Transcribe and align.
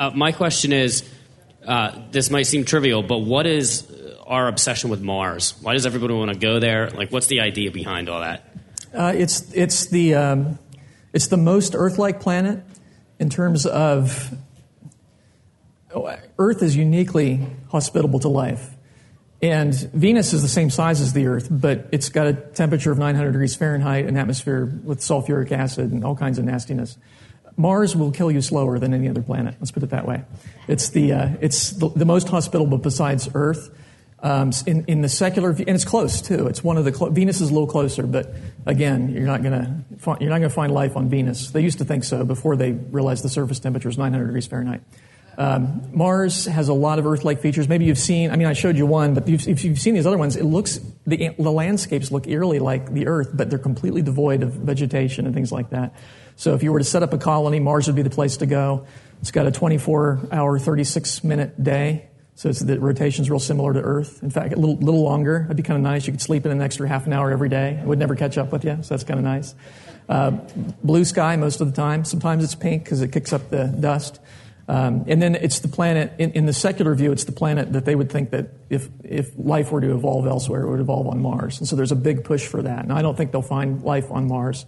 Uh, 0.00 0.10
my 0.14 0.32
question 0.32 0.72
is 0.72 1.06
uh, 1.66 2.00
this 2.10 2.30
might 2.30 2.44
seem 2.44 2.64
trivial, 2.64 3.02
but 3.02 3.18
what 3.18 3.46
is 3.46 3.86
our 4.26 4.48
obsession 4.48 4.88
with 4.88 5.02
Mars? 5.02 5.54
Why 5.60 5.74
does 5.74 5.84
everybody 5.84 6.14
want 6.14 6.32
to 6.32 6.38
go 6.38 6.58
there? 6.58 6.88
Like, 6.88 7.12
what's 7.12 7.26
the 7.26 7.40
idea 7.40 7.70
behind 7.70 8.08
all 8.08 8.20
that? 8.20 8.50
Uh, 8.94 9.12
it's, 9.14 9.52
it's, 9.52 9.88
the, 9.88 10.14
um, 10.14 10.58
it's 11.12 11.26
the 11.26 11.36
most 11.36 11.74
Earth 11.76 11.98
like 11.98 12.18
planet 12.18 12.64
in 13.18 13.28
terms 13.28 13.66
of 13.66 14.34
oh, 15.94 16.16
Earth 16.38 16.62
is 16.62 16.74
uniquely 16.74 17.46
hospitable 17.68 18.20
to 18.20 18.28
life. 18.28 18.70
And 19.42 19.74
Venus 19.74 20.32
is 20.32 20.40
the 20.40 20.48
same 20.48 20.70
size 20.70 21.02
as 21.02 21.12
the 21.12 21.26
Earth, 21.26 21.48
but 21.50 21.88
it's 21.92 22.08
got 22.08 22.26
a 22.26 22.32
temperature 22.32 22.90
of 22.90 22.96
900 22.96 23.32
degrees 23.32 23.54
Fahrenheit, 23.54 24.06
an 24.06 24.16
atmosphere 24.16 24.64
with 24.64 25.00
sulfuric 25.00 25.52
acid 25.52 25.92
and 25.92 26.06
all 26.06 26.16
kinds 26.16 26.38
of 26.38 26.46
nastiness. 26.46 26.96
Mars 27.60 27.94
will 27.94 28.10
kill 28.10 28.30
you 28.30 28.40
slower 28.40 28.78
than 28.78 28.94
any 28.94 29.08
other 29.08 29.20
planet. 29.22 29.54
Let's 29.60 29.70
put 29.70 29.82
it 29.82 29.90
that 29.90 30.06
way. 30.06 30.24
It's 30.66 30.88
the, 30.90 31.12
uh, 31.12 31.28
it's 31.42 31.70
the, 31.70 31.90
the, 31.90 32.06
most 32.06 32.28
hospitable 32.28 32.78
besides 32.78 33.28
Earth. 33.34 33.70
Um, 34.22 34.50
in, 34.66 34.84
in 34.84 35.00
the 35.00 35.08
secular 35.08 35.50
view, 35.52 35.64
and 35.66 35.74
it's 35.74 35.86
close 35.86 36.20
too. 36.20 36.46
It's 36.46 36.62
one 36.62 36.76
of 36.76 36.84
the 36.84 36.92
clo- 36.92 37.08
Venus 37.08 37.40
is 37.40 37.48
a 37.48 37.54
little 37.54 37.66
closer, 37.66 38.06
but 38.06 38.34
again, 38.66 39.08
you're 39.12 39.24
not 39.24 39.42
going 39.42 39.52
to 39.52 40.16
you're 40.20 40.28
not 40.28 40.40
to 40.40 40.50
find 40.50 40.74
life 40.74 40.94
on 40.94 41.08
Venus. 41.08 41.52
They 41.52 41.62
used 41.62 41.78
to 41.78 41.86
think 41.86 42.04
so 42.04 42.22
before 42.22 42.54
they 42.54 42.72
realized 42.72 43.24
the 43.24 43.30
surface 43.30 43.60
temperature 43.60 43.88
is 43.88 43.96
900 43.96 44.26
degrees 44.26 44.46
Fahrenheit. 44.46 44.82
Um, 45.38 45.88
Mars 45.92 46.44
has 46.44 46.68
a 46.68 46.74
lot 46.74 46.98
of 46.98 47.06
Earth-like 47.06 47.40
features. 47.40 47.66
Maybe 47.66 47.86
you've 47.86 47.98
seen. 47.98 48.30
I 48.30 48.36
mean, 48.36 48.46
I 48.46 48.52
showed 48.52 48.76
you 48.76 48.84
one, 48.84 49.14
but 49.14 49.26
you've, 49.26 49.48
if 49.48 49.64
you've 49.64 49.78
seen 49.78 49.94
these 49.94 50.06
other 50.06 50.18
ones, 50.18 50.36
it 50.36 50.44
looks 50.44 50.78
the, 51.06 51.30
the 51.38 51.50
landscapes 51.50 52.12
look 52.12 52.26
eerily 52.26 52.58
like 52.58 52.92
the 52.92 53.06
Earth, 53.06 53.30
but 53.32 53.48
they're 53.48 53.58
completely 53.58 54.02
devoid 54.02 54.42
of 54.42 54.52
vegetation 54.52 55.24
and 55.24 55.34
things 55.34 55.50
like 55.50 55.70
that. 55.70 55.94
So 56.40 56.54
if 56.54 56.62
you 56.62 56.72
were 56.72 56.78
to 56.78 56.86
set 56.86 57.02
up 57.02 57.12
a 57.12 57.18
colony, 57.18 57.60
Mars 57.60 57.86
would 57.86 57.96
be 57.96 58.00
the 58.00 58.08
place 58.08 58.38
to 58.38 58.46
go. 58.46 58.86
It's 59.20 59.30
got 59.30 59.46
a 59.46 59.50
24-hour, 59.50 60.58
36-minute 60.58 61.62
day. 61.62 62.08
So 62.34 62.50
the 62.50 62.80
rotation's 62.80 63.28
real 63.28 63.38
similar 63.38 63.74
to 63.74 63.80
Earth. 63.80 64.22
In 64.22 64.30
fact, 64.30 64.54
a 64.54 64.56
little, 64.56 64.76
little 64.76 65.02
longer. 65.02 65.40
That'd 65.42 65.58
be 65.58 65.62
kind 65.62 65.76
of 65.76 65.82
nice. 65.82 66.06
You 66.06 66.14
could 66.14 66.22
sleep 66.22 66.46
in 66.46 66.52
an 66.52 66.62
extra 66.62 66.88
half 66.88 67.04
an 67.04 67.12
hour 67.12 67.30
every 67.30 67.50
day. 67.50 67.78
It 67.82 67.86
would 67.86 67.98
never 67.98 68.16
catch 68.16 68.38
up 68.38 68.52
with 68.52 68.64
you, 68.64 68.78
so 68.80 68.94
that's 68.94 69.04
kind 69.04 69.20
of 69.20 69.24
nice. 69.24 69.54
Uh, 70.08 70.30
blue 70.82 71.04
sky 71.04 71.36
most 71.36 71.60
of 71.60 71.66
the 71.66 71.76
time. 71.76 72.06
Sometimes 72.06 72.42
it's 72.42 72.54
pink 72.54 72.84
because 72.84 73.02
it 73.02 73.12
kicks 73.12 73.34
up 73.34 73.50
the 73.50 73.66
dust. 73.66 74.18
Um, 74.66 75.04
and 75.08 75.20
then 75.20 75.34
it's 75.34 75.58
the 75.58 75.68
planet, 75.68 76.14
in, 76.16 76.32
in, 76.32 76.46
the 76.46 76.54
secular 76.54 76.94
view, 76.94 77.12
it's 77.12 77.24
the 77.24 77.32
planet 77.32 77.74
that 77.74 77.84
they 77.84 77.94
would 77.94 78.10
think 78.10 78.30
that 78.30 78.48
if, 78.70 78.88
if 79.04 79.30
life 79.36 79.70
were 79.70 79.82
to 79.82 79.92
evolve 79.92 80.26
elsewhere, 80.26 80.62
it 80.62 80.70
would 80.70 80.80
evolve 80.80 81.06
on 81.06 81.20
Mars. 81.20 81.58
And 81.58 81.68
so 81.68 81.76
there's 81.76 81.92
a 81.92 81.96
big 81.96 82.24
push 82.24 82.46
for 82.46 82.62
that. 82.62 82.84
And 82.84 82.94
I 82.94 83.02
don't 83.02 83.14
think 83.14 83.30
they'll 83.30 83.42
find 83.42 83.82
life 83.82 84.10
on 84.10 84.26
Mars 84.26 84.64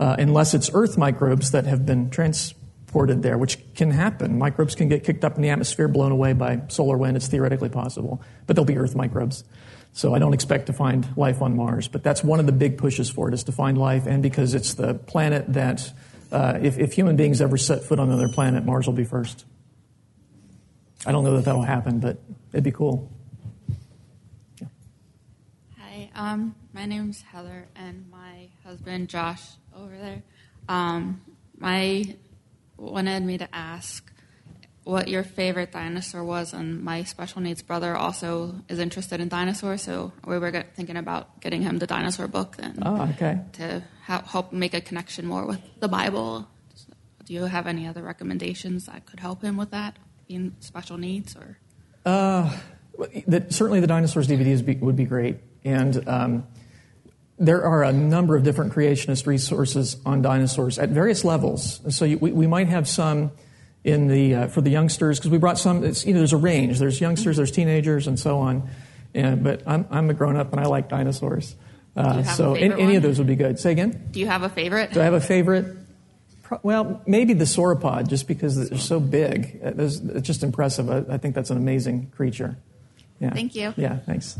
uh, 0.00 0.16
unless 0.18 0.54
it's 0.54 0.70
Earth 0.72 0.96
microbes 0.96 1.50
that 1.50 1.66
have 1.66 1.84
been 1.84 2.08
transported 2.08 3.22
there, 3.22 3.36
which 3.36 3.58
can 3.74 3.90
happen. 3.90 4.38
Microbes 4.38 4.74
can 4.74 4.88
get 4.88 5.04
kicked 5.04 5.24
up 5.24 5.36
in 5.36 5.42
the 5.42 5.50
atmosphere, 5.50 5.88
blown 5.88 6.10
away 6.10 6.32
by 6.32 6.62
solar 6.68 6.96
wind. 6.96 7.18
It's 7.18 7.28
theoretically 7.28 7.68
possible. 7.68 8.22
But 8.46 8.56
they'll 8.56 8.64
be 8.64 8.78
Earth 8.78 8.96
microbes. 8.96 9.44
So 9.92 10.14
I 10.14 10.18
don't 10.18 10.32
expect 10.32 10.66
to 10.66 10.72
find 10.72 11.06
life 11.18 11.42
on 11.42 11.54
Mars. 11.54 11.86
But 11.86 12.02
that's 12.02 12.24
one 12.24 12.40
of 12.40 12.46
the 12.46 12.52
big 12.52 12.78
pushes 12.78 13.10
for 13.10 13.28
it, 13.28 13.34
is 13.34 13.44
to 13.44 13.52
find 13.52 13.76
life, 13.76 14.06
and 14.06 14.22
because 14.22 14.54
it's 14.54 14.74
the 14.74 14.94
planet 14.94 15.52
that 15.52 15.92
uh, 16.32 16.58
if, 16.62 16.78
if, 16.78 16.94
human 16.94 17.16
beings 17.16 17.42
ever 17.42 17.58
set 17.58 17.84
foot 17.84 17.98
on 17.98 18.08
another 18.08 18.28
planet, 18.28 18.64
Mars 18.64 18.86
will 18.86 18.94
be 18.94 19.04
first. 19.04 19.44
I 21.04 21.12
don't 21.12 21.24
know 21.24 21.36
that 21.36 21.44
that'll 21.44 21.62
happen, 21.62 21.98
but 21.98 22.18
it'd 22.52 22.64
be 22.64 22.70
cool. 22.70 23.10
Yeah. 24.60 24.68
Hi, 25.78 26.10
um, 26.14 26.54
my 26.72 26.86
name's 26.86 27.20
Heather, 27.22 27.66
and 27.74 28.08
my 28.10 28.48
husband 28.64 29.08
Josh 29.08 29.42
over 29.80 29.96
there. 29.96 30.22
Um, 30.68 31.22
my 31.58 32.16
wanted 32.76 33.22
me 33.22 33.38
to 33.38 33.54
ask 33.54 34.10
what 34.84 35.08
your 35.08 35.22
favorite 35.22 35.72
dinosaur 35.72 36.24
was, 36.24 36.52
and 36.52 36.82
my 36.82 37.04
special 37.04 37.40
needs 37.40 37.62
brother 37.62 37.94
also 37.94 38.54
is 38.68 38.78
interested 38.78 39.20
in 39.20 39.28
dinosaurs, 39.28 39.82
so 39.82 40.12
we 40.26 40.38
were 40.38 40.50
get, 40.50 40.74
thinking 40.74 40.96
about 40.96 41.40
getting 41.40 41.62
him 41.62 41.78
the 41.78 41.86
dinosaur 41.86 42.26
book 42.26 42.56
then. 42.56 42.78
Oh, 42.82 43.02
okay. 43.10 43.40
To 43.52 43.82
ha- 44.04 44.24
help 44.26 44.52
make 44.52 44.74
a 44.74 44.80
connection 44.80 45.26
more 45.26 45.46
with 45.46 45.60
the 45.80 45.88
Bible. 45.88 46.48
Do 47.24 47.34
you 47.34 47.44
have 47.44 47.66
any 47.66 47.86
other 47.86 48.02
recommendations 48.02 48.86
that 48.86 49.06
could 49.06 49.20
help 49.20 49.42
him 49.42 49.56
with 49.56 49.70
that, 49.70 49.98
being 50.26 50.56
special 50.60 50.96
needs 50.96 51.36
or? 51.36 51.58
Uh, 52.04 52.56
the, 53.26 53.46
certainly, 53.50 53.80
the 53.80 53.86
dinosaurs 53.86 54.26
DVDs 54.26 54.64
be, 54.64 54.74
would 54.76 54.96
be 54.96 55.04
great, 55.04 55.38
and. 55.64 56.08
Um, 56.08 56.46
there 57.40 57.64
are 57.64 57.82
a 57.82 57.92
number 57.92 58.36
of 58.36 58.44
different 58.44 58.72
creationist 58.72 59.26
resources 59.26 59.96
on 60.06 60.20
dinosaurs 60.20 60.78
at 60.78 60.90
various 60.90 61.24
levels. 61.24 61.80
So 61.88 62.04
you, 62.04 62.18
we, 62.18 62.30
we 62.32 62.46
might 62.46 62.68
have 62.68 62.86
some 62.86 63.32
in 63.82 64.08
the 64.08 64.34
uh, 64.34 64.46
for 64.48 64.60
the 64.60 64.70
youngsters 64.70 65.18
because 65.18 65.30
we 65.30 65.38
brought 65.38 65.58
some. 65.58 65.82
It's, 65.82 66.04
you 66.04 66.12
know, 66.12 66.20
there's 66.20 66.34
a 66.34 66.36
range. 66.36 66.78
There's 66.78 67.00
youngsters, 67.00 67.38
there's 67.38 67.50
teenagers, 67.50 68.06
and 68.06 68.18
so 68.18 68.38
on. 68.38 68.68
And, 69.14 69.42
but 69.42 69.62
I'm, 69.66 69.86
I'm 69.90 70.10
a 70.10 70.14
grown 70.14 70.36
up 70.36 70.52
and 70.52 70.60
I 70.60 70.66
like 70.66 70.90
dinosaurs. 70.90 71.56
Uh, 71.96 72.22
so 72.22 72.54
in, 72.54 72.72
any 72.74 72.94
of 72.96 73.02
those 73.02 73.18
would 73.18 73.26
be 73.26 73.36
good. 73.36 73.58
Say 73.58 73.72
again. 73.72 74.08
Do 74.12 74.20
you 74.20 74.26
have 74.26 74.42
a 74.42 74.48
favorite? 74.48 74.92
Do 74.92 75.00
I 75.00 75.04
have 75.04 75.14
a 75.14 75.20
favorite? 75.20 75.78
Well, 76.62 77.00
maybe 77.06 77.32
the 77.32 77.46
sauropod, 77.46 78.08
just 78.08 78.28
because 78.28 78.68
they're 78.68 78.78
so 78.78 79.00
big. 79.00 79.58
It's 79.62 79.98
just 80.26 80.42
impressive. 80.42 80.90
I, 80.90 81.14
I 81.14 81.18
think 81.18 81.34
that's 81.34 81.50
an 81.50 81.56
amazing 81.56 82.10
creature. 82.10 82.56
Yeah. 83.18 83.30
Thank 83.30 83.54
you. 83.54 83.72
Yeah. 83.76 83.96
Thanks. 83.98 84.38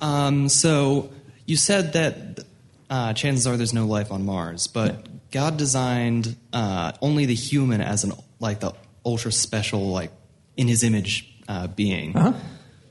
Um, 0.00 0.48
so 0.48 1.10
you 1.46 1.56
said 1.56 1.94
that 1.94 2.44
uh, 2.90 3.12
chances 3.12 3.46
are 3.46 3.56
there's 3.56 3.74
no 3.74 3.86
life 3.86 4.12
on 4.12 4.24
Mars, 4.24 4.66
but 4.66 4.94
yeah. 4.94 5.12
God 5.30 5.56
designed 5.56 6.36
uh, 6.52 6.92
only 7.02 7.26
the 7.26 7.34
human 7.34 7.80
as 7.80 8.04
an 8.04 8.12
like 8.40 8.60
the 8.60 8.72
ultra 9.04 9.32
special, 9.32 9.90
like 9.90 10.10
in 10.56 10.68
His 10.68 10.82
image 10.82 11.34
uh, 11.48 11.66
being. 11.66 12.16
Uh-huh. 12.16 12.32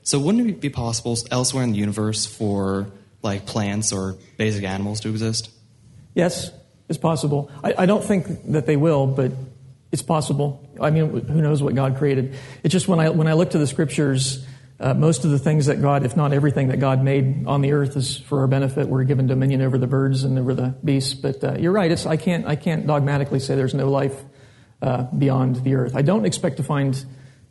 So 0.02 0.18
wouldn't 0.18 0.48
it 0.48 0.60
be 0.60 0.70
possible 0.70 1.16
elsewhere 1.30 1.64
in 1.64 1.72
the 1.72 1.78
universe 1.78 2.26
for 2.26 2.90
like 3.22 3.46
plants 3.46 3.92
or 3.92 4.16
basic 4.36 4.64
animals 4.64 5.00
to 5.00 5.08
exist? 5.08 5.50
Yes, 6.14 6.50
it's 6.88 6.98
possible. 6.98 7.50
I, 7.62 7.74
I 7.78 7.86
don't 7.86 8.02
think 8.02 8.52
that 8.52 8.66
they 8.66 8.76
will, 8.76 9.06
but 9.06 9.32
it's 9.92 10.02
possible. 10.02 10.66
I 10.80 10.90
mean, 10.90 11.26
who 11.26 11.40
knows 11.42 11.62
what 11.62 11.74
God 11.74 11.96
created? 11.96 12.36
It's 12.62 12.72
just 12.72 12.88
when 12.88 13.00
I 13.00 13.10
when 13.10 13.26
I 13.26 13.34
look 13.34 13.50
to 13.50 13.58
the 13.58 13.66
scriptures 13.66 14.46
uh, 14.80 14.94
most 14.94 15.24
of 15.24 15.30
the 15.30 15.38
things 15.38 15.66
that 15.66 15.82
God, 15.82 16.04
if 16.04 16.16
not 16.16 16.32
everything 16.32 16.68
that 16.68 16.78
God 16.78 17.02
made 17.02 17.46
on 17.46 17.62
the 17.62 17.72
earth, 17.72 17.96
is 17.96 18.16
for 18.16 18.40
our 18.40 18.46
benefit. 18.46 18.88
We're 18.88 19.04
given 19.04 19.26
dominion 19.26 19.60
over 19.62 19.76
the 19.76 19.88
birds 19.88 20.24
and 20.24 20.38
over 20.38 20.54
the 20.54 20.74
beasts. 20.84 21.14
But 21.14 21.42
uh, 21.42 21.56
you're 21.58 21.72
right. 21.72 22.06
I 22.06 22.16
can't. 22.16 22.46
I 22.46 22.56
can't 22.56 22.86
dogmatically 22.86 23.40
say 23.40 23.56
there's 23.56 23.74
no 23.74 23.90
life 23.90 24.16
uh, 24.80 25.02
beyond 25.04 25.56
the 25.56 25.74
earth. 25.74 25.96
I 25.96 26.02
don't 26.02 26.24
expect 26.24 26.58
to 26.58 26.62
find 26.62 27.04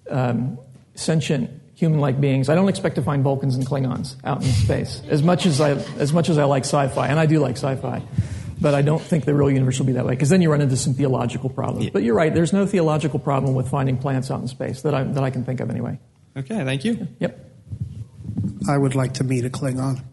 um, 0.09 0.57
sentient 0.95 1.49
human-like 1.75 2.19
beings. 2.19 2.49
I 2.49 2.55
don't 2.55 2.69
expect 2.69 2.95
to 2.95 3.03
find 3.03 3.23
Vulcans 3.23 3.55
and 3.55 3.65
Klingons 3.65 4.15
out 4.23 4.41
in 4.41 4.47
space. 4.47 5.01
As 5.09 5.21
much 5.21 5.45
as 5.45 5.61
I, 5.61 5.71
as 5.99 6.11
much 6.11 6.29
as 6.29 6.39
I 6.39 6.45
like 6.45 6.63
sci-fi, 6.63 7.07
and 7.07 7.19
I 7.19 7.27
do 7.27 7.39
like 7.39 7.55
sci-fi, 7.55 8.01
but 8.59 8.73
I 8.73 8.81
don't 8.81 9.01
think 9.01 9.25
the 9.25 9.35
real 9.35 9.51
universe 9.51 9.77
will 9.77 9.85
be 9.85 9.91
that 9.94 10.05
way 10.05 10.13
because 10.13 10.29
then 10.29 10.41
you 10.41 10.49
run 10.49 10.61
into 10.61 10.75
some 10.75 10.95
theological 10.95 11.49
problems. 11.49 11.85
Yeah. 11.85 11.91
But 11.94 12.01
you're 12.01 12.15
right. 12.15 12.33
There's 12.33 12.53
no 12.53 12.65
theological 12.65 13.19
problem 13.19 13.53
with 13.53 13.69
finding 13.69 13.97
plants 13.97 14.31
out 14.31 14.41
in 14.41 14.47
space 14.47 14.81
that 14.81 14.95
I 14.95 15.03
that 15.03 15.23
I 15.23 15.29
can 15.29 15.44
think 15.44 15.59
of 15.59 15.69
anyway. 15.69 15.99
Okay, 16.38 16.64
thank 16.64 16.86
you. 16.86 17.08
Yep. 17.20 17.52
I 18.70 18.78
would 18.78 18.94
like 18.94 19.16
to 19.16 19.24
meet 19.24 19.44
a 19.44 19.50
Klingon. 19.50 20.03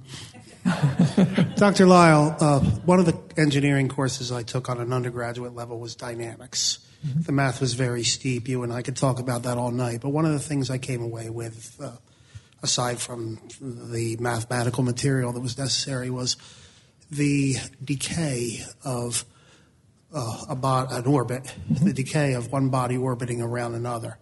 Dr. 1.57 1.85
Lisle, 1.85 2.37
uh, 2.41 2.61
one 2.61 2.99
of 2.99 3.05
the 3.05 3.21
engineering 3.37 3.89
courses 3.89 4.33
I 4.33 4.43
took 4.43 4.71
on 4.71 4.81
an 4.81 4.91
undergraduate 4.95 5.55
level 5.55 5.79
was 5.79 5.95
dynamics. 5.95 6.79
Mm-hmm. 7.07 7.23
The 7.23 7.33
math 7.33 7.61
was 7.61 7.75
very 7.75 8.05
steep. 8.05 8.49
You 8.49 8.63
and 8.63 8.73
I 8.73 8.81
could 8.81 8.97
talk 8.97 9.19
about 9.19 9.43
that 9.43 9.59
all 9.59 9.71
night. 9.71 10.01
But 10.01 10.11
one 10.11 10.25
of 10.25 10.33
the 10.33 10.39
things 10.39 10.71
I 10.71 10.79
came 10.79 11.03
away 11.03 11.29
with, 11.29 11.79
uh, 11.79 11.91
aside 12.63 12.99
from 12.99 13.39
the 13.61 14.17
mathematical 14.19 14.83
material 14.83 15.31
that 15.33 15.41
was 15.41 15.59
necessary, 15.59 16.09
was 16.09 16.39
the 17.11 17.57
decay 17.85 18.65
of 18.83 19.27
uh, 20.15 20.45
a 20.49 20.57
bo- 20.57 20.87
an 20.89 21.05
orbit, 21.05 21.43
mm-hmm. 21.45 21.85
the 21.85 21.93
decay 21.93 22.33
of 22.33 22.51
one 22.51 22.71
body 22.71 22.97
orbiting 22.97 23.43
around 23.43 23.75
another 23.75 24.17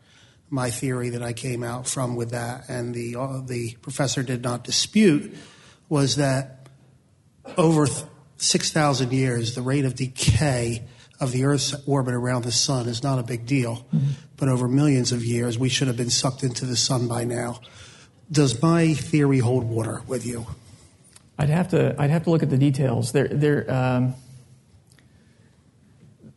my 0.53 0.71
theory 0.71 1.09
that 1.11 1.23
I 1.23 1.33
came 1.33 1.63
out 1.63 1.89
from 1.89 2.15
with 2.15 2.31
that, 2.31 2.69
and 2.69 2.95
the 2.95 3.17
uh, 3.17 3.41
the 3.41 3.75
professor 3.81 4.23
did 4.23 4.43
not 4.43 4.65
dispute, 4.65 5.35
was 5.89 6.17
that 6.17 6.69
over 7.57 7.87
six 8.37 8.71
thousand 8.71 9.13
years, 9.13 9.55
the 9.55 9.63
rate 9.63 9.85
of 9.85 9.95
decay 9.95 10.85
of 11.19 11.33
the 11.33 11.45
Earth's 11.45 11.75
orbit 11.87 12.15
around 12.15 12.45
the 12.45 12.53
sun 12.53 12.87
is 12.87 13.03
not 13.03 13.19
a 13.19 13.23
big 13.23 13.47
deal, 13.47 13.87
mm-hmm. 13.95 14.11
but 14.37 14.49
over 14.49 14.69
millions 14.69 15.11
of 15.11 15.25
years, 15.25 15.59
we 15.59 15.69
should 15.69 15.89
have 15.89 15.97
been 15.97 16.11
sucked 16.11 16.43
into 16.43 16.67
the 16.67 16.77
sun 16.77 17.09
by 17.09 17.25
now. 17.25 17.59
Does 18.31 18.61
my 18.61 18.93
theory 18.93 19.39
hold 19.39 19.65
water 19.65 20.03
with 20.07 20.27
you? 20.27 20.47
I'd 21.39 21.49
have 21.49 21.69
to 21.69 21.97
I'd 21.99 22.11
have 22.11 22.25
to 22.25 22.31
look 22.31 22.43
at 22.43 22.51
the 22.51 22.59
details. 22.59 23.13
There 23.13 23.29
there. 23.29 23.73
Um, 23.73 24.15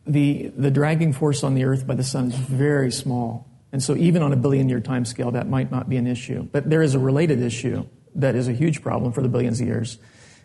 the, 0.08 0.52
the 0.56 0.70
dragging 0.70 1.14
force 1.14 1.44
on 1.44 1.56
the 1.56 1.64
Earth 1.64 1.88
by 1.88 1.96
the 1.96 2.04
sun 2.04 2.28
is 2.28 2.36
very 2.36 2.92
small. 2.92 3.48
And 3.76 3.84
so, 3.84 3.94
even 3.98 4.22
on 4.22 4.32
a 4.32 4.38
billion 4.38 4.70
year 4.70 4.80
time 4.80 5.04
scale, 5.04 5.32
that 5.32 5.50
might 5.50 5.70
not 5.70 5.90
be 5.90 5.98
an 5.98 6.08
issue. 6.08 6.48
But 6.50 6.70
there 6.70 6.82
is 6.82 6.96
a 6.96 7.00
related 7.00 7.42
issue 7.42 7.86
that 8.16 8.34
is 8.34 8.48
a 8.48 8.54
huge 8.54 8.82
problem 8.82 9.12
for 9.12 9.22
the 9.22 9.28
billions 9.28 9.60
of 9.60 9.68
years, 9.68 9.98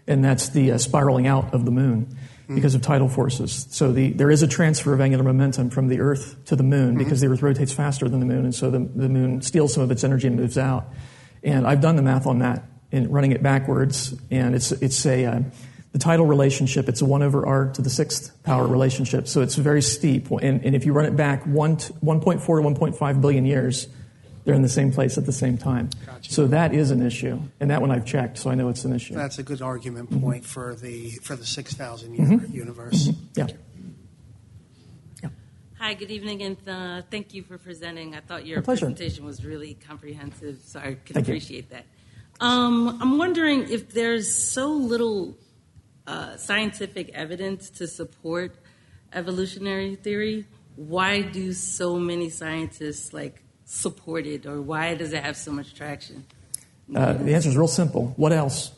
and 0.08 0.24
that's 0.24 0.48
the 0.48 0.72
uh, 0.72 0.78
spiraling 0.78 1.28
out 1.28 1.54
of 1.54 1.64
the 1.64 1.70
moon. 1.70 2.18
because 2.56 2.74
of 2.74 2.82
tidal 2.82 3.08
forces. 3.08 3.68
So 3.70 3.92
the, 3.92 4.10
there 4.10 4.32
is 4.32 4.42
a 4.42 4.48
transfer 4.48 4.92
of 4.92 5.00
angular 5.00 5.22
momentum 5.22 5.70
from 5.70 5.86
the 5.86 6.00
Earth 6.00 6.44
to 6.46 6.56
the 6.56 6.64
Moon 6.64 6.98
because 6.98 7.20
the 7.20 7.28
Earth 7.28 7.40
rotates 7.40 7.72
faster 7.72 8.08
than 8.08 8.18
the 8.18 8.26
Moon, 8.26 8.44
and 8.44 8.52
so 8.52 8.68
the, 8.68 8.80
the 8.80 9.08
Moon 9.08 9.42
steals 9.42 9.74
some 9.74 9.84
of 9.84 9.92
its 9.92 10.02
energy 10.02 10.26
and 10.26 10.34
moves 10.34 10.58
out. 10.58 10.88
And 11.44 11.68
I've 11.68 11.80
done 11.80 11.94
the 11.94 12.02
math 12.02 12.26
on 12.26 12.40
that 12.40 12.64
in 12.90 13.12
running 13.12 13.30
it 13.30 13.44
backwards, 13.44 14.12
and 14.28 14.56
it's 14.56 14.72
it's 14.72 15.06
a 15.06 15.24
uh, 15.26 15.40
the 15.92 15.98
tidal 15.98 16.26
relationship. 16.26 16.88
It's 16.88 17.00
a 17.00 17.04
one 17.04 17.22
over 17.22 17.46
r 17.46 17.72
to 17.72 17.82
the 17.82 17.90
sixth 17.90 18.42
power 18.44 18.66
relationship, 18.66 19.26
so 19.26 19.40
it's 19.40 19.56
very 19.56 19.82
steep. 19.82 20.30
And, 20.30 20.64
and 20.64 20.74
if 20.74 20.86
you 20.86 20.92
run 20.92 21.06
it 21.06 21.16
back 21.16 21.44
one 21.46 21.76
to, 21.78 21.92
1.4 21.94 22.40
to 22.40 22.52
1.5 22.96 23.20
billion 23.20 23.44
years, 23.44 23.88
they're 24.44 24.54
in 24.54 24.62
the 24.62 24.68
same 24.68 24.92
place 24.92 25.18
at 25.18 25.26
the 25.26 25.32
same 25.32 25.58
time. 25.58 25.90
Gotcha. 26.06 26.32
So 26.32 26.46
that 26.48 26.74
is 26.74 26.90
an 26.90 27.02
issue, 27.02 27.40
and 27.58 27.70
that 27.70 27.80
one 27.80 27.90
I've 27.90 28.06
checked, 28.06 28.38
so 28.38 28.50
I 28.50 28.54
know 28.54 28.68
it's 28.68 28.84
an 28.84 28.94
issue. 28.94 29.14
That's 29.14 29.38
a 29.38 29.42
good 29.42 29.62
argument 29.62 30.20
point 30.20 30.44
for 30.44 30.74
the 30.74 31.10
for 31.22 31.36
the 31.36 31.46
six 31.46 31.74
thousand 31.74 32.14
year 32.14 32.40
universe. 32.50 33.10
yeah. 33.34 33.48
Hi, 35.78 35.94
good 35.94 36.10
evening, 36.10 36.42
and 36.42 36.68
uh, 36.68 37.02
thank 37.10 37.32
you 37.32 37.42
for 37.42 37.56
presenting. 37.56 38.14
I 38.14 38.20
thought 38.20 38.44
your 38.44 38.60
presentation 38.60 39.24
was 39.24 39.42
really 39.46 39.78
comprehensive, 39.88 40.60
so 40.62 40.78
I 40.78 40.82
can 40.82 41.14
Thank 41.14 41.28
you. 41.28 41.32
appreciate 41.32 41.70
that. 41.70 41.86
Um, 42.38 42.98
I'm 43.00 43.16
wondering 43.16 43.62
if 43.70 43.90
there's 43.90 44.30
so 44.34 44.68
little 44.68 45.38
uh, 46.10 46.36
scientific 46.36 47.10
evidence 47.10 47.70
to 47.70 47.86
support 47.86 48.52
evolutionary 49.12 49.94
theory, 49.94 50.44
why 50.74 51.22
do 51.22 51.52
so 51.52 51.98
many 51.98 52.28
scientists 52.28 53.12
like 53.12 53.44
support 53.64 54.26
it, 54.26 54.44
or 54.44 54.60
why 54.60 54.96
does 54.96 55.12
it 55.12 55.22
have 55.22 55.36
so 55.36 55.52
much 55.52 55.72
traction? 55.72 56.24
Uh, 56.94 57.12
the 57.12 57.32
answer 57.32 57.48
is 57.48 57.56
real 57.56 57.68
simple. 57.68 58.12
What 58.16 58.32
else? 58.32 58.72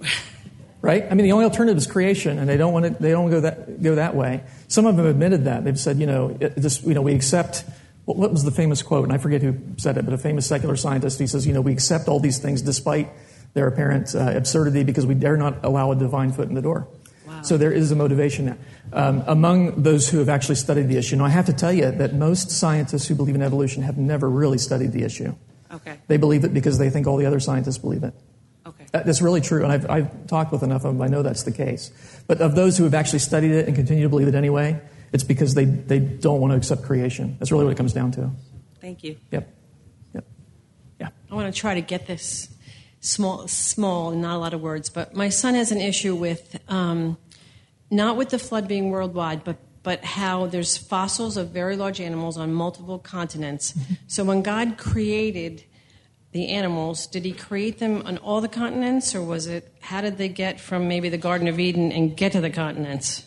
right? 0.80 1.04
I 1.04 1.14
mean, 1.14 1.24
the 1.24 1.32
only 1.32 1.44
alternative 1.44 1.76
is 1.76 1.86
creation, 1.86 2.38
and 2.38 2.48
they 2.48 2.56
don't 2.56 2.72
want 2.72 2.86
to. 2.86 2.90
They 3.02 3.10
don't 3.10 3.28
go 3.28 3.40
that 3.40 3.82
go 3.82 3.96
that 3.96 4.14
way. 4.14 4.42
Some 4.68 4.86
of 4.86 4.96
them 4.96 5.04
admitted 5.04 5.44
that. 5.44 5.64
They've 5.64 5.78
said, 5.78 5.98
you 5.98 6.06
know, 6.06 6.32
this, 6.32 6.82
you 6.82 6.94
know, 6.94 7.02
we 7.02 7.14
accept. 7.14 7.64
What 8.06 8.30
was 8.30 8.44
the 8.44 8.50
famous 8.50 8.80
quote? 8.80 9.04
And 9.04 9.12
I 9.12 9.18
forget 9.18 9.42
who 9.42 9.58
said 9.76 9.98
it, 9.98 10.06
but 10.06 10.14
a 10.14 10.18
famous 10.18 10.46
secular 10.46 10.76
scientist. 10.76 11.18
He 11.18 11.26
says, 11.26 11.46
you 11.46 11.52
know, 11.52 11.60
we 11.60 11.74
accept 11.74 12.08
all 12.08 12.18
these 12.18 12.38
things 12.38 12.62
despite 12.62 13.10
their 13.58 13.66
apparent 13.66 14.14
uh, 14.14 14.20
absurdity 14.36 14.84
because 14.84 15.04
we 15.04 15.14
dare 15.14 15.36
not 15.36 15.64
allow 15.64 15.90
a 15.90 15.96
divine 15.96 16.30
foot 16.32 16.48
in 16.48 16.54
the 16.54 16.62
door. 16.62 16.86
Wow. 17.26 17.42
So 17.42 17.56
there 17.58 17.72
is 17.72 17.90
a 17.90 17.96
motivation 17.96 18.46
there. 18.46 18.58
Um, 18.92 19.24
among 19.26 19.82
those 19.82 20.08
who 20.08 20.18
have 20.18 20.28
actually 20.28 20.54
studied 20.54 20.88
the 20.88 20.96
issue, 20.96 21.16
now 21.16 21.24
I 21.24 21.28
have 21.30 21.46
to 21.46 21.52
tell 21.52 21.72
you 21.72 21.90
that 21.90 22.14
most 22.14 22.50
scientists 22.52 23.08
who 23.08 23.14
believe 23.16 23.34
in 23.34 23.42
evolution 23.42 23.82
have 23.82 23.98
never 23.98 24.30
really 24.30 24.58
studied 24.58 24.92
the 24.92 25.02
issue. 25.02 25.34
Okay, 25.72 25.98
They 26.06 26.16
believe 26.16 26.44
it 26.44 26.54
because 26.54 26.78
they 26.78 26.88
think 26.88 27.06
all 27.06 27.16
the 27.18 27.26
other 27.26 27.40
scientists 27.40 27.78
believe 27.78 28.04
it. 28.04 28.14
okay. 28.64 28.86
That's 28.92 29.20
really 29.20 29.40
true, 29.42 29.62
and 29.64 29.72
I've, 29.72 29.90
I've 29.90 30.26
talked 30.28 30.52
with 30.52 30.62
enough 30.62 30.84
of 30.84 30.94
them. 30.94 31.02
I 31.02 31.08
know 31.08 31.22
that's 31.22 31.42
the 31.42 31.52
case. 31.52 31.90
But 32.26 32.40
of 32.40 32.54
those 32.54 32.78
who 32.78 32.84
have 32.84 32.94
actually 32.94 33.18
studied 33.18 33.50
it 33.50 33.66
and 33.66 33.76
continue 33.76 34.04
to 34.04 34.08
believe 34.08 34.28
it 34.28 34.34
anyway, 34.34 34.80
it's 35.12 35.24
because 35.24 35.54
they, 35.54 35.66
they 35.66 35.98
don't 35.98 36.40
want 36.40 36.52
to 36.52 36.56
accept 36.56 36.84
creation. 36.84 37.36
That's 37.38 37.50
really 37.52 37.64
what 37.64 37.72
it 37.72 37.76
comes 37.76 37.92
down 37.92 38.12
to. 38.12 38.30
Thank 38.80 39.02
you. 39.04 39.16
Yep. 39.32 39.44
Yep. 40.14 40.24
Yeah. 41.00 41.08
I 41.30 41.34
want 41.34 41.52
to 41.52 41.60
try 41.60 41.74
to 41.74 41.82
get 41.82 42.06
this 42.06 42.48
small, 43.00 43.48
small, 43.48 44.10
not 44.10 44.36
a 44.36 44.38
lot 44.38 44.54
of 44.54 44.60
words, 44.60 44.90
but 44.90 45.14
my 45.14 45.28
son 45.28 45.54
has 45.54 45.72
an 45.72 45.80
issue 45.80 46.14
with 46.14 46.58
um, 46.68 47.16
not 47.90 48.16
with 48.16 48.30
the 48.30 48.38
flood 48.38 48.68
being 48.68 48.90
worldwide, 48.90 49.44
but 49.44 49.56
but 49.82 50.04
how 50.04 50.46
there's 50.46 50.76
fossils 50.76 51.36
of 51.36 51.48
very 51.48 51.76
large 51.76 52.00
animals 52.00 52.36
on 52.36 52.52
multiple 52.52 52.98
continents. 52.98 53.74
So 54.06 54.24
when 54.24 54.42
God 54.42 54.76
created 54.76 55.64
the 56.32 56.48
animals, 56.48 57.06
did 57.06 57.24
He 57.24 57.32
create 57.32 57.78
them 57.78 58.02
on 58.04 58.18
all 58.18 58.40
the 58.40 58.48
continents, 58.48 59.14
or 59.14 59.22
was 59.22 59.46
it 59.46 59.72
how 59.80 60.00
did 60.00 60.18
they 60.18 60.28
get 60.28 60.60
from 60.60 60.88
maybe 60.88 61.08
the 61.08 61.18
Garden 61.18 61.48
of 61.48 61.58
Eden 61.58 61.92
and 61.92 62.16
get 62.16 62.32
to 62.32 62.40
the 62.40 62.50
continents? 62.50 63.24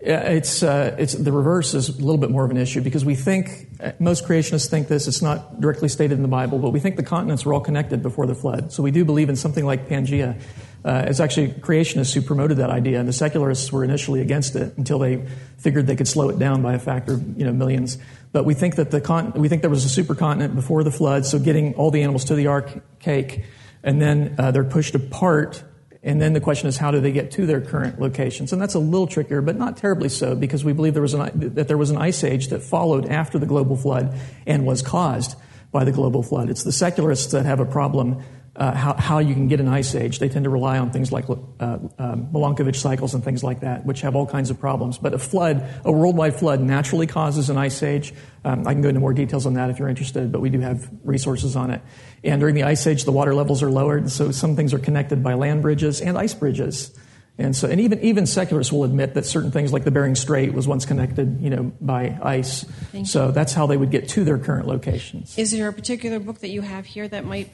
It's, 0.00 0.62
uh, 0.62 0.94
it's, 0.96 1.14
the 1.14 1.32
reverse 1.32 1.74
is 1.74 1.88
a 1.88 1.92
little 1.92 2.18
bit 2.18 2.30
more 2.30 2.44
of 2.44 2.52
an 2.52 2.56
issue 2.56 2.80
because 2.80 3.04
we 3.04 3.16
think, 3.16 3.68
uh, 3.80 3.92
most 3.98 4.24
creationists 4.24 4.70
think 4.70 4.86
this, 4.86 5.08
it's 5.08 5.22
not 5.22 5.60
directly 5.60 5.88
stated 5.88 6.14
in 6.14 6.22
the 6.22 6.28
Bible, 6.28 6.60
but 6.60 6.70
we 6.70 6.78
think 6.78 6.94
the 6.94 7.02
continents 7.02 7.44
were 7.44 7.52
all 7.52 7.60
connected 7.60 8.00
before 8.00 8.26
the 8.26 8.34
flood. 8.34 8.72
So 8.72 8.82
we 8.82 8.92
do 8.92 9.04
believe 9.04 9.28
in 9.28 9.34
something 9.34 9.66
like 9.66 9.88
Pangea. 9.88 10.40
Uh, 10.84 11.04
it's 11.08 11.18
actually 11.18 11.48
creationists 11.48 12.14
who 12.14 12.22
promoted 12.22 12.58
that 12.58 12.70
idea, 12.70 13.00
and 13.00 13.08
the 13.08 13.12
secularists 13.12 13.72
were 13.72 13.82
initially 13.82 14.20
against 14.20 14.54
it 14.54 14.76
until 14.76 15.00
they 15.00 15.26
figured 15.58 15.88
they 15.88 15.96
could 15.96 16.06
slow 16.06 16.28
it 16.28 16.38
down 16.38 16.62
by 16.62 16.74
a 16.74 16.78
factor 16.78 17.14
of 17.14 17.36
you 17.36 17.44
know, 17.44 17.52
millions. 17.52 17.98
But 18.30 18.44
we 18.44 18.54
think 18.54 18.76
that 18.76 18.92
the 18.92 19.00
con- 19.00 19.32
we 19.32 19.48
think 19.48 19.62
there 19.62 19.70
was 19.70 19.84
a 19.84 20.02
supercontinent 20.02 20.54
before 20.54 20.84
the 20.84 20.92
flood, 20.92 21.26
so 21.26 21.40
getting 21.40 21.74
all 21.74 21.90
the 21.90 22.02
animals 22.02 22.26
to 22.26 22.36
the 22.36 22.46
archaic, 22.46 23.44
and 23.82 24.00
then 24.00 24.36
uh, 24.38 24.52
they're 24.52 24.62
pushed 24.62 24.94
apart 24.94 25.64
and 26.02 26.20
then 26.20 26.32
the 26.32 26.40
question 26.40 26.68
is, 26.68 26.76
how 26.76 26.90
do 26.90 27.00
they 27.00 27.12
get 27.12 27.32
to 27.32 27.46
their 27.46 27.60
current 27.60 28.00
locations? 28.00 28.52
And 28.52 28.62
that's 28.62 28.74
a 28.74 28.78
little 28.78 29.06
trickier, 29.06 29.42
but 29.42 29.56
not 29.56 29.76
terribly 29.76 30.08
so, 30.08 30.36
because 30.36 30.64
we 30.64 30.72
believe 30.72 30.94
there 30.94 31.02
was 31.02 31.14
an, 31.14 31.54
that 31.54 31.68
there 31.68 31.78
was 31.78 31.90
an 31.90 31.96
ice 31.96 32.22
age 32.22 32.48
that 32.48 32.62
followed 32.62 33.06
after 33.06 33.38
the 33.38 33.46
global 33.46 33.76
flood 33.76 34.14
and 34.46 34.64
was 34.64 34.80
caused 34.80 35.36
by 35.72 35.84
the 35.84 35.92
global 35.92 36.22
flood. 36.22 36.50
It's 36.50 36.62
the 36.62 36.72
secularists 36.72 37.32
that 37.32 37.46
have 37.46 37.60
a 37.60 37.66
problem 37.66 38.22
uh, 38.58 38.72
how, 38.72 38.94
how 38.94 39.18
you 39.20 39.34
can 39.34 39.46
get 39.46 39.60
an 39.60 39.68
ice 39.68 39.94
age. 39.94 40.18
They 40.18 40.28
tend 40.28 40.44
to 40.44 40.50
rely 40.50 40.78
on 40.78 40.90
things 40.90 41.12
like 41.12 41.30
uh, 41.30 41.34
um, 41.60 42.28
Milankovitch 42.32 42.76
cycles 42.76 43.14
and 43.14 43.22
things 43.22 43.44
like 43.44 43.60
that, 43.60 43.86
which 43.86 44.00
have 44.00 44.16
all 44.16 44.26
kinds 44.26 44.50
of 44.50 44.58
problems. 44.58 44.98
But 44.98 45.14
a 45.14 45.18
flood, 45.18 45.64
a 45.84 45.92
worldwide 45.92 46.34
flood, 46.34 46.60
naturally 46.60 47.06
causes 47.06 47.50
an 47.50 47.56
ice 47.56 47.82
age. 47.84 48.12
Um, 48.44 48.66
I 48.66 48.72
can 48.72 48.82
go 48.82 48.88
into 48.88 49.00
more 49.00 49.14
details 49.14 49.46
on 49.46 49.54
that 49.54 49.70
if 49.70 49.78
you're 49.78 49.88
interested, 49.88 50.32
but 50.32 50.40
we 50.40 50.50
do 50.50 50.58
have 50.58 50.90
resources 51.04 51.54
on 51.54 51.70
it. 51.70 51.80
And 52.24 52.40
during 52.40 52.56
the 52.56 52.64
ice 52.64 52.84
age, 52.86 53.04
the 53.04 53.12
water 53.12 53.32
levels 53.32 53.62
are 53.62 53.70
lowered, 53.70 54.10
so 54.10 54.32
some 54.32 54.56
things 54.56 54.74
are 54.74 54.80
connected 54.80 55.22
by 55.22 55.34
land 55.34 55.62
bridges 55.62 56.00
and 56.00 56.18
ice 56.18 56.34
bridges. 56.34 56.98
And 57.40 57.54
so, 57.54 57.68
and 57.68 57.80
even 57.80 58.00
even 58.00 58.26
secularists 58.26 58.72
will 58.72 58.82
admit 58.82 59.14
that 59.14 59.24
certain 59.24 59.52
things 59.52 59.72
like 59.72 59.84
the 59.84 59.92
Bering 59.92 60.16
Strait 60.16 60.52
was 60.52 60.66
once 60.66 60.84
connected, 60.84 61.40
you 61.40 61.50
know, 61.50 61.70
by 61.80 62.18
ice. 62.20 62.64
Thank 62.64 63.06
so 63.06 63.30
that's 63.30 63.52
how 63.52 63.68
they 63.68 63.76
would 63.76 63.92
get 63.92 64.08
to 64.08 64.24
their 64.24 64.38
current 64.38 64.66
locations. 64.66 65.38
Is 65.38 65.52
there 65.52 65.68
a 65.68 65.72
particular 65.72 66.18
book 66.18 66.40
that 66.40 66.48
you 66.48 66.62
have 66.62 66.84
here 66.84 67.06
that 67.06 67.24
might 67.24 67.48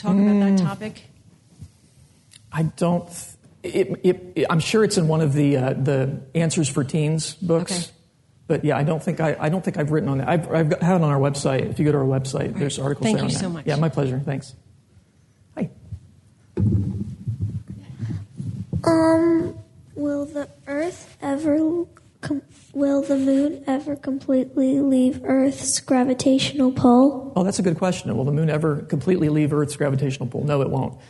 talk 0.00 0.16
about 0.16 0.40
that 0.40 0.58
topic? 0.58 1.02
I 2.52 2.62
don't. 2.64 3.08
It, 3.62 4.00
it, 4.02 4.32
it, 4.34 4.46
I'm 4.48 4.60
sure 4.60 4.82
it's 4.84 4.96
in 4.96 5.06
one 5.06 5.20
of 5.20 5.32
the 5.34 5.56
uh, 5.56 5.72
the 5.74 6.22
answers 6.34 6.68
for 6.68 6.82
teens 6.84 7.34
books. 7.34 7.72
Okay. 7.72 7.90
But 8.46 8.64
yeah, 8.64 8.76
I 8.76 8.82
don't 8.82 9.00
think 9.00 9.20
I, 9.20 9.36
I 9.38 9.48
don't 9.48 9.64
think 9.64 9.76
I've 9.76 9.92
written 9.92 10.08
on 10.08 10.18
that. 10.18 10.28
I've, 10.28 10.50
I've 10.50 10.68
got, 10.70 10.82
have 10.82 11.00
it 11.00 11.04
on 11.04 11.10
our 11.10 11.20
website. 11.20 11.70
If 11.70 11.78
you 11.78 11.84
go 11.84 11.92
to 11.92 11.98
our 11.98 12.04
website, 12.04 12.58
there's 12.58 12.80
articles 12.80 13.04
Thank 13.04 13.18
there 13.18 13.28
you 13.28 13.34
on 13.34 13.38
so 13.38 13.42
that. 13.42 13.48
much. 13.50 13.66
Yeah, 13.66 13.76
my 13.76 13.88
pleasure. 13.88 14.18
Thanks. 14.18 14.54
Hi. 15.54 15.70
Um, 18.82 19.56
will 19.94 20.24
the 20.24 20.48
Earth 20.66 21.16
ever, 21.22 21.84
com- 22.20 22.42
will 22.72 23.02
the 23.02 23.16
Moon 23.16 23.64
ever 23.66 23.96
completely 23.96 24.80
leave 24.80 25.20
Earth's 25.24 25.80
gravitational 25.80 26.72
pull? 26.72 27.32
Oh, 27.36 27.42
that's 27.42 27.58
a 27.58 27.62
good 27.62 27.78
question. 27.78 28.14
Will 28.16 28.24
the 28.24 28.32
moon 28.32 28.50
ever 28.50 28.82
completely 28.82 29.28
leave 29.28 29.52
Earth's 29.52 29.76
gravitational 29.76 30.28
pull? 30.28 30.44
No, 30.44 30.62
it 30.62 30.70
won't. 30.70 31.00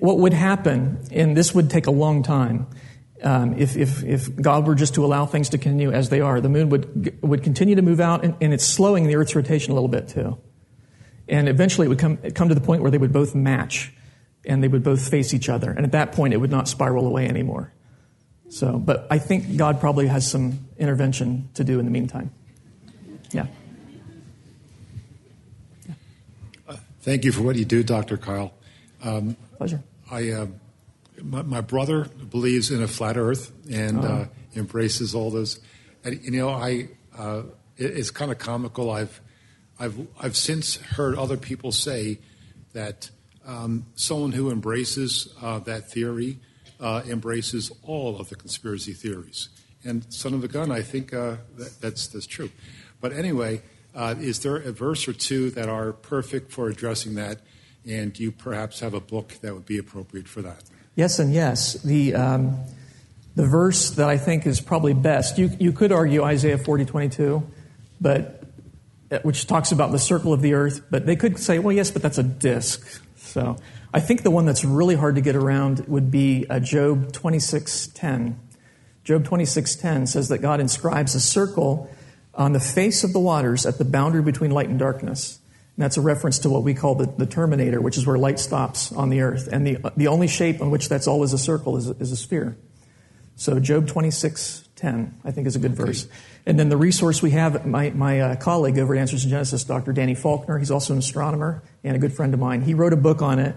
What 0.00 0.18
would 0.18 0.32
happen, 0.32 1.00
and 1.10 1.36
this 1.36 1.54
would 1.54 1.70
take 1.70 1.86
a 1.86 1.90
long 1.90 2.22
time, 2.22 2.66
um, 3.22 3.58
if, 3.58 3.76
if, 3.76 4.02
if 4.04 4.34
God 4.40 4.66
were 4.66 4.74
just 4.74 4.94
to 4.94 5.04
allow 5.04 5.26
things 5.26 5.50
to 5.50 5.58
continue 5.58 5.92
as 5.92 6.08
they 6.08 6.20
are, 6.20 6.40
the 6.40 6.48
moon 6.48 6.70
would, 6.70 7.18
would 7.22 7.42
continue 7.42 7.74
to 7.74 7.82
move 7.82 8.00
out, 8.00 8.24
and, 8.24 8.34
and 8.40 8.54
it's 8.54 8.64
slowing 8.64 9.06
the 9.06 9.16
Earth's 9.16 9.34
rotation 9.34 9.72
a 9.72 9.74
little 9.74 9.88
bit 9.88 10.08
too. 10.08 10.38
And 11.28 11.48
eventually 11.48 11.86
it 11.86 11.88
would 11.88 11.98
come, 11.98 12.16
come 12.34 12.48
to 12.48 12.54
the 12.54 12.60
point 12.60 12.82
where 12.82 12.90
they 12.90 12.98
would 12.98 13.12
both 13.12 13.34
match, 13.34 13.92
and 14.44 14.62
they 14.62 14.68
would 14.68 14.82
both 14.82 15.08
face 15.08 15.34
each 15.34 15.48
other. 15.48 15.70
And 15.70 15.84
at 15.84 15.92
that 15.92 16.12
point, 16.12 16.34
it 16.34 16.38
would 16.38 16.50
not 16.50 16.66
spiral 16.66 17.06
away 17.06 17.28
anymore. 17.28 17.72
So, 18.50 18.78
but 18.78 19.06
I 19.10 19.18
think 19.18 19.56
God 19.56 19.80
probably 19.80 20.08
has 20.08 20.28
some 20.28 20.68
intervention 20.76 21.48
to 21.54 21.64
do 21.64 21.78
in 21.78 21.84
the 21.84 21.90
meantime. 21.90 22.32
Yeah. 23.30 23.46
Thank 27.00 27.24
you 27.24 27.32
for 27.32 27.42
what 27.42 27.56
you 27.56 27.64
do, 27.64 27.82
Dr. 27.82 28.18
Kyle. 28.18 28.52
Um, 29.02 29.36
Pleasure. 29.56 29.82
I, 30.10 30.30
uh, 30.30 30.46
my, 31.22 31.42
my 31.42 31.60
brother 31.60 32.04
believes 32.04 32.70
in 32.70 32.82
a 32.82 32.88
flat 32.88 33.16
Earth 33.16 33.52
and 33.70 34.04
uh, 34.04 34.24
embraces 34.56 35.14
all 35.14 35.30
those. 35.30 35.60
And 36.04 36.22
you 36.22 36.32
know, 36.32 36.50
I 36.50 36.88
uh, 37.16 37.42
it, 37.76 37.96
it's 37.96 38.10
kind 38.10 38.30
of 38.30 38.38
comical. 38.38 38.90
I've 38.90 39.20
I've 39.78 40.06
I've 40.20 40.36
since 40.36 40.76
heard 40.76 41.16
other 41.16 41.36
people 41.36 41.72
say 41.72 42.18
that 42.72 43.10
um, 43.46 43.86
someone 43.94 44.32
who 44.32 44.50
embraces 44.50 45.32
uh, 45.40 45.60
that 45.60 45.90
theory 45.90 46.38
uh, 46.80 47.02
embraces 47.06 47.70
all 47.82 48.18
of 48.18 48.28
the 48.28 48.36
conspiracy 48.36 48.92
theories. 48.92 49.48
And 49.84 50.12
son 50.12 50.34
of 50.34 50.44
a 50.44 50.48
gun, 50.48 50.70
I 50.70 50.82
think 50.82 51.14
uh, 51.14 51.36
that, 51.56 51.80
that's 51.80 52.06
that's 52.08 52.26
true. 52.26 52.50
But 53.00 53.12
anyway, 53.12 53.62
uh, 53.94 54.14
is 54.18 54.40
there 54.40 54.56
a 54.56 54.72
verse 54.72 55.08
or 55.08 55.12
two 55.12 55.50
that 55.50 55.68
are 55.68 55.92
perfect 55.92 56.52
for 56.52 56.68
addressing 56.68 57.14
that? 57.14 57.40
And 57.88 58.12
do 58.12 58.22
you 58.22 58.30
perhaps 58.30 58.80
have 58.80 58.94
a 58.94 59.00
book 59.00 59.38
that 59.40 59.54
would 59.54 59.66
be 59.66 59.78
appropriate 59.78 60.28
for 60.28 60.42
that? 60.42 60.62
Yes 60.96 61.18
and 61.18 61.32
yes. 61.32 61.74
The, 61.74 62.14
um, 62.14 62.58
the 63.34 63.46
verse 63.46 63.90
that 63.92 64.08
I 64.08 64.18
think 64.18 64.46
is 64.46 64.60
probably 64.60 64.92
best, 64.92 65.38
you, 65.38 65.50
you 65.58 65.72
could 65.72 65.92
argue 65.92 66.22
Isaiah 66.22 66.58
40, 66.58 66.84
22, 66.84 67.42
but, 68.00 68.44
uh, 69.10 69.18
which 69.20 69.46
talks 69.46 69.72
about 69.72 69.92
the 69.92 69.98
circle 69.98 70.32
of 70.32 70.42
the 70.42 70.54
earth, 70.54 70.82
but 70.90 71.06
they 71.06 71.16
could 71.16 71.38
say, 71.38 71.58
well, 71.58 71.74
yes, 71.74 71.90
but 71.90 72.02
that's 72.02 72.18
a 72.18 72.22
disk. 72.22 73.02
So 73.16 73.56
I 73.92 74.00
think 74.00 74.22
the 74.22 74.30
one 74.30 74.46
that's 74.46 74.64
really 74.64 74.94
hard 74.94 75.16
to 75.16 75.20
get 75.20 75.34
around 75.34 75.86
would 75.88 76.10
be 76.10 76.46
uh, 76.48 76.60
Job 76.60 77.12
26:10. 77.12 78.36
Job 79.02 79.24
26:10 79.24 80.06
says 80.06 80.28
that 80.28 80.38
God 80.38 80.60
inscribes 80.60 81.14
a 81.14 81.20
circle 81.20 81.90
on 82.34 82.52
the 82.52 82.60
face 82.60 83.02
of 83.02 83.12
the 83.12 83.18
waters 83.18 83.66
at 83.66 83.78
the 83.78 83.84
boundary 83.84 84.22
between 84.22 84.52
light 84.52 84.68
and 84.68 84.78
darkness. 84.78 85.40
And 85.76 85.84
that's 85.84 85.96
a 85.96 86.00
reference 86.00 86.38
to 86.40 86.50
what 86.50 86.62
we 86.62 86.74
call 86.74 86.94
the, 86.94 87.06
the 87.06 87.26
terminator, 87.26 87.80
which 87.80 87.96
is 87.96 88.06
where 88.06 88.18
light 88.18 88.38
stops 88.38 88.92
on 88.92 89.08
the 89.08 89.22
earth. 89.22 89.48
And 89.50 89.66
the, 89.66 89.78
the 89.96 90.06
only 90.06 90.28
shape 90.28 90.60
on 90.60 90.70
which 90.70 90.88
that's 90.88 91.08
always 91.08 91.32
a 91.32 91.38
circle 91.38 91.76
is, 91.76 91.88
is 91.88 92.12
a 92.12 92.16
sphere. 92.16 92.56
So 93.34 93.58
Job 93.58 93.86
26:10, 93.86 95.14
I 95.24 95.30
think, 95.32 95.48
is 95.48 95.56
a 95.56 95.58
good 95.58 95.74
verse. 95.74 96.06
And 96.46 96.58
then 96.58 96.68
the 96.68 96.76
resource 96.76 97.22
we 97.22 97.30
have, 97.32 97.66
my, 97.66 97.90
my 97.90 98.20
uh, 98.20 98.36
colleague 98.36 98.78
over 98.78 98.94
at 98.94 99.00
Answers 99.00 99.24
in 99.24 99.30
Genesis, 99.30 99.64
Dr. 99.64 99.92
Danny 99.92 100.14
Faulkner, 100.14 100.58
he's 100.58 100.70
also 100.70 100.94
an 100.94 100.98
astronomer 100.98 101.62
and 101.84 101.96
a 101.96 101.98
good 101.98 102.12
friend 102.12 102.32
of 102.32 102.40
mine. 102.40 102.62
He 102.62 102.74
wrote 102.74 102.92
a 102.92 102.96
book 102.96 103.22
on 103.22 103.38
it 103.38 103.54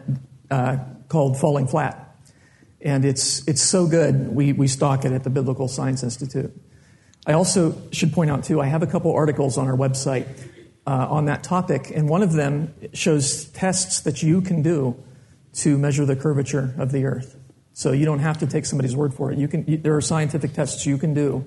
uh, 0.52 0.78
called 1.08 1.40
Falling 1.40 1.68
Flat. 1.68 2.00
And 2.82 3.06
it's, 3.06 3.48
it's 3.48 3.62
so 3.62 3.88
good, 3.88 4.36
we, 4.36 4.52
we 4.52 4.68
stock 4.68 5.06
it 5.06 5.14
at 5.14 5.24
the 5.24 5.30
Biblical 5.30 5.70
Science 5.70 6.04
Institute. 6.04 6.52
I 7.26 7.34
also 7.34 7.82
should 7.92 8.12
point 8.12 8.30
out, 8.30 8.44
too, 8.44 8.60
I 8.60 8.66
have 8.66 8.84
a 8.84 8.88
couple 8.88 9.14
articles 9.14 9.58
on 9.58 9.68
our 9.68 9.78
website 9.78 10.28
uh, 10.86 11.08
on 11.10 11.26
that 11.26 11.44
topic, 11.44 11.92
and 11.96 12.10
one 12.10 12.22
of 12.22 12.34
them 12.34 12.74
shows 12.92 13.46
tests 13.46 14.02
that 14.02 14.22
you 14.22 14.42
can 14.42 14.62
do 14.62 15.02
to 15.54 15.78
measure 15.78 16.06
the 16.06 16.18
curvature 16.18 16.76
of 16.78 16.92
the 16.92 17.06
Earth. 17.06 17.38
So 17.72 17.94
you 17.94 18.06
don't 18.06 18.20
have 18.20 18.40
to 18.40 18.48
take 18.48 18.66
somebody's 18.66 18.96
word 18.96 19.14
for 19.14 19.32
it. 19.32 19.38
You 19.38 19.48
can, 19.48 19.66
you, 19.66 19.78
there 19.78 19.96
are 19.96 20.02
scientific 20.02 20.54
tests 20.54 20.86
you 20.86 20.98
can 20.98 21.14
do, 21.14 21.46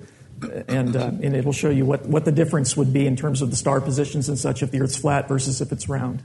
and, 0.67 0.95
uh, 0.95 1.11
and 1.21 1.35
it 1.35 1.45
will 1.45 1.53
show 1.53 1.69
you 1.69 1.85
what, 1.85 2.05
what 2.05 2.25
the 2.25 2.31
difference 2.31 2.77
would 2.77 2.93
be 2.93 3.07
in 3.07 3.15
terms 3.15 3.41
of 3.41 3.49
the 3.49 3.55
star 3.55 3.81
positions 3.81 4.29
and 4.29 4.37
such 4.37 4.63
if 4.63 4.71
the 4.71 4.81
Earth's 4.81 4.97
flat 4.97 5.27
versus 5.27 5.61
if 5.61 5.71
it's 5.71 5.89
round. 5.89 6.23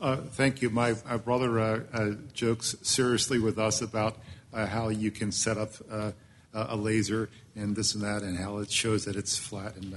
Uh, 0.00 0.16
thank 0.16 0.62
you. 0.62 0.70
My, 0.70 0.94
my 1.08 1.16
brother 1.18 1.60
uh, 1.60 1.80
uh, 1.92 2.10
jokes 2.32 2.74
seriously 2.82 3.38
with 3.38 3.58
us 3.58 3.82
about 3.82 4.16
uh, 4.52 4.66
how 4.66 4.88
you 4.88 5.10
can 5.10 5.30
set 5.30 5.58
up 5.58 5.72
uh, 5.90 6.12
a 6.54 6.76
laser 6.76 7.28
and 7.54 7.76
this 7.76 7.94
and 7.94 8.02
that, 8.02 8.22
and 8.22 8.38
how 8.38 8.58
it 8.58 8.70
shows 8.70 9.04
that 9.04 9.16
it's 9.16 9.36
flat. 9.36 9.76
And 9.76 9.94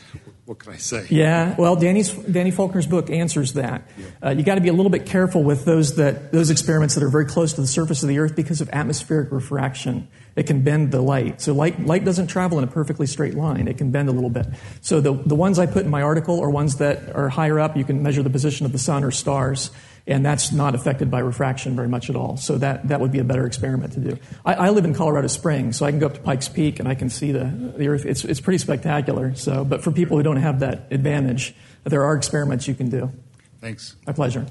what 0.46 0.58
can 0.58 0.72
I 0.72 0.76
say? 0.76 1.06
Yeah, 1.10 1.54
well, 1.58 1.76
Danny's, 1.76 2.12
Danny 2.12 2.50
Faulkner's 2.50 2.86
book 2.86 3.10
answers 3.10 3.54
that. 3.54 3.88
Yeah. 3.96 4.28
Uh, 4.28 4.30
you 4.30 4.42
got 4.42 4.56
to 4.56 4.60
be 4.60 4.68
a 4.68 4.72
little 4.72 4.90
bit 4.90 5.06
careful 5.06 5.42
with 5.42 5.64
those 5.64 5.96
that 5.96 6.32
those 6.32 6.50
experiments 6.50 6.94
that 6.94 7.04
are 7.04 7.08
very 7.08 7.26
close 7.26 7.52
to 7.54 7.60
the 7.60 7.66
surface 7.66 8.02
of 8.02 8.08
the 8.08 8.18
Earth 8.18 8.36
because 8.36 8.60
of 8.60 8.68
atmospheric 8.70 9.30
refraction. 9.32 10.08
It 10.34 10.46
can 10.46 10.62
bend 10.62 10.92
the 10.92 11.02
light. 11.02 11.40
So 11.40 11.52
light 11.52 11.80
light 11.84 12.04
doesn't 12.04 12.28
travel 12.28 12.58
in 12.58 12.64
a 12.64 12.68
perfectly 12.68 13.06
straight 13.06 13.34
line. 13.34 13.68
It 13.68 13.78
can 13.78 13.90
bend 13.90 14.08
a 14.08 14.12
little 14.12 14.30
bit. 14.30 14.46
So 14.80 15.00
the 15.00 15.12
the 15.12 15.34
ones 15.34 15.58
I 15.58 15.66
put 15.66 15.84
in 15.84 15.90
my 15.90 16.02
article 16.02 16.40
are 16.40 16.50
ones 16.50 16.76
that 16.76 17.14
are 17.14 17.28
higher 17.28 17.60
up. 17.60 17.76
You 17.76 17.84
can 17.84 18.02
measure 18.02 18.22
the 18.22 18.30
position 18.30 18.66
of 18.66 18.72
the 18.72 18.78
sun 18.78 19.04
or 19.04 19.10
stars 19.10 19.70
and 20.06 20.24
that's 20.24 20.52
not 20.52 20.74
affected 20.74 21.10
by 21.10 21.20
refraction 21.20 21.76
very 21.76 21.88
much 21.88 22.10
at 22.10 22.16
all. 22.16 22.36
So 22.36 22.58
that, 22.58 22.88
that 22.88 23.00
would 23.00 23.12
be 23.12 23.18
a 23.18 23.24
better 23.24 23.46
experiment 23.46 23.92
to 23.94 24.00
do. 24.00 24.18
I, 24.44 24.54
I, 24.54 24.68
live 24.70 24.84
in 24.84 24.94
Colorado 24.94 25.28
Springs, 25.28 25.76
so 25.76 25.86
I 25.86 25.90
can 25.90 26.00
go 26.00 26.06
up 26.06 26.14
to 26.14 26.20
Pikes 26.20 26.48
Peak 26.48 26.80
and 26.80 26.88
I 26.88 26.94
can 26.94 27.08
see 27.08 27.32
the, 27.32 27.44
the 27.76 27.88
Earth. 27.88 28.04
It's, 28.04 28.24
it's 28.24 28.40
pretty 28.40 28.58
spectacular. 28.58 29.34
So, 29.34 29.64
but 29.64 29.82
for 29.82 29.92
people 29.92 30.16
who 30.16 30.22
don't 30.22 30.38
have 30.38 30.60
that 30.60 30.88
advantage, 30.90 31.54
there 31.84 32.02
are 32.02 32.16
experiments 32.16 32.66
you 32.66 32.74
can 32.74 32.90
do. 32.90 33.12
Thanks. 33.60 33.96
My 34.06 34.12
pleasure. 34.12 34.46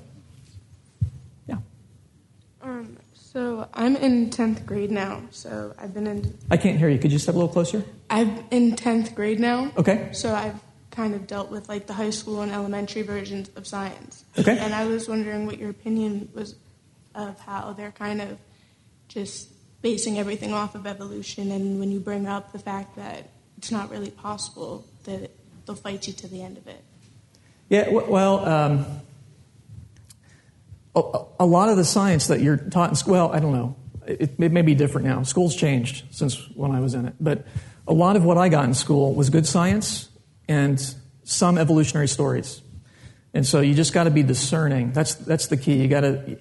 Yeah. 1.47 1.57
Um, 2.61 2.97
so 3.13 3.67
I'm 3.73 3.97
in 3.97 4.29
10th 4.29 4.65
grade 4.65 4.91
now. 4.91 5.23
So 5.31 5.75
I've 5.77 5.93
been 5.93 6.07
in. 6.07 6.37
I 6.49 6.55
can't 6.55 6.77
hear 6.77 6.87
you. 6.87 6.97
Could 6.97 7.11
you 7.11 7.19
step 7.19 7.35
a 7.35 7.37
little 7.37 7.51
closer? 7.51 7.83
I'm 8.09 8.45
in 8.51 8.75
10th 8.77 9.15
grade 9.15 9.39
now. 9.39 9.71
Okay. 9.77 10.09
So 10.13 10.33
I've 10.33 10.59
kind 10.91 11.15
of 11.15 11.25
dealt 11.25 11.49
with 11.49 11.69
like 11.69 11.87
the 11.87 11.93
high 11.93 12.09
school 12.09 12.41
and 12.41 12.51
elementary 12.51 13.01
versions 13.01 13.49
of 13.55 13.65
science. 13.65 14.23
Okay. 14.37 14.57
And 14.57 14.73
I 14.73 14.85
was 14.85 15.07
wondering 15.07 15.45
what 15.45 15.57
your 15.57 15.69
opinion 15.69 16.29
was 16.33 16.55
of 17.15 17.39
how 17.39 17.73
they're 17.73 17.91
kind 17.91 18.21
of 18.21 18.37
just 19.07 19.49
basing 19.81 20.19
everything 20.19 20.53
off 20.53 20.75
of 20.75 20.85
evolution, 20.85 21.51
and 21.51 21.79
when 21.79 21.91
you 21.91 21.99
bring 21.99 22.27
up 22.27 22.51
the 22.51 22.59
fact 22.59 22.95
that 22.95 23.29
it's 23.57 23.71
not 23.71 23.89
really 23.89 24.11
possible, 24.11 24.85
that 25.05 25.31
they'll 25.65 25.75
fight 25.75 26.07
you 26.07 26.13
to 26.13 26.27
the 26.27 26.41
end 26.41 26.57
of 26.57 26.67
it. 26.67 26.83
Yeah, 27.67 27.89
well, 27.89 28.45
um, 28.45 28.85
a, 30.95 31.45
lot 31.45 31.69
of 31.69 31.77
the 31.77 31.85
science 31.85 32.27
that 32.27 32.41
you're 32.41 32.57
taught 32.57 32.89
in 32.89 32.95
school, 32.95 33.13
well, 33.13 33.31
I 33.31 33.39
don't 33.39 33.53
know. 33.53 33.75
It, 34.05 34.31
it 34.39 34.51
may 34.51 34.61
be 34.61 34.75
different 34.75 35.07
now. 35.07 35.23
School's 35.23 35.55
changed 35.55 36.05
since 36.11 36.35
when 36.55 36.71
I 36.71 36.79
was 36.79 36.93
in 36.93 37.05
it. 37.05 37.13
But 37.19 37.47
a 37.87 37.93
lot 37.93 38.15
of 38.15 38.25
what 38.25 38.37
I 38.37 38.49
got 38.49 38.65
in 38.65 38.73
school 38.73 39.13
was 39.13 39.29
good 39.29 39.47
science 39.47 40.09
and 40.51 40.95
some 41.23 41.57
evolutionary 41.57 42.07
stories. 42.07 42.61
And 43.33 43.45
so 43.45 43.61
you 43.61 43.73
just 43.73 43.93
got 43.93 44.03
to 44.03 44.11
be 44.11 44.23
discerning. 44.23 44.91
That's, 44.91 45.15
that's 45.15 45.47
the 45.47 45.57
key. 45.57 45.75
You 45.81 45.87
got 45.87 46.01
to, 46.01 46.37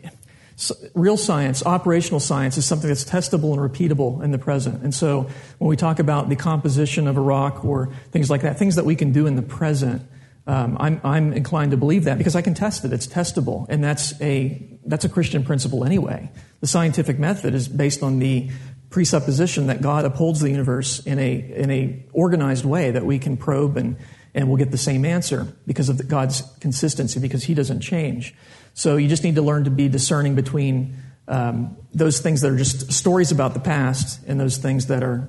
real 0.94 1.16
science, 1.16 1.64
operational 1.64 2.20
science 2.20 2.58
is 2.58 2.66
something 2.66 2.88
that's 2.88 3.04
testable 3.04 3.52
and 3.52 3.60
repeatable 3.60 4.22
in 4.22 4.30
the 4.32 4.38
present. 4.38 4.82
And 4.82 4.92
so 4.92 5.28
when 5.58 5.68
we 5.68 5.76
talk 5.76 6.00
about 6.00 6.28
the 6.28 6.36
composition 6.36 7.06
of 7.06 7.16
a 7.16 7.20
rock 7.20 7.64
or 7.64 7.92
things 8.10 8.28
like 8.28 8.42
that, 8.42 8.58
things 8.58 8.74
that 8.76 8.84
we 8.84 8.96
can 8.96 9.12
do 9.12 9.26
in 9.26 9.36
the 9.36 9.42
present, 9.42 10.02
um, 10.46 10.76
I'm, 10.80 11.00
I'm 11.04 11.32
inclined 11.32 11.70
to 11.70 11.76
believe 11.76 12.04
that 12.04 12.18
because 12.18 12.34
I 12.34 12.42
can 12.42 12.54
test 12.54 12.84
it. 12.84 12.92
It's 12.92 13.06
testable. 13.06 13.66
And 13.68 13.84
that's 13.84 14.20
a, 14.20 14.78
that's 14.84 15.04
a 15.04 15.08
Christian 15.08 15.44
principle 15.44 15.84
anyway. 15.84 16.30
The 16.60 16.66
scientific 16.66 17.18
method 17.18 17.54
is 17.54 17.68
based 17.68 18.02
on 18.02 18.18
the 18.18 18.50
presupposition 18.90 19.68
that 19.68 19.80
God 19.80 20.04
upholds 20.04 20.40
the 20.40 20.50
universe 20.50 21.00
in 21.06 21.18
a, 21.18 21.32
in 21.32 21.70
a 21.70 22.04
organized 22.12 22.64
way 22.64 22.90
that 22.90 23.06
we 23.06 23.18
can 23.18 23.36
probe 23.36 23.76
and, 23.76 23.96
and 24.34 24.48
we'll 24.48 24.56
get 24.56 24.70
the 24.70 24.78
same 24.78 25.04
answer 25.04 25.46
because 25.66 25.88
of 25.88 25.98
the, 25.98 26.04
God's 26.04 26.42
consistency, 26.60 27.20
because 27.20 27.44
He 27.44 27.54
doesn't 27.54 27.80
change. 27.80 28.34
So 28.74 28.96
you 28.96 29.08
just 29.08 29.24
need 29.24 29.36
to 29.36 29.42
learn 29.42 29.64
to 29.64 29.70
be 29.70 29.88
discerning 29.88 30.34
between 30.34 30.96
um, 31.28 31.76
those 31.94 32.20
things 32.20 32.40
that 32.40 32.50
are 32.50 32.56
just 32.56 32.92
stories 32.92 33.30
about 33.30 33.54
the 33.54 33.60
past 33.60 34.20
and 34.26 34.40
those 34.40 34.58
things 34.58 34.86
that 34.86 35.02
are 35.02 35.28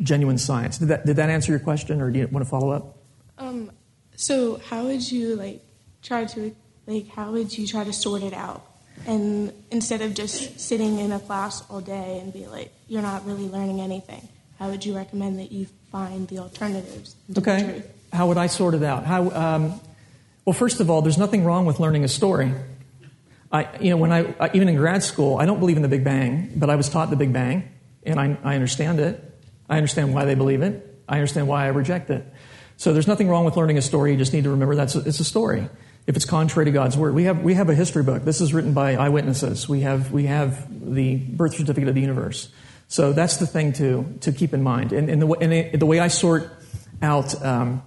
genuine 0.00 0.38
science. 0.38 0.78
Did 0.78 0.88
that, 0.88 1.06
did 1.06 1.16
that 1.16 1.30
answer 1.30 1.50
your 1.50 1.60
question, 1.60 2.00
or 2.00 2.10
do 2.10 2.18
you 2.18 2.28
want 2.28 2.44
to 2.44 2.50
follow 2.50 2.70
up? 2.70 2.98
Um, 3.38 3.70
so 4.16 4.58
how 4.68 4.84
would 4.84 5.10
you 5.10 5.36
like 5.36 5.62
try 6.02 6.24
to 6.24 6.54
like 6.86 7.08
how 7.08 7.32
would 7.32 7.56
you 7.56 7.66
try 7.66 7.84
to 7.84 7.92
sort 7.92 8.22
it 8.22 8.34
out? 8.34 8.68
and 9.06 9.52
instead 9.70 10.02
of 10.02 10.14
just 10.14 10.58
sitting 10.60 10.98
in 10.98 11.12
a 11.12 11.20
class 11.20 11.62
all 11.70 11.80
day 11.80 12.18
and 12.20 12.32
be 12.32 12.46
like 12.46 12.72
you're 12.88 13.02
not 13.02 13.24
really 13.26 13.48
learning 13.48 13.80
anything. 13.80 14.28
How 14.58 14.68
would 14.70 14.84
you 14.84 14.96
recommend 14.96 15.38
that 15.38 15.52
you 15.52 15.66
find 15.92 16.26
the 16.28 16.38
alternatives? 16.38 17.14
Okay. 17.36 17.82
the 18.10 18.16
how 18.16 18.28
would 18.28 18.38
i 18.38 18.46
sort 18.46 18.74
it 18.74 18.82
out? 18.82 19.04
How 19.04 19.30
um, 19.30 19.80
well 20.44 20.54
first 20.54 20.80
of 20.80 20.90
all 20.90 21.02
there's 21.02 21.18
nothing 21.18 21.44
wrong 21.44 21.66
with 21.66 21.78
learning 21.78 22.04
a 22.04 22.08
story. 22.08 22.52
I, 23.50 23.66
you 23.80 23.90
know 23.90 23.96
when 23.96 24.12
I, 24.12 24.34
I 24.40 24.50
even 24.52 24.68
in 24.68 24.76
grad 24.76 25.02
school 25.02 25.38
i 25.38 25.46
don't 25.46 25.58
believe 25.58 25.76
in 25.76 25.82
the 25.82 25.88
big 25.88 26.04
bang 26.04 26.52
but 26.54 26.68
i 26.68 26.76
was 26.76 26.90
taught 26.90 27.08
the 27.08 27.16
big 27.16 27.32
bang 27.32 27.66
and 28.08 28.18
I, 28.18 28.36
I 28.42 28.54
understand 28.54 29.00
it. 29.00 29.22
I 29.68 29.76
understand 29.76 30.14
why 30.14 30.24
they 30.24 30.34
believe 30.34 30.62
it. 30.62 31.02
I 31.08 31.16
understand 31.16 31.46
why 31.46 31.64
i 31.64 31.68
reject 31.68 32.10
it. 32.10 32.24
So 32.76 32.92
there's 32.92 33.06
nothing 33.06 33.28
wrong 33.28 33.44
with 33.44 33.56
learning 33.56 33.78
a 33.78 33.82
story. 33.82 34.12
You 34.12 34.16
just 34.16 34.32
need 34.32 34.44
to 34.44 34.50
remember 34.50 34.76
that 34.76 34.94
it's 34.94 35.20
a 35.20 35.24
story. 35.24 35.68
If 36.06 36.16
it's 36.16 36.24
contrary 36.24 36.64
to 36.66 36.70
God's 36.70 36.96
word. 36.96 37.14
We 37.14 37.24
have, 37.24 37.42
we 37.42 37.54
have 37.54 37.68
a 37.68 37.74
history 37.74 38.02
book. 38.02 38.24
This 38.24 38.40
is 38.40 38.54
written 38.54 38.72
by 38.72 38.94
eyewitnesses. 38.94 39.68
We 39.68 39.80
have, 39.80 40.10
we 40.10 40.24
have 40.24 40.94
the 40.94 41.16
birth 41.16 41.54
certificate 41.54 41.88
of 41.88 41.94
the 41.94 42.00
universe. 42.00 42.48
So 42.88 43.12
that's 43.12 43.36
the 43.36 43.46
thing 43.46 43.74
to, 43.74 44.18
to 44.22 44.32
keep 44.32 44.54
in 44.54 44.62
mind. 44.62 44.92
And, 44.92 45.10
and, 45.10 45.22
the, 45.22 45.28
and 45.28 45.52
it, 45.52 45.78
the 45.78 45.86
way 45.86 46.00
I 46.00 46.08
sort 46.08 46.50
out 47.02 47.40
um, 47.44 47.82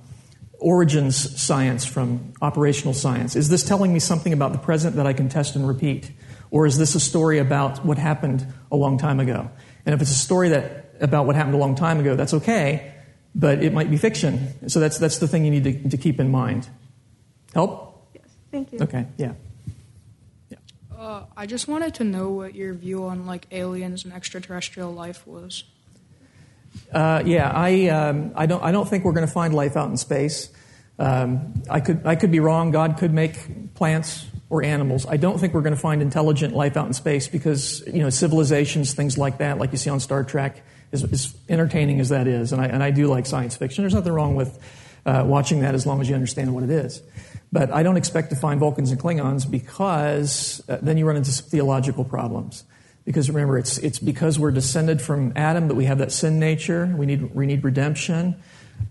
origins 0.59 1.41
science 1.41 1.85
from 1.85 2.33
operational 2.41 2.93
science 2.93 3.35
is 3.35 3.49
this 3.49 3.63
telling 3.63 3.91
me 3.91 3.99
something 3.99 4.31
about 4.31 4.51
the 4.53 4.59
present 4.59 4.95
that 4.97 5.07
I 5.07 5.13
can 5.13 5.27
test 5.27 5.55
and 5.55 5.67
repeat? 5.67 6.11
Or 6.51 6.67
is 6.67 6.77
this 6.77 6.95
a 6.95 6.99
story 6.99 7.39
about 7.39 7.83
what 7.83 7.97
happened 7.97 8.45
a 8.71 8.75
long 8.75 8.97
time 8.97 9.19
ago? 9.19 9.49
And 9.85 9.95
if 9.95 10.01
it's 10.01 10.11
a 10.11 10.15
story 10.15 10.49
that, 10.49 10.95
about 11.01 11.25
what 11.25 11.35
happened 11.35 11.55
a 11.55 11.57
long 11.57 11.73
time 11.73 11.99
ago, 11.99 12.15
that's 12.15 12.35
okay, 12.35 12.93
but 13.33 13.63
it 13.63 13.73
might 13.73 13.89
be 13.89 13.97
fiction. 13.97 14.69
So 14.69 14.79
that's, 14.79 14.99
that's 14.99 15.17
the 15.17 15.27
thing 15.27 15.45
you 15.45 15.51
need 15.51 15.63
to, 15.63 15.89
to 15.89 15.97
keep 15.97 16.19
in 16.19 16.29
mind. 16.29 16.69
Help? 17.55 18.07
Yes, 18.13 18.25
thank 18.51 18.71
you. 18.71 18.79
Okay, 18.81 19.07
yeah. 19.17 19.33
Uh, 21.01 21.25
I 21.35 21.47
just 21.47 21.67
wanted 21.67 21.95
to 21.95 22.03
know 22.03 22.29
what 22.29 22.53
your 22.53 22.75
view 22.75 23.05
on 23.05 23.25
like 23.25 23.47
aliens 23.49 24.05
and 24.05 24.13
extraterrestrial 24.13 24.91
life 24.91 25.25
was. 25.25 25.63
Uh, 26.93 27.23
yeah, 27.25 27.51
I, 27.51 27.87
um, 27.87 28.33
I, 28.35 28.45
don't, 28.45 28.61
I 28.61 28.71
don't 28.71 28.87
think 28.87 29.03
we're 29.03 29.13
going 29.13 29.25
to 29.25 29.33
find 29.33 29.51
life 29.51 29.75
out 29.75 29.89
in 29.89 29.97
space. 29.97 30.51
Um, 30.99 31.63
I, 31.67 31.79
could, 31.79 32.05
I 32.05 32.15
could 32.15 32.29
be 32.29 32.39
wrong. 32.39 32.69
God 32.69 32.97
could 32.99 33.11
make 33.15 33.73
plants 33.73 34.27
or 34.51 34.63
animals. 34.63 35.07
I 35.07 35.17
don't 35.17 35.39
think 35.39 35.55
we're 35.55 35.63
going 35.63 35.73
to 35.73 35.81
find 35.81 36.03
intelligent 36.03 36.53
life 36.53 36.77
out 36.77 36.85
in 36.85 36.93
space 36.93 37.27
because, 37.27 37.81
you 37.87 38.03
know, 38.03 38.11
civilizations, 38.11 38.93
things 38.93 39.17
like 39.17 39.39
that, 39.39 39.57
like 39.57 39.71
you 39.71 39.79
see 39.79 39.89
on 39.89 39.99
Star 39.99 40.23
Trek, 40.23 40.61
as, 40.91 41.03
as 41.03 41.35
entertaining 41.49 41.99
as 41.99 42.09
that 42.09 42.27
is, 42.27 42.53
and 42.53 42.61
I, 42.61 42.67
and 42.67 42.83
I 42.83 42.91
do 42.91 43.07
like 43.07 43.25
science 43.25 43.55
fiction. 43.55 43.81
There's 43.83 43.95
nothing 43.95 44.13
wrong 44.13 44.35
with 44.35 44.59
uh, 45.07 45.23
watching 45.25 45.61
that 45.61 45.73
as 45.73 45.87
long 45.87 45.99
as 45.99 46.09
you 46.09 46.13
understand 46.13 46.53
what 46.53 46.63
it 46.63 46.69
is. 46.69 47.01
But 47.51 47.71
I 47.71 47.83
don't 47.83 47.97
expect 47.97 48.29
to 48.29 48.35
find 48.35 48.59
Vulcans 48.59 48.91
and 48.91 48.99
Klingons 48.99 49.49
because 49.49 50.63
uh, 50.69 50.77
then 50.81 50.97
you 50.97 51.05
run 51.05 51.17
into 51.17 51.31
theological 51.31 52.05
problems. 52.05 52.63
Because 53.03 53.29
remember, 53.29 53.57
it's, 53.57 53.77
it's 53.79 53.99
because 53.99 54.39
we're 54.39 54.51
descended 54.51 55.01
from 55.01 55.33
Adam 55.35 55.67
that 55.67 55.75
we 55.75 55.85
have 55.85 55.97
that 55.97 56.11
sin 56.11 56.39
nature. 56.39 56.93
We 56.95 57.05
need, 57.05 57.35
we 57.35 57.45
need 57.45 57.63
redemption. 57.63 58.41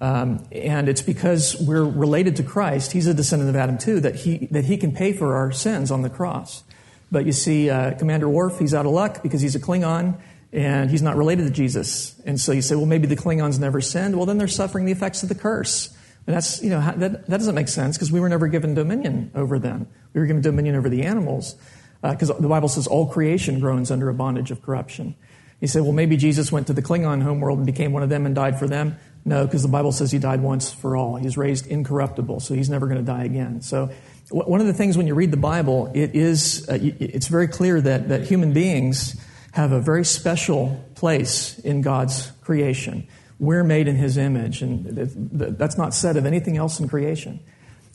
Um, 0.01 0.45
and 0.53 0.89
it's 0.89 1.03
because 1.03 1.57
we're 1.61 1.85
related 1.85 2.37
to 2.37 2.43
Christ, 2.43 2.93
he's 2.93 3.07
a 3.07 3.15
descendant 3.15 3.51
of 3.51 3.57
Adam 3.57 3.79
too, 3.79 4.01
that 4.01 4.15
he, 4.15 4.47
that 4.51 4.65
he 4.65 4.77
can 4.77 4.93
pay 4.93 5.13
for 5.13 5.37
our 5.37 5.53
sins 5.53 5.91
on 5.91 6.03
the 6.03 6.11
cross. 6.11 6.63
But 7.11 7.27
you 7.27 7.33
see, 7.33 7.71
uh, 7.71 7.95
Commander 7.95 8.29
Worf, 8.29 8.59
he's 8.59 8.75
out 8.75 8.87
of 8.87 8.93
luck 8.93 9.23
because 9.23 9.41
he's 9.41 9.57
a 9.57 9.61
Klingon, 9.61 10.21
and 10.53 10.91
he's 10.91 11.03
not 11.03 11.17
related 11.17 11.47
to 11.47 11.51
Jesus. 11.51 12.21
And 12.25 12.41
so 12.41 12.53
you 12.53 12.63
say, 12.63 12.77
well, 12.77 12.87
maybe 12.87 13.07
the 13.07 13.17
Klingons 13.17 13.59
never 13.59 13.81
sinned. 13.81 14.17
Well, 14.17 14.27
then 14.27 14.39
they're 14.39 14.49
suffering 14.49 14.85
the 14.85 14.93
effects 14.93 15.23
of 15.23 15.29
the 15.29 15.35
curse. 15.35 15.97
And 16.31 16.37
that's, 16.37 16.63
you 16.63 16.71
know, 16.71 16.79
that, 16.81 17.27
that 17.27 17.39
doesn't 17.39 17.57
make 17.57 17.67
sense 17.67 17.97
because 17.97 18.13
we 18.13 18.21
were 18.21 18.29
never 18.29 18.47
given 18.47 18.73
dominion 18.73 19.33
over 19.35 19.59
them. 19.59 19.89
We 20.13 20.21
were 20.21 20.29
given 20.29 20.43
dominion 20.43 20.77
over 20.77 20.89
the 20.89 21.03
animals 21.03 21.57
because 22.03 22.31
uh, 22.31 22.35
the 22.35 22.47
Bible 22.47 22.69
says 22.69 22.87
all 22.87 23.09
creation 23.09 23.59
groans 23.59 23.91
under 23.91 24.09
a 24.09 24.15
bondage 24.15 24.53
of 24.53 24.63
corruption. 24.63 25.17
You 25.61 25.67
say, 25.67 25.81
well, 25.81 25.91
maybe 25.91 26.17
Jesus 26.17 26.53
went 26.53 26.69
to 26.69 26.73
the 26.73 26.83
Klingon 26.83 27.21
homeworld 27.21 27.59
and 27.59 27.67
became 27.67 27.91
one 27.91 28.05
of 28.05 28.11
them 28.11 28.27
and 28.27 28.35
died 28.37 28.61
for 28.61 28.69
them. 28.69 28.97
No, 29.25 29.45
because 29.45 29.63
the 29.63 29.69
Bible 29.69 29.91
says 29.91 30.13
he 30.13 30.21
died 30.21 30.41
once 30.41 30.71
for 30.73 30.97
all. 30.97 31.17
He's 31.17 31.37
raised 31.37 31.67
incorruptible, 31.67 32.39
so 32.39 32.55
he's 32.55 32.71
never 32.71 32.87
going 32.87 32.99
to 32.99 33.05
die 33.05 33.25
again. 33.25 33.61
So, 33.61 33.91
one 34.31 34.61
of 34.61 34.69
the 34.69 34.73
things 34.73 34.97
when 34.97 35.09
you 35.09 35.17
read 35.17 35.33
the 35.33 35.37
Bible, 35.37 35.91
it 35.97 36.15
is, 36.15 36.65
uh, 36.69 36.79
it's 36.81 37.27
very 37.27 37.49
clear 37.49 37.81
that, 37.81 38.09
that 38.11 38.23
human 38.23 38.53
beings 38.53 39.21
have 39.51 39.73
a 39.73 39.81
very 39.81 40.05
special 40.05 40.81
place 40.95 41.59
in 41.59 41.83
God's 41.83 42.31
creation. 42.41 43.09
We're 43.41 43.65
made 43.65 43.89
in 43.89 43.97
his 43.97 44.17
image, 44.17 44.63
and 44.63 44.85
that's 44.87 45.77
not 45.77 45.95
said 45.95 46.17
of 46.17 46.27
anything 46.27 46.57
else 46.57 46.79
in 46.79 46.89
creation. 46.89 47.41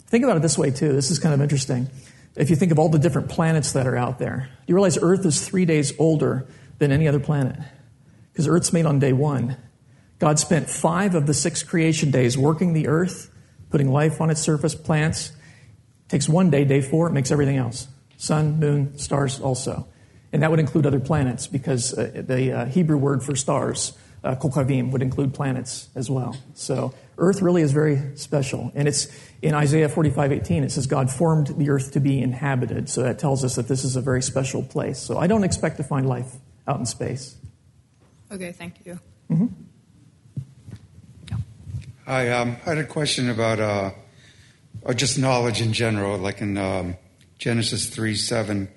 Think 0.08 0.26
about 0.26 0.36
it 0.36 0.42
this 0.42 0.58
way, 0.58 0.72
too. 0.72 0.92
This 0.92 1.10
is 1.10 1.20
kind 1.20 1.34
of 1.34 1.42
interesting. 1.42 1.88
If 2.36 2.50
you 2.50 2.58
think 2.58 2.74
of 2.74 2.80
all 2.80 2.90
the 2.90 3.00
different 3.00 3.30
planets 3.30 3.72
that 3.72 3.88
are 3.88 3.96
out 3.96 4.20
there, 4.20 4.50
do 4.50 4.64
you 4.68 4.76
realize 4.76 4.98
Earth 5.02 5.26
is 5.26 5.48
three 5.48 5.64
days 5.64 5.94
older 5.98 6.46
than 6.80 6.92
any 6.92 7.08
other 7.08 7.20
planet 7.20 7.58
because 8.36 8.50
Earth's 8.50 8.74
made 8.74 8.86
on 8.86 9.00
day 9.00 9.14
one. 9.14 9.56
God 10.20 10.40
spent 10.40 10.70
five 10.70 11.16
of 11.16 11.26
the 11.26 11.34
six 11.34 11.64
creation 11.64 12.12
days 12.12 12.38
working 12.38 12.74
the 12.74 12.88
earth, 12.88 13.32
putting 13.70 13.90
life 13.92 14.20
on 14.20 14.30
its 14.30 14.42
surface, 14.42 14.76
plants. 14.76 15.30
It 15.30 16.10
takes 16.10 16.28
one 16.28 16.50
day, 16.50 16.66
day 16.66 16.82
four, 16.82 17.08
it 17.08 17.14
makes 17.14 17.32
everything 17.32 17.58
else 17.58 17.88
sun, 18.18 18.60
moon, 18.60 18.98
stars 18.98 19.40
also. 19.40 19.88
And 20.32 20.42
that 20.42 20.50
would 20.50 20.60
include 20.60 20.86
other 20.86 21.00
planets 21.00 21.48
because 21.48 21.94
uh, 21.98 22.12
the 22.14 22.52
uh, 22.52 22.66
Hebrew 22.66 22.98
word 22.98 23.24
for 23.24 23.36
stars, 23.36 23.94
uh, 24.26 24.36
kokavim, 24.36 24.92
would 24.92 25.02
include 25.02 25.34
planets 25.34 25.88
as 25.96 26.10
well. 26.10 26.36
So 26.54 26.94
Earth 27.18 27.42
really 27.42 27.62
is 27.62 27.72
very 27.72 28.02
special. 28.16 28.72
And 28.76 28.88
it's 28.88 29.08
in 29.42 29.54
Isaiah 29.54 29.88
45 29.88 30.32
18, 30.32 30.64
it 30.64 30.72
says, 30.72 30.88
God 30.88 31.12
formed 31.12 31.48
the 31.48 31.70
earth 31.70 31.92
to 31.92 32.00
be 32.00 32.22
inhabited. 32.22 32.90
So 32.90 33.04
that 33.04 33.20
tells 33.20 33.44
us 33.44 33.56
that 33.56 33.68
this 33.68 33.84
is 33.84 33.96
a 33.96 34.02
very 34.02 34.22
special 34.22 34.64
place. 34.64 35.00
So 35.00 35.18
I 35.18 35.28
don't 35.28 35.44
expect 35.44 35.78
to 35.78 35.84
find 35.84 36.08
life 36.08 36.36
out 36.68 36.80
in 36.80 36.86
space. 36.86 37.36
Okay, 38.32 38.52
thank 38.52 38.86
you. 38.86 39.00
Mm-hmm. 39.32 39.48
Hi, 42.06 42.30
um, 42.32 42.58
I 42.66 42.70
had 42.70 42.78
a 42.78 42.84
question 42.84 43.30
about 43.30 43.60
uh, 43.60 43.92
or 44.82 44.94
just 44.94 45.18
knowledge 45.18 45.62
in 45.62 45.74
general. 45.74 46.18
Like 46.18 46.42
in 46.42 46.58
um, 46.58 46.98
Genesis 47.40 47.88
3 47.88 48.16
7, 48.16 48.68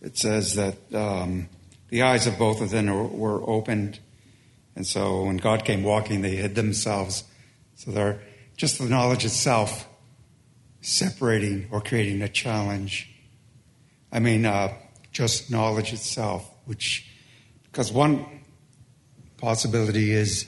it 0.00 0.16
says 0.16 0.54
that 0.54 0.76
um, 0.94 1.48
the 1.88 2.02
eyes 2.02 2.26
of 2.26 2.38
both 2.38 2.60
of 2.60 2.70
them 2.70 3.18
were 3.18 3.42
opened. 3.48 3.98
And 4.76 4.86
so 4.86 5.24
when 5.24 5.36
God 5.36 5.64
came 5.64 5.82
walking, 5.82 6.22
they 6.22 6.36
hid 6.36 6.54
themselves. 6.54 7.24
So 7.76 7.90
they're 7.90 8.20
just 8.56 8.78
the 8.78 8.84
knowledge 8.84 9.24
itself 9.24 9.88
separating 10.80 11.68
or 11.70 11.80
creating 11.80 12.22
a 12.22 12.28
challenge. 12.28 13.08
I 14.12 14.20
mean, 14.20 14.44
uh, 14.44 14.74
just 15.12 15.50
knowledge 15.50 15.92
itself, 15.92 16.48
which, 16.66 17.08
because 17.64 17.92
one 17.92 18.26
possibility 19.38 20.12
is 20.12 20.46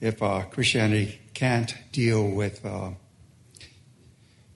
if 0.00 0.22
uh, 0.22 0.42
Christianity 0.50 1.20
can't 1.34 1.74
deal 1.92 2.28
with. 2.28 2.64
Uh, 2.64 2.90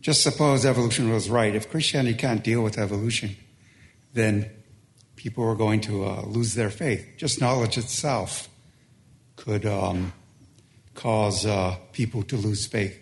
just 0.01 0.23
suppose 0.23 0.65
evolution 0.65 1.11
was 1.11 1.29
right. 1.29 1.55
If 1.55 1.71
Christianity 1.71 2.17
can't 2.17 2.43
deal 2.43 2.63
with 2.63 2.79
evolution, 2.79 3.37
then 4.13 4.51
people 5.17 5.45
are 5.45 5.55
going 5.55 5.81
to 5.83 6.05
uh, 6.05 6.23
lose 6.23 6.55
their 6.55 6.71
faith. 6.71 7.07
Just 7.17 7.41
knowledge 7.41 7.79
itself 7.79 8.49
could 9.47 9.65
um, 9.65 10.13
cause 10.95 11.47
uh, 11.47 11.77
people 11.93 12.25
to 12.25 12.37
lose 12.37 12.67
faith. 12.67 13.01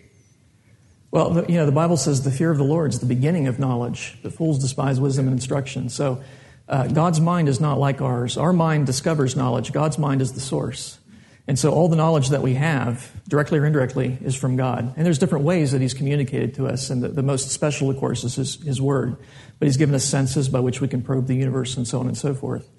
Well, 1.09 1.43
you 1.49 1.55
know, 1.55 1.65
the 1.65 1.71
Bible 1.71 1.97
says 1.97 2.23
the 2.23 2.29
fear 2.29 2.51
of 2.51 2.59
the 2.59 2.63
Lord 2.63 2.93
is 2.93 2.99
the 2.99 3.07
beginning 3.07 3.47
of 3.47 3.57
knowledge. 3.57 4.17
The 4.21 4.29
fools 4.29 4.59
despise 4.59 4.99
wisdom 4.99 5.27
and 5.27 5.33
instruction. 5.33 5.89
So 5.89 6.21
uh, 6.69 6.87
God's 6.87 7.19
mind 7.19 7.49
is 7.49 7.59
not 7.59 7.79
like 7.79 7.99
ours. 7.99 8.37
Our 8.37 8.53
mind 8.53 8.85
discovers 8.85 9.35
knowledge. 9.35 9.71
God's 9.71 9.97
mind 9.97 10.21
is 10.21 10.33
the 10.33 10.39
source. 10.39 10.99
And 11.47 11.57
so 11.57 11.71
all 11.71 11.87
the 11.87 11.95
knowledge 11.95 12.29
that 12.29 12.43
we 12.43 12.53
have, 12.55 13.11
directly 13.27 13.57
or 13.57 13.65
indirectly, 13.65 14.17
is 14.21 14.35
from 14.35 14.55
God. 14.55 14.93
And 14.95 15.05
there's 15.05 15.19
different 15.19 15.45
ways 15.45 15.71
that 15.71 15.81
He's 15.81 15.93
communicated 15.95 16.53
to 16.55 16.67
us. 16.67 16.91
And 16.91 17.01
the, 17.01 17.07
the 17.07 17.23
most 17.23 17.49
special, 17.49 17.89
of 17.89 17.97
course, 17.97 18.23
is 18.23 18.35
his, 18.35 18.61
his, 18.61 18.81
Word. 18.81 19.17
But 19.57 19.67
He's 19.67 19.77
given 19.77 19.95
us 19.95 20.05
senses 20.05 20.47
by 20.47 20.59
which 20.59 20.79
we 20.79 20.87
can 20.87 21.01
probe 21.01 21.25
the 21.25 21.35
universe 21.35 21.75
and 21.75 21.87
so 21.87 21.99
on 21.99 22.07
and 22.07 22.17
so 22.17 22.35
forth. 22.35 22.69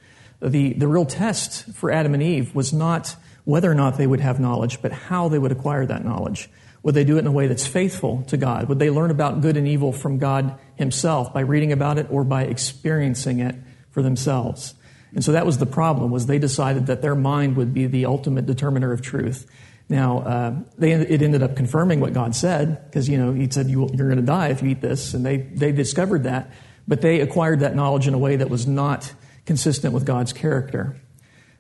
The, 0.41 0.73
the 0.75 0.87
real 0.87 1.07
test 1.07 1.73
for 1.75 1.91
Adam 1.91 2.14
and 2.14 2.23
Eve 2.23 2.55
was 2.55 2.73
not 2.73 3.17
whether 3.47 3.71
or 3.71 3.75
not 3.75 3.97
they 3.97 4.09
would 4.09 4.21
have 4.21 4.41
knowledge, 4.41 4.83
but 4.83 4.91
how 4.91 5.29
they 5.29 5.39
would 5.39 5.53
acquire 5.53 5.87
that 5.87 6.05
knowledge. 6.05 6.51
Would 6.83 6.97
they 6.97 7.05
do 7.05 7.17
it 7.17 7.21
in 7.21 7.29
a 7.29 7.33
way 7.33 7.47
that's 7.47 7.67
faithful 7.67 8.25
to 8.25 8.37
God? 8.37 8.69
Would 8.69 8.81
they 8.81 8.91
learn 8.91 9.13
about 9.13 9.41
good 9.41 9.57
and 9.57 9.69
evil 9.69 9.93
from 9.93 10.19
God 10.19 10.59
Himself 10.75 11.33
by 11.33 11.41
reading 11.41 11.71
about 11.71 11.97
it 11.97 12.09
or 12.11 12.25
by 12.25 12.43
experiencing 12.43 13.39
it 13.39 13.55
for 13.91 14.03
themselves? 14.03 14.75
And 15.15 15.25
so 15.25 15.31
that 15.31 15.47
was 15.47 15.59
the 15.59 15.67
problem, 15.67 16.11
was 16.11 16.27
they 16.27 16.41
decided 16.41 16.87
that 16.89 17.03
their 17.03 17.15
mind 17.15 17.57
would 17.57 17.73
be 17.73 17.87
the 17.87 18.07
ultimate 18.07 18.47
determiner 18.47 18.93
of 18.93 19.01
truth. 19.01 19.47
Now, 19.89 20.19
uh, 20.19 20.55
they, 20.77 20.91
it 20.91 21.23
ended 21.23 21.45
up 21.45 21.55
confirming 21.55 22.01
what 22.01 22.13
God 22.13 22.35
said, 22.35 22.85
because, 22.87 23.09
you 23.09 23.17
know, 23.17 23.33
He 23.33 23.49
said, 23.49 23.69
you, 23.69 23.85
are 23.85 23.89
going 23.89 24.17
to 24.17 24.23
die 24.23 24.49
if 24.49 24.61
you 24.61 24.71
eat 24.71 24.81
this, 24.81 25.15
and 25.15 25.25
they, 25.25 25.37
they 25.37 25.71
discovered 25.71 26.25
that. 26.25 26.51
But 26.89 27.01
they 27.01 27.21
acquired 27.21 27.61
that 27.61 27.77
knowledge 27.77 28.09
in 28.09 28.15
a 28.15 28.19
way 28.19 28.35
that 28.37 28.51
was 28.51 28.67
not 28.67 29.13
consistent 29.45 29.95
with 29.95 30.05
God's 30.05 30.33
character. 30.33 31.01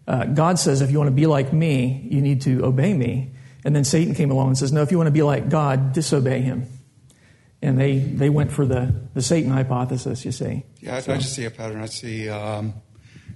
Uh, 0.06 0.24
God 0.24 0.58
says, 0.58 0.82
if 0.82 0.90
you 0.90 0.98
want 0.98 1.08
to 1.08 1.14
be 1.14 1.26
like 1.26 1.52
me, 1.52 2.06
you 2.10 2.20
need 2.20 2.42
to 2.42 2.64
obey 2.64 2.94
me. 2.94 3.32
And 3.64 3.74
then 3.74 3.84
Satan 3.84 4.14
came 4.14 4.30
along 4.30 4.48
and 4.48 4.58
says, 4.58 4.72
no, 4.72 4.82
if 4.82 4.92
you 4.92 4.96
want 4.96 5.08
to 5.08 5.12
be 5.12 5.22
like 5.22 5.48
God, 5.48 5.92
disobey 5.92 6.40
him. 6.40 6.66
And 7.60 7.80
they, 7.80 7.98
they 7.98 8.30
went 8.30 8.52
for 8.52 8.64
the, 8.64 8.94
the 9.14 9.22
Satan 9.22 9.50
hypothesis, 9.50 10.24
you 10.24 10.30
see. 10.30 10.64
Yeah, 10.80 10.96
I, 10.96 11.00
so. 11.00 11.14
I 11.14 11.16
just 11.16 11.34
see 11.34 11.44
a 11.44 11.50
pattern. 11.50 11.80
I 11.80 11.86
see 11.86 12.28
um, 12.28 12.74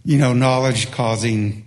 you 0.05 0.19
know, 0.19 0.33
knowledge 0.33 0.91
causing 0.93 1.67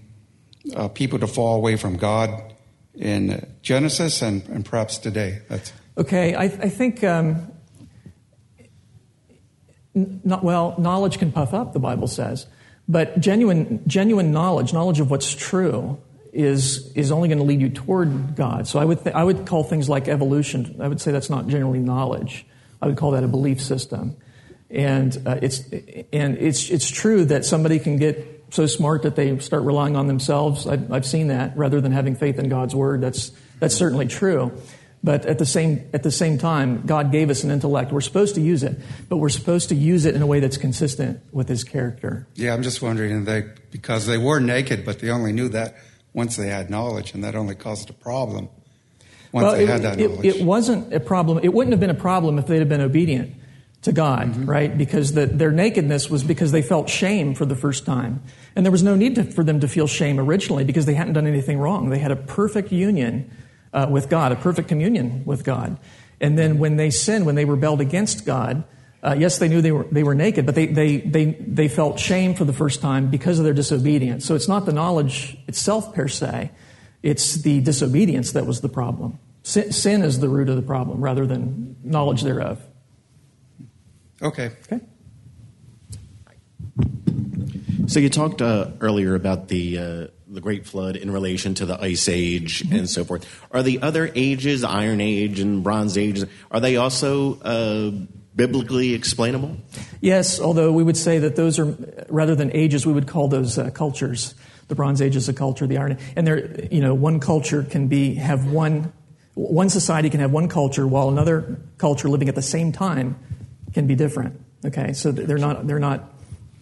uh, 0.76 0.88
people 0.88 1.20
to 1.20 1.28
fall 1.28 1.56
away 1.56 1.76
from 1.76 1.98
God 1.98 2.54
in 2.96 3.46
Genesis 3.62 4.22
and, 4.22 4.48
and 4.50 4.66
perhaps 4.66 4.98
today. 4.98 5.42
That's 5.50 5.74
okay. 5.98 6.36
I, 6.36 6.44
I 6.44 6.70
think, 6.70 7.04
um, 7.04 7.52
not, 9.94 10.44
well, 10.44 10.76
knowledge 10.78 11.20
can 11.20 11.32
puff 11.32 11.54
up. 11.54 11.74
The 11.74 11.80
Bible 11.80 12.08
says, 12.08 12.48
but 12.88 13.20
genuine, 13.20 13.82
genuine 13.88 14.32
knowledge, 14.32 14.74
knowledge 14.74 15.00
of 15.00 15.10
what's 15.10 15.34
true, 15.34 16.00
is 16.34 16.92
is 16.96 17.12
only 17.12 17.28
going 17.30 17.38
to 17.38 17.44
lead 17.44 17.62
you 17.62 17.70
toward 17.70 18.36
God. 18.36 18.68
So 18.68 18.80
I 18.80 18.86
would 18.86 19.04
th- 19.04 19.16
I 19.16 19.24
would 19.24 19.46
call 19.46 19.64
things 19.64 19.88
like 19.88 20.08
evolution. 20.08 20.78
I 20.82 20.88
would 20.88 21.00
say 21.00 21.12
that's 21.12 21.30
not 21.30 21.48
generally 21.48 21.80
knowledge. 21.80 22.46
I 22.82 22.88
would 22.88 22.98
call 22.98 23.12
that 23.12 23.24
a 23.24 23.28
belief 23.28 23.62
system. 23.62 24.18
And 24.70 25.16
uh, 25.26 25.38
it's 25.42 25.62
and 26.12 26.38
it's 26.38 26.70
it's 26.70 26.90
true 26.90 27.26
that 27.26 27.46
somebody 27.46 27.80
can 27.80 27.98
get 27.98 28.46
so 28.50 28.66
smart 28.66 29.04
that 29.04 29.16
they 29.16 29.38
start 29.40 29.64
relying 29.64 29.96
on 29.96 30.08
themselves. 30.08 30.68
I've, 30.68 30.92
I've 30.92 31.06
seen 31.06 31.28
that 31.28 31.58
rather 31.58 31.82
than 31.82 31.92
having 31.92 32.16
faith 32.16 32.40
in 32.40 32.50
God's 32.50 32.76
word. 32.76 33.02
That's 33.02 33.32
that's 33.60 33.76
certainly 33.76 34.08
true. 34.08 34.52
But 35.04 35.26
at 35.26 35.38
the 35.38 35.46
same 35.46 35.90
at 35.94 36.04
the 36.04 36.12
same 36.12 36.38
time, 36.38 36.84
God 36.86 37.12
gave 37.12 37.30
us 37.30 37.44
an 37.44 37.52
intellect. 37.52 37.92
We're 37.92 38.00
supposed 38.00 38.36
to 38.36 38.42
use 38.42 38.64
it, 38.64 38.80
but 39.10 39.18
we're 39.18 39.30
supposed 39.30 39.70
to 39.70 39.76
use 39.76 40.06
it 40.06 40.16
in 40.16 40.22
a 40.22 40.26
way 40.26 40.40
that's 40.40 40.56
consistent 40.56 41.20
with 41.34 41.50
His 41.50 41.66
character. 41.66 42.26
Yeah, 42.36 42.54
I'm 42.54 42.64
just 42.64 42.82
wondering, 42.82 43.26
they 43.26 43.44
because 43.70 44.06
they 44.06 44.18
were 44.18 44.40
naked, 44.40 44.86
but 44.86 45.00
they 45.00 45.10
only 45.10 45.34
knew 45.34 45.50
that 45.50 45.76
once 46.14 46.38
they 46.38 46.48
had 46.48 46.70
knowledge, 46.70 47.14
and 47.14 47.24
that 47.24 47.36
only 47.36 47.56
caused 47.56 47.90
a 47.90 47.94
problem. 47.94 48.48
Once 49.34 49.44
well, 49.44 49.56
they 49.56 49.64
it, 49.64 49.70
had 49.70 49.82
that 49.82 49.98
knowledge, 49.98 50.26
it, 50.26 50.38
it 50.38 50.46
wasn't 50.46 50.94
a 50.94 51.02
problem. 51.02 51.40
It 51.44 51.54
wouldn't 51.54 51.74
have 51.74 51.82
been 51.82 51.90
a 51.90 51.96
problem 51.96 52.40
if 52.40 52.48
they'd 52.48 52.60
have 52.60 52.70
been 52.70 52.82
obedient 52.82 53.36
to 53.82 53.92
God, 53.92 54.30
mm-hmm. 54.30 54.46
right? 54.46 54.78
Because 54.78 55.14
the, 55.14 55.26
their 55.26 55.52
nakedness 55.52 56.10
was 56.10 56.24
because 56.24 56.52
they 56.52 56.62
felt 56.62 56.90
shame 56.90 57.36
for 57.36 57.46
the 57.46 57.56
first 57.56 57.86
time. 57.86 58.22
And 58.56 58.66
there 58.66 58.72
was 58.72 58.84
no 58.84 58.96
need 58.96 59.16
to, 59.16 59.24
for 59.24 59.44
them 59.44 59.60
to 59.60 59.68
feel 59.68 59.88
shame 59.88 60.20
originally 60.20 60.64
because 60.64 60.86
they 60.86 60.94
hadn't 60.94 61.14
done 61.14 61.28
anything 61.28 61.60
wrong. 61.60 61.90
They 61.90 62.00
had 62.00 62.12
a 62.12 62.16
perfect 62.16 62.72
union 62.72 63.30
uh, 63.74 63.88
with 63.90 64.10
God, 64.10 64.32
a 64.32 64.36
perfect 64.36 64.68
communion 64.68 65.26
with 65.26 65.44
God. 65.44 65.78
And 66.22 66.38
then 66.38 66.60
when 66.60 66.78
they 66.78 66.90
sinned, 66.90 67.26
when 67.26 67.36
they 67.36 67.46
rebelled 67.46 67.82
against 67.82 68.26
God, 68.26 68.64
uh, 69.04 69.16
yes, 69.18 69.38
they 69.40 69.50
knew 69.50 69.62
they 69.62 69.74
were, 69.74 69.84
they 69.92 70.04
were 70.04 70.16
naked, 70.16 70.46
but 70.46 70.56
they, 70.56 70.68
they, 70.68 70.98
they, 70.98 71.26
they 71.26 71.68
felt 71.68 72.00
shame 72.00 72.34
for 72.34 72.46
the 72.46 72.54
first 72.54 72.80
time 72.80 73.10
because 73.10 73.38
of 73.38 73.44
their 73.44 73.54
disobedience. 73.54 74.26
So 74.26 74.34
it's 74.36 74.48
not 74.48 74.66
the 74.66 74.72
knowledge 74.72 75.38
itself 75.48 75.94
per 75.94 76.08
se, 76.08 76.52
it's 77.02 77.36
the 77.36 77.60
disobedience 77.60 78.32
that 78.32 78.46
was 78.46 78.62
the 78.62 78.70
problem. 78.70 79.20
Sin, 79.42 79.74
sin 79.74 80.04
is 80.04 80.22
the 80.22 80.30
root 80.30 80.48
of 80.48 80.56
the 80.56 80.62
problem 80.62 81.02
rather 81.02 81.26
than 81.26 81.76
knowledge 81.84 82.22
thereof. 82.22 82.62
Okay. 84.22 84.52
Okay. 84.72 84.80
So 87.88 88.00
you 88.00 88.08
talked 88.08 88.42
uh, 88.42 88.68
earlier 88.80 89.16
about 89.16 89.50
the 89.50 89.78
uh, 89.78 90.08
the 90.34 90.42
Great 90.42 90.66
Flood 90.66 90.96
in 90.96 91.12
relation 91.12 91.54
to 91.56 91.66
the 91.66 91.80
Ice 91.82 92.10
Age 92.10 92.64
mm-hmm. 92.64 92.76
and 92.76 92.90
so 92.90 93.04
forth. 93.04 93.26
Are 93.52 93.64
the 93.64 93.82
other 93.82 94.12
ages, 94.16 94.64
Iron 94.64 95.00
Age 95.00 95.40
and 95.40 95.64
Bronze 95.64 95.98
Age, 95.98 96.24
are 96.52 96.60
they 96.60 96.78
also 96.78 97.40
uh, 97.42 97.92
biblically 98.36 98.94
explainable? 98.94 99.58
Yes, 100.02 100.40
although 100.40 100.72
we 100.72 100.84
would 100.84 100.98
say 100.98 101.20
that 101.20 101.36
those 101.36 101.60
are 101.60 101.76
rather 102.10 102.36
than 102.36 102.52
ages, 102.56 102.86
we 102.86 102.94
would 102.94 103.08
call 103.08 103.28
those 103.28 103.58
uh, 103.58 103.70
cultures. 103.70 104.34
The 104.70 104.76
Bronze 104.76 105.02
Age 105.02 105.16
is 105.16 105.30
a 105.30 105.34
culture. 105.34 105.68
The 105.68 105.78
Iron, 105.78 105.94
Age. 105.94 106.00
and 106.16 106.26
there, 106.26 106.66
you 106.72 106.82
know, 106.82 106.94
one 106.94 107.20
culture 107.20 107.64
can 107.64 107.88
be 107.88 108.16
have 108.16 108.46
one. 108.46 108.92
One 109.36 109.70
society 109.70 110.12
can 110.12 110.20
have 110.20 110.32
one 110.32 110.48
culture, 110.48 110.86
while 110.86 111.10
another 111.10 111.60
culture 111.80 112.08
living 112.08 112.30
at 112.30 112.36
the 112.36 112.44
same 112.44 112.72
time 112.72 113.18
can 113.74 113.88
be 113.88 113.96
different. 113.96 114.40
Okay, 114.64 114.94
so 114.94 115.12
they're 115.12 115.40
not 115.40 115.66
they're 115.66 115.80
not 115.80 116.14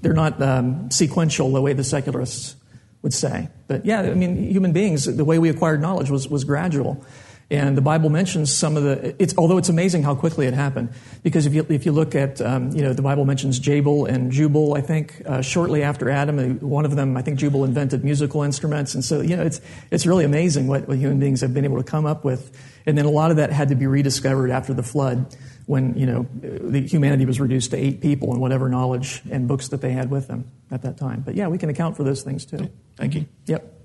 they're 0.02 0.14
not 0.14 0.42
um, 0.42 0.90
sequential 0.90 1.52
the 1.52 1.62
way 1.62 1.74
the 1.74 1.84
secularists 1.84 2.56
would 3.02 3.14
say. 3.14 3.50
But 3.68 3.86
yeah, 3.86 4.02
I 4.02 4.14
mean, 4.14 4.38
human 4.52 4.74
beings, 4.74 5.06
the 5.06 5.26
way 5.26 5.40
we 5.40 5.50
acquired 5.50 5.82
knowledge 5.82 6.10
was 6.10 6.28
was 6.28 6.44
gradual. 6.44 7.04
And 7.52 7.76
the 7.76 7.82
Bible 7.82 8.10
mentions 8.10 8.52
some 8.52 8.78
of 8.78 8.84
the, 8.84 9.14
it's, 9.22 9.38
although 9.38 9.58
it's 9.58 9.68
amazing 9.68 10.04
how 10.04 10.16
quickly 10.16 10.48
it 10.48 10.54
happened. 10.54 10.94
Because 11.22 11.46
if 11.46 11.54
you, 11.54 11.66
if 11.68 11.86
you 11.86 11.92
look 11.92 12.16
at, 12.16 12.40
um, 12.40 12.72
you 12.72 12.82
know, 12.82 12.94
the 12.94 13.02
Bible 13.02 13.26
mentions 13.26 13.60
Jabal 13.60 14.06
and 14.06 14.32
Jubal, 14.32 14.76
I 14.76 14.80
think, 14.80 15.22
uh, 15.26 15.42
shortly 15.42 15.84
after 15.84 16.10
Adam. 16.10 16.40
Uh, 16.40 16.66
one 16.66 16.86
of 16.86 16.96
them, 16.96 17.18
I 17.18 17.22
think 17.22 17.40
Jubal 17.40 17.66
invented 17.66 18.06
musical 18.06 18.44
instruments. 18.44 18.96
And 18.96 19.04
so, 19.04 19.20
you 19.20 19.36
know, 19.36 19.44
it's, 19.44 19.60
it's 19.92 20.06
really 20.06 20.24
amazing 20.24 20.68
what, 20.68 20.88
what 20.88 20.98
human 20.98 21.20
beings 21.20 21.42
have 21.42 21.54
been 21.54 21.66
able 21.66 21.76
to 21.76 21.84
come 21.84 22.06
up 22.06 22.24
with. 22.24 22.58
And 22.86 22.98
then 22.98 23.04
a 23.04 23.12
lot 23.12 23.32
of 23.32 23.38
that 23.38 23.52
had 23.52 23.68
to 23.68 23.76
be 23.76 23.86
rediscovered 23.86 24.50
after 24.50 24.74
the 24.74 24.84
flood 24.84 25.36
when, 25.66 25.98
you 25.98 26.06
know, 26.06 26.26
the 26.34 26.88
humanity 26.88 27.26
was 27.26 27.42
reduced 27.42 27.72
to 27.72 27.78
eight 27.78 28.00
people 28.00 28.32
and 28.32 28.40
whatever 28.40 28.70
knowledge 28.70 29.22
and 29.30 29.50
books 29.50 29.68
that 29.68 29.82
they 29.82 29.92
had 29.92 30.10
with 30.10 30.28
them 30.30 30.50
at 30.72 30.84
that 30.84 30.98
time. 30.98 31.22
But 31.26 31.36
yeah, 31.36 31.50
we 31.50 31.58
can 31.58 31.70
account 31.70 31.98
for 31.98 32.06
those 32.06 32.24
things 32.24 32.46
too. 32.46 32.70
Thank 32.96 33.16
you. 33.16 33.26
Yep. 33.48 33.81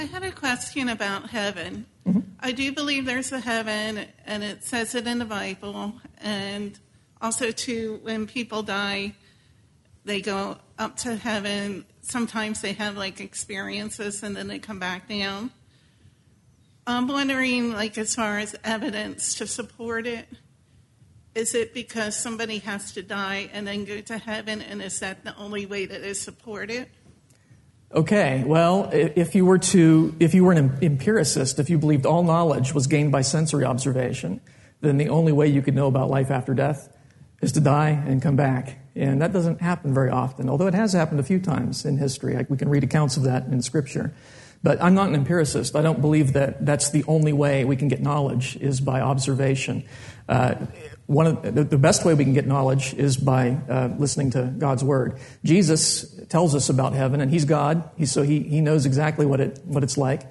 I 0.00 0.04
had 0.04 0.22
a 0.22 0.32
question 0.32 0.88
about 0.88 1.28
heaven. 1.28 1.84
Mm-hmm. 2.06 2.20
I 2.40 2.52
do 2.52 2.72
believe 2.72 3.04
there's 3.04 3.32
a 3.32 3.38
heaven, 3.38 4.06
and 4.24 4.42
it 4.42 4.64
says 4.64 4.94
it 4.94 5.06
in 5.06 5.18
the 5.18 5.26
Bible. 5.26 5.92
And 6.16 6.78
also, 7.20 7.50
too, 7.50 8.00
when 8.02 8.26
people 8.26 8.62
die, 8.62 9.12
they 10.06 10.22
go 10.22 10.56
up 10.78 10.96
to 11.00 11.16
heaven. 11.16 11.84
Sometimes 12.00 12.62
they 12.62 12.72
have 12.72 12.96
like 12.96 13.20
experiences, 13.20 14.22
and 14.22 14.34
then 14.34 14.48
they 14.48 14.58
come 14.58 14.78
back 14.78 15.06
down. 15.06 15.50
I'm 16.86 17.06
wondering, 17.06 17.74
like, 17.74 17.98
as 17.98 18.14
far 18.14 18.38
as 18.38 18.56
evidence 18.64 19.34
to 19.34 19.46
support 19.46 20.06
it, 20.06 20.26
is 21.34 21.54
it 21.54 21.74
because 21.74 22.16
somebody 22.16 22.60
has 22.60 22.92
to 22.92 23.02
die 23.02 23.50
and 23.52 23.66
then 23.66 23.84
go 23.84 24.00
to 24.00 24.16
heaven, 24.16 24.62
and 24.62 24.80
is 24.80 24.98
that 25.00 25.24
the 25.24 25.36
only 25.36 25.66
way 25.66 25.84
that 25.84 26.00
is 26.00 26.18
supported? 26.18 26.88
Okay, 27.92 28.44
well, 28.46 28.88
if 28.92 29.34
you 29.34 29.44
were 29.44 29.58
to, 29.58 30.14
if 30.20 30.32
you 30.32 30.44
were 30.44 30.52
an 30.52 30.78
empiricist, 30.80 31.58
if 31.58 31.68
you 31.68 31.76
believed 31.76 32.06
all 32.06 32.22
knowledge 32.22 32.72
was 32.72 32.86
gained 32.86 33.10
by 33.10 33.22
sensory 33.22 33.64
observation, 33.64 34.40
then 34.80 34.96
the 34.96 35.08
only 35.08 35.32
way 35.32 35.48
you 35.48 35.60
could 35.60 35.74
know 35.74 35.88
about 35.88 36.08
life 36.08 36.30
after 36.30 36.54
death 36.54 36.96
is 37.42 37.50
to 37.52 37.60
die 37.60 37.90
and 37.90 38.22
come 38.22 38.36
back. 38.36 38.78
And 38.94 39.20
that 39.22 39.32
doesn't 39.32 39.60
happen 39.60 39.92
very 39.92 40.10
often, 40.10 40.48
although 40.48 40.68
it 40.68 40.74
has 40.74 40.92
happened 40.92 41.18
a 41.18 41.24
few 41.24 41.40
times 41.40 41.84
in 41.84 41.98
history. 41.98 42.36
We 42.48 42.56
can 42.56 42.68
read 42.68 42.84
accounts 42.84 43.16
of 43.16 43.24
that 43.24 43.46
in 43.46 43.60
Scripture. 43.60 44.14
But 44.62 44.82
I'm 44.82 44.94
not 44.94 45.08
an 45.08 45.14
empiricist. 45.14 45.74
I 45.74 45.80
don't 45.80 46.00
believe 46.00 46.34
that 46.34 46.66
that's 46.66 46.90
the 46.90 47.02
only 47.04 47.32
way 47.32 47.64
we 47.64 47.76
can 47.76 47.88
get 47.88 48.00
knowledge 48.00 48.56
is 48.56 48.80
by 48.80 49.00
observation. 49.00 49.84
Uh, 50.28 50.66
one 51.06 51.26
of 51.26 51.42
the, 51.42 51.64
the, 51.64 51.78
best 51.78 52.04
way 52.04 52.14
we 52.14 52.22
can 52.22 52.34
get 52.34 52.46
knowledge 52.46 52.94
is 52.94 53.16
by 53.16 53.58
uh, 53.68 53.88
listening 53.98 54.30
to 54.32 54.44
God's 54.44 54.84
word. 54.84 55.18
Jesus 55.44 56.14
tells 56.28 56.54
us 56.54 56.68
about 56.68 56.92
heaven, 56.92 57.20
and 57.20 57.30
He's 57.30 57.44
God, 57.44 57.90
so 58.06 58.22
he, 58.22 58.40
he 58.40 58.60
knows 58.60 58.86
exactly 58.86 59.26
what 59.26 59.40
it 59.40 59.58
what 59.64 59.82
it's 59.82 59.98
like. 59.98 60.22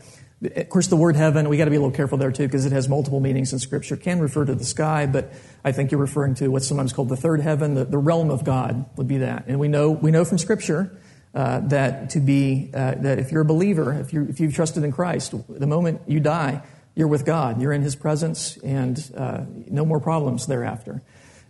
Of 0.42 0.70
course, 0.70 0.88
the 0.88 0.96
word 0.96 1.18
heaven 1.18 1.50
we 1.50 1.58
got 1.58 1.66
to 1.66 1.70
be 1.70 1.76
a 1.76 1.82
little 1.82 1.94
careful 1.94 2.18
there 2.18 2.32
too 2.32 2.48
because 2.48 2.66
it 2.66 2.72
has 2.72 2.88
multiple 2.88 3.20
meanings 3.20 3.52
in 3.52 3.60
Scripture. 3.60 3.96
It 3.96 4.04
can 4.04 4.22
refer 4.22 4.46
to 4.46 4.56
the 4.56 4.64
sky, 4.64 5.06
but 5.06 5.34
I 5.66 5.74
think 5.74 5.92
you're 5.92 6.00
referring 6.00 6.36
to 6.36 6.48
what's 6.48 6.66
sometimes 6.66 6.94
called 6.94 7.10
the 7.10 7.18
third 7.18 7.42
heaven, 7.42 7.74
the, 7.74 7.84
the 7.84 7.98
realm 7.98 8.30
of 8.30 8.46
God 8.46 8.86
would 8.96 9.08
be 9.08 9.18
that. 9.18 9.48
And 9.48 9.60
we 9.60 9.68
know 9.68 9.92
we 9.92 10.12
know 10.12 10.24
from 10.24 10.38
Scripture 10.38 10.98
uh, 11.34 11.60
that 11.68 12.12
to 12.12 12.20
be 12.20 12.72
uh, 12.74 12.96
that 12.96 13.20
if 13.20 13.32
you're 13.32 13.42
a 13.42 13.46
believer, 13.46 13.94
if 13.94 14.14
you 14.14 14.26
if 14.30 14.40
you've 14.40 14.54
trusted 14.54 14.84
in 14.84 14.92
Christ, 14.92 15.34
the 15.48 15.68
moment 15.68 16.02
you 16.08 16.20
die, 16.20 16.64
you're 16.96 17.08
with 17.08 17.26
God. 17.26 17.62
You're 17.62 17.72
in 17.72 17.82
His 17.82 17.96
presence, 17.96 18.58
and 18.58 19.00
uh, 19.16 19.46
no 19.68 19.86
more 19.86 20.00
problems 20.00 20.48
thereafter. 20.48 21.02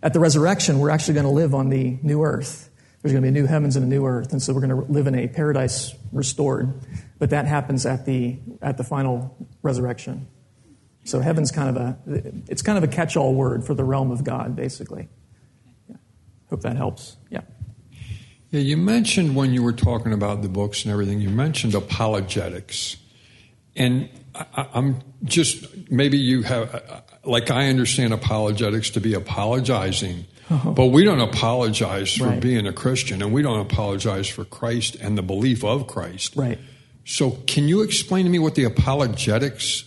At 0.02 0.12
the 0.12 0.20
resurrection, 0.20 0.78
we're 0.78 0.90
actually 0.90 1.14
going 1.14 1.26
to 1.26 1.32
live 1.32 1.54
on 1.54 1.68
the 1.68 1.98
new 2.02 2.22
earth. 2.22 2.70
There's 3.02 3.12
going 3.12 3.22
to 3.22 3.30
be 3.30 3.36
a 3.36 3.42
new 3.42 3.46
heavens 3.46 3.76
and 3.76 3.84
a 3.84 3.88
new 3.88 4.04
earth, 4.04 4.32
and 4.32 4.42
so 4.42 4.52
we're 4.52 4.60
going 4.60 4.86
to 4.86 4.92
live 4.92 5.06
in 5.06 5.14
a 5.14 5.28
paradise 5.28 5.94
restored. 6.12 6.74
But 7.18 7.30
that 7.30 7.46
happens 7.46 7.86
at 7.86 8.04
the 8.04 8.38
at 8.60 8.76
the 8.76 8.84
final 8.84 9.36
resurrection. 9.62 10.28
So 11.04 11.20
heaven's 11.20 11.50
kind 11.50 11.74
of 11.74 11.82
a 11.82 11.98
it's 12.46 12.60
kind 12.60 12.76
of 12.76 12.84
a 12.84 12.88
catch-all 12.88 13.34
word 13.34 13.64
for 13.64 13.72
the 13.74 13.84
realm 13.84 14.10
of 14.10 14.22
God, 14.22 14.54
basically. 14.54 15.08
Yeah. 15.88 15.96
Hope 16.50 16.60
that 16.60 16.76
helps. 16.76 17.16
Yeah. 17.30 17.40
Yeah, 18.50 18.60
you 18.60 18.76
mentioned 18.76 19.36
when 19.36 19.52
you 19.54 19.62
were 19.62 19.72
talking 19.72 20.12
about 20.12 20.42
the 20.42 20.48
books 20.48 20.84
and 20.84 20.92
everything, 20.92 21.20
you 21.20 21.30
mentioned 21.30 21.74
apologetics. 21.74 22.96
And 23.76 24.08
I, 24.34 24.66
am 24.74 25.00
just, 25.24 25.90
maybe 25.90 26.18
you 26.18 26.42
have, 26.42 27.04
like 27.24 27.50
I 27.50 27.68
understand 27.68 28.12
apologetics 28.12 28.90
to 28.90 29.00
be 29.00 29.14
apologizing, 29.14 30.26
oh. 30.50 30.72
but 30.76 30.86
we 30.86 31.04
don't 31.04 31.20
apologize 31.20 32.16
for 32.16 32.26
right. 32.26 32.40
being 32.40 32.66
a 32.66 32.72
Christian 32.72 33.22
and 33.22 33.32
we 33.32 33.42
don't 33.42 33.60
apologize 33.60 34.28
for 34.28 34.44
Christ 34.44 34.96
and 34.96 35.16
the 35.16 35.22
belief 35.22 35.64
of 35.64 35.86
Christ. 35.86 36.34
Right. 36.34 36.58
So 37.04 37.32
can 37.46 37.68
you 37.68 37.82
explain 37.82 38.24
to 38.24 38.30
me 38.30 38.40
what 38.40 38.56
the 38.56 38.64
apologetics 38.64 39.84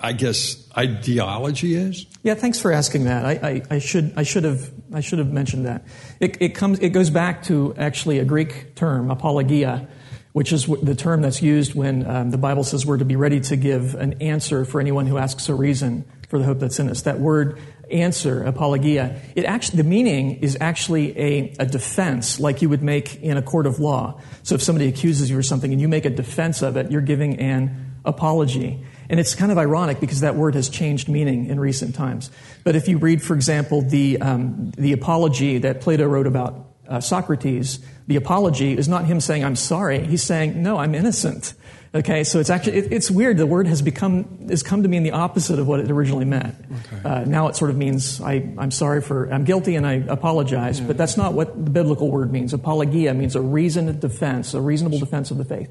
I 0.00 0.12
guess 0.12 0.68
ideology 0.76 1.74
is? 1.74 2.06
Yeah, 2.22 2.34
thanks 2.34 2.60
for 2.60 2.72
asking 2.72 3.04
that. 3.04 3.24
I, 3.24 3.32
I, 3.32 3.62
I, 3.70 3.78
should 3.78 4.12
I 4.16 4.22
should 4.22 4.44
have 4.44 4.70
I 4.92 5.00
should 5.00 5.18
have 5.18 5.32
mentioned 5.32 5.66
that. 5.66 5.84
It, 6.20 6.40
it 6.40 6.54
comes 6.54 6.78
it 6.80 6.90
goes 6.90 7.10
back 7.10 7.44
to 7.44 7.74
actually 7.76 8.18
a 8.18 8.24
Greek 8.24 8.74
term, 8.74 9.10
apologia, 9.10 9.88
which 10.32 10.52
is 10.52 10.66
the 10.66 10.94
term 10.94 11.22
that's 11.22 11.42
used 11.42 11.74
when 11.74 12.06
um, 12.06 12.30
the 12.30 12.38
Bible 12.38 12.64
says 12.64 12.84
we're 12.84 12.98
to 12.98 13.04
be 13.04 13.16
ready 13.16 13.40
to 13.40 13.56
give 13.56 13.94
an 13.94 14.20
answer 14.22 14.64
for 14.64 14.80
anyone 14.80 15.06
who 15.06 15.18
asks 15.18 15.48
a 15.48 15.54
reason 15.54 16.04
for 16.28 16.38
the 16.38 16.44
hope 16.44 16.58
that's 16.58 16.78
in 16.78 16.90
us. 16.90 17.02
That 17.02 17.20
word 17.20 17.58
answer, 17.90 18.42
apologia, 18.42 19.20
it 19.34 19.44
actually 19.44 19.76
the 19.78 19.88
meaning 19.88 20.36
is 20.42 20.58
actually 20.60 21.16
a, 21.18 21.54
a 21.60 21.66
defense, 21.66 22.40
like 22.40 22.62
you 22.62 22.68
would 22.68 22.82
make 22.82 23.22
in 23.22 23.36
a 23.36 23.42
court 23.42 23.66
of 23.66 23.78
law. 23.78 24.20
So 24.42 24.56
if 24.56 24.62
somebody 24.62 24.88
accuses 24.88 25.30
you 25.30 25.36
of 25.36 25.46
something 25.46 25.72
and 25.72 25.80
you 25.80 25.88
make 25.88 26.04
a 26.04 26.10
defense 26.10 26.62
of 26.62 26.76
it, 26.76 26.90
you're 26.90 27.00
giving 27.00 27.38
an 27.38 27.85
apology. 28.06 28.84
And 29.08 29.20
it's 29.20 29.34
kind 29.34 29.52
of 29.52 29.58
ironic 29.58 30.00
because 30.00 30.20
that 30.20 30.34
word 30.34 30.54
has 30.54 30.68
changed 30.68 31.08
meaning 31.08 31.46
in 31.46 31.60
recent 31.60 31.94
times. 31.94 32.30
But 32.64 32.74
if 32.74 32.88
you 32.88 32.98
read, 32.98 33.22
for 33.22 33.34
example, 33.34 33.82
the, 33.82 34.20
um, 34.20 34.72
the 34.76 34.92
apology 34.92 35.58
that 35.58 35.80
Plato 35.80 36.06
wrote 36.06 36.26
about 36.26 36.72
uh, 36.88 37.00
Socrates, 37.00 37.80
the 38.06 38.16
apology 38.16 38.76
is 38.76 38.88
not 38.88 39.04
him 39.04 39.20
saying, 39.20 39.44
I'm 39.44 39.56
sorry. 39.56 40.04
He's 40.04 40.22
saying, 40.22 40.62
no, 40.62 40.78
I'm 40.78 40.94
innocent. 40.94 41.54
Okay, 41.94 42.24
so 42.24 42.40
it's 42.40 42.50
actually, 42.50 42.78
it, 42.78 42.92
it's 42.92 43.10
weird. 43.10 43.38
The 43.38 43.46
word 43.46 43.66
has 43.68 43.80
become, 43.80 44.48
has 44.48 44.62
come 44.62 44.82
to 44.82 44.88
mean 44.88 45.02
the 45.02 45.12
opposite 45.12 45.58
of 45.58 45.66
what 45.66 45.80
it 45.80 45.90
originally 45.90 46.24
meant. 46.26 46.54
Okay. 46.92 47.08
Uh, 47.08 47.24
now 47.24 47.48
it 47.48 47.56
sort 47.56 47.70
of 47.70 47.76
means, 47.76 48.20
I, 48.20 48.52
I'm 48.58 48.70
sorry 48.70 49.00
for, 49.00 49.32
I'm 49.32 49.44
guilty 49.44 49.76
and 49.76 49.86
I 49.86 49.94
apologize, 49.94 50.80
yeah. 50.80 50.88
but 50.88 50.98
that's 50.98 51.16
not 51.16 51.32
what 51.32 51.54
the 51.64 51.70
biblical 51.70 52.10
word 52.10 52.30
means. 52.32 52.52
Apologia 52.52 53.14
means 53.14 53.34
a 53.34 53.40
reasoned 53.40 53.98
defense, 54.00 54.52
a 54.52 54.60
reasonable 54.60 54.98
defense 54.98 55.30
of 55.30 55.38
the 55.38 55.44
faith. 55.44 55.70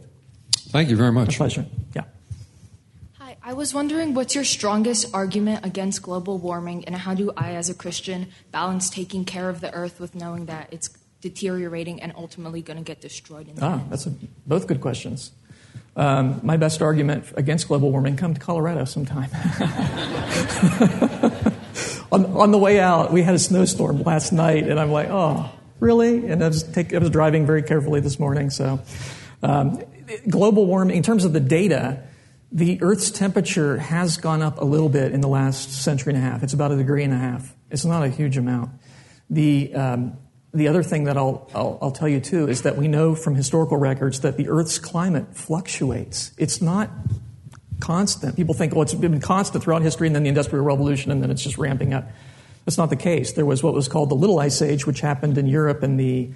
Thank 0.69 0.89
you 0.89 0.95
very 0.95 1.11
much. 1.11 1.27
My 1.27 1.35
pleasure. 1.35 1.65
Yeah. 1.93 2.03
I 3.47 3.53
was 3.53 3.75
wondering 3.75 4.15
what's 4.15 4.33
your 4.33 4.43
strongest 4.43 5.13
argument 5.13 5.63
against 5.63 6.01
global 6.01 6.39
warming, 6.39 6.85
and 6.85 6.95
how 6.95 7.13
do 7.13 7.31
I, 7.37 7.53
as 7.53 7.69
a 7.69 7.75
Christian, 7.75 8.29
balance 8.51 8.89
taking 8.89 9.23
care 9.23 9.49
of 9.49 9.61
the 9.61 9.71
earth 9.71 9.99
with 9.99 10.15
knowing 10.15 10.47
that 10.47 10.69
it's 10.71 10.89
deteriorating 11.21 12.01
and 12.01 12.11
ultimately 12.15 12.63
going 12.63 12.77
to 12.77 12.83
get 12.83 13.01
destroyed? 13.01 13.47
In 13.47 13.53
the 13.53 13.63
ah, 13.63 13.73
end? 13.73 13.91
that's 13.91 14.07
a, 14.07 14.15
both 14.47 14.65
good 14.65 14.81
questions. 14.81 15.31
Um, 15.95 16.39
my 16.41 16.57
best 16.57 16.81
argument 16.81 17.25
against 17.35 17.67
global 17.67 17.91
warming: 17.91 18.17
come 18.17 18.33
to 18.33 18.39
Colorado 18.39 18.83
sometime. 18.83 19.29
on, 22.11 22.25
on, 22.25 22.49
the 22.49 22.57
way 22.57 22.79
out, 22.79 23.13
we 23.13 23.21
had 23.21 23.35
a 23.35 23.39
snowstorm 23.39 24.01
last 24.01 24.31
night, 24.31 24.67
and 24.67 24.79
I'm 24.79 24.91
like, 24.91 25.09
oh, 25.11 25.51
really? 25.79 26.25
And 26.25 26.43
I 26.43 26.47
was, 26.47 26.63
take, 26.63 26.95
I 26.95 26.97
was 26.97 27.11
driving 27.11 27.45
very 27.45 27.61
carefully 27.61 27.99
this 27.99 28.17
morning. 28.17 28.49
So, 28.49 28.81
um, 29.43 29.83
global 30.27 30.65
warming, 30.65 30.97
in 30.97 31.03
terms 31.03 31.25
of 31.25 31.33
the 31.33 31.39
data 31.39 32.01
the 32.55 32.81
Earth's 32.81 33.11
temperature 33.11 33.77
has 33.77 34.15
gone 34.15 34.41
up 34.41 34.61
a 34.61 34.63
little 34.63 34.87
bit 34.87 35.11
in 35.11 35.19
the 35.19 35.27
last 35.27 35.73
century 35.73 36.13
and 36.13 36.23
a 36.23 36.25
half. 36.25 36.41
It's 36.41 36.53
about 36.53 36.71
a 36.71 36.77
degree 36.77 37.03
and 37.03 37.13
a 37.13 37.17
half. 37.17 37.53
It's 37.69 37.83
not 37.83 38.03
a 38.03 38.07
huge 38.07 38.37
amount. 38.37 38.71
The, 39.29 39.75
um, 39.75 40.17
the 40.53 40.69
other 40.69 40.81
thing 40.81 41.03
that 41.03 41.17
I'll, 41.17 41.49
I'll, 41.53 41.77
I'll, 41.81 41.91
tell 41.91 42.07
you 42.07 42.21
too 42.21 42.47
is 42.47 42.61
that 42.61 42.77
we 42.77 42.87
know 42.87 43.13
from 43.13 43.35
historical 43.35 43.75
records 43.75 44.21
that 44.21 44.37
the 44.37 44.47
Earth's 44.47 44.79
climate 44.79 45.35
fluctuates. 45.35 46.31
It's 46.37 46.61
not 46.61 46.89
constant. 47.81 48.37
People 48.37 48.53
think, 48.53 48.71
well, 48.71 48.83
it's 48.83 48.93
been 48.93 49.19
constant 49.19 49.61
throughout 49.61 49.81
history 49.81 50.07
and 50.07 50.15
then 50.15 50.23
the 50.23 50.29
Industrial 50.29 50.63
Revolution 50.63 51.11
and 51.11 51.21
then 51.21 51.31
it's 51.31 51.43
just 51.43 51.57
ramping 51.57 51.93
up. 51.93 52.07
That's 52.63 52.77
not 52.77 52.89
the 52.89 52.95
case. 52.95 53.33
There 53.33 53.45
was 53.45 53.63
what 53.63 53.73
was 53.73 53.89
called 53.89 54.09
the 54.09 54.15
Little 54.15 54.39
Ice 54.39 54.61
Age, 54.61 54.87
which 54.87 55.01
happened 55.01 55.37
in 55.37 55.47
Europe 55.47 55.83
in 55.83 55.97
the 55.97 56.29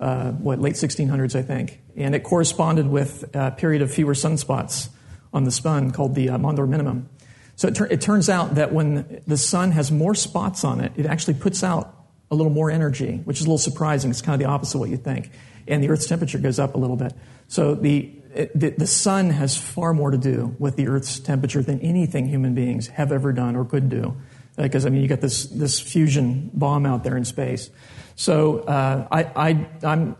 uh, 0.00 0.30
what 0.30 0.62
late 0.62 0.76
1600s, 0.76 1.38
I 1.38 1.42
think, 1.42 1.82
and 1.94 2.14
it 2.14 2.22
corresponded 2.22 2.86
with 2.86 3.28
a 3.34 3.50
period 3.50 3.82
of 3.82 3.92
fewer 3.92 4.14
sunspots 4.14 4.88
on 5.32 5.44
the 5.44 5.50
sun 5.50 5.90
called 5.90 6.14
the 6.14 6.30
uh, 6.30 6.38
minimum. 6.38 7.08
So 7.56 7.68
it, 7.68 7.74
ter- 7.74 7.86
it, 7.86 8.00
turns 8.00 8.28
out 8.28 8.54
that 8.54 8.72
when 8.72 9.20
the 9.26 9.36
sun 9.36 9.72
has 9.72 9.90
more 9.90 10.14
spots 10.14 10.62
on 10.64 10.80
it, 10.80 10.92
it 10.96 11.06
actually 11.06 11.34
puts 11.34 11.64
out 11.64 11.92
a 12.30 12.34
little 12.34 12.52
more 12.52 12.70
energy, 12.70 13.20
which 13.24 13.38
is 13.38 13.46
a 13.46 13.48
little 13.48 13.58
surprising. 13.58 14.10
It's 14.10 14.22
kind 14.22 14.40
of 14.40 14.46
the 14.46 14.52
opposite 14.52 14.76
of 14.76 14.80
what 14.80 14.90
you 14.90 14.96
think. 14.96 15.30
And 15.66 15.82
the 15.82 15.88
Earth's 15.88 16.06
temperature 16.06 16.38
goes 16.38 16.58
up 16.58 16.74
a 16.74 16.78
little 16.78 16.96
bit. 16.96 17.14
So 17.48 17.74
the, 17.74 18.12
the, 18.54 18.70
the 18.70 18.86
sun 18.86 19.30
has 19.30 19.56
far 19.56 19.92
more 19.92 20.10
to 20.10 20.18
do 20.18 20.54
with 20.58 20.76
the 20.76 20.88
Earth's 20.88 21.18
temperature 21.18 21.62
than 21.62 21.80
anything 21.80 22.26
human 22.26 22.54
beings 22.54 22.86
have 22.88 23.10
ever 23.10 23.32
done 23.32 23.56
or 23.56 23.64
could 23.64 23.88
do. 23.88 24.16
Because, 24.56 24.86
I 24.86 24.90
mean, 24.90 25.02
you 25.02 25.08
got 25.08 25.20
this, 25.20 25.44
this 25.46 25.80
fusion 25.80 26.50
bomb 26.52 26.86
out 26.86 27.04
there 27.04 27.16
in 27.16 27.24
space. 27.24 27.70
So 28.16 28.60
uh, 28.60 29.06
I, 29.10 29.24
I, 29.24 29.66
I'm 29.84 30.16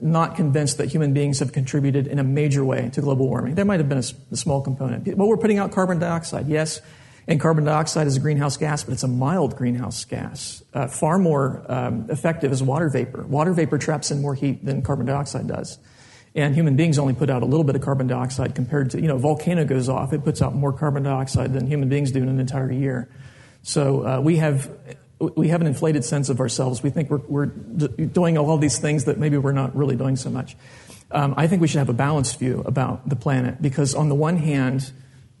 not 0.00 0.36
convinced 0.36 0.78
that 0.78 0.88
human 0.90 1.12
beings 1.12 1.38
have 1.40 1.52
contributed 1.52 2.06
in 2.06 2.18
a 2.18 2.24
major 2.24 2.64
way 2.64 2.90
to 2.92 3.00
global 3.00 3.28
warming. 3.28 3.54
There 3.54 3.64
might 3.64 3.80
have 3.80 3.88
been 3.88 3.98
a, 3.98 4.04
a 4.32 4.36
small 4.36 4.60
component. 4.62 5.04
But 5.04 5.26
we're 5.26 5.36
putting 5.36 5.58
out 5.58 5.72
carbon 5.72 5.98
dioxide, 5.98 6.48
yes. 6.48 6.80
And 7.28 7.40
carbon 7.40 7.64
dioxide 7.64 8.06
is 8.06 8.16
a 8.16 8.20
greenhouse 8.20 8.56
gas, 8.56 8.82
but 8.82 8.94
it's 8.94 9.04
a 9.04 9.08
mild 9.08 9.56
greenhouse 9.56 10.04
gas, 10.04 10.62
uh, 10.74 10.88
far 10.88 11.18
more 11.18 11.64
um, 11.68 12.06
effective 12.10 12.50
as 12.50 12.62
water 12.62 12.88
vapor. 12.88 13.22
Water 13.22 13.52
vapor 13.52 13.78
traps 13.78 14.10
in 14.10 14.20
more 14.20 14.34
heat 14.34 14.64
than 14.64 14.82
carbon 14.82 15.06
dioxide 15.06 15.46
does. 15.46 15.78
And 16.34 16.54
human 16.54 16.76
beings 16.76 16.98
only 16.98 17.14
put 17.14 17.30
out 17.30 17.42
a 17.42 17.46
little 17.46 17.64
bit 17.64 17.76
of 17.76 17.82
carbon 17.82 18.06
dioxide 18.06 18.54
compared 18.54 18.90
to, 18.92 19.00
you 19.00 19.06
know, 19.06 19.16
a 19.16 19.18
volcano 19.18 19.64
goes 19.64 19.88
off, 19.88 20.12
it 20.12 20.24
puts 20.24 20.40
out 20.42 20.54
more 20.54 20.72
carbon 20.72 21.02
dioxide 21.02 21.52
than 21.52 21.66
human 21.66 21.88
beings 21.88 22.10
do 22.10 22.22
in 22.22 22.28
an 22.28 22.40
entire 22.40 22.72
year. 22.72 23.08
So 23.62 24.06
uh, 24.06 24.20
we 24.20 24.38
have 24.38 24.70
we 25.36 25.48
have 25.48 25.60
an 25.60 25.66
inflated 25.66 26.04
sense 26.04 26.28
of 26.28 26.40
ourselves. 26.40 26.82
We 26.82 26.90
think 26.90 27.10
we're, 27.10 27.18
we're 27.18 27.46
doing 27.46 28.36
all 28.38 28.58
these 28.58 28.78
things 28.78 29.04
that 29.04 29.18
maybe 29.18 29.38
we're 29.38 29.52
not 29.52 29.76
really 29.76 29.96
doing 29.96 30.16
so 30.16 30.30
much. 30.30 30.56
Um, 31.10 31.34
I 31.36 31.46
think 31.46 31.62
we 31.62 31.68
should 31.68 31.78
have 31.78 31.88
a 31.88 31.94
balanced 31.94 32.38
view 32.38 32.62
about 32.66 33.08
the 33.08 33.16
planet 33.16 33.60
because, 33.60 33.94
on 33.94 34.08
the 34.08 34.14
one 34.14 34.36
hand, 34.36 34.90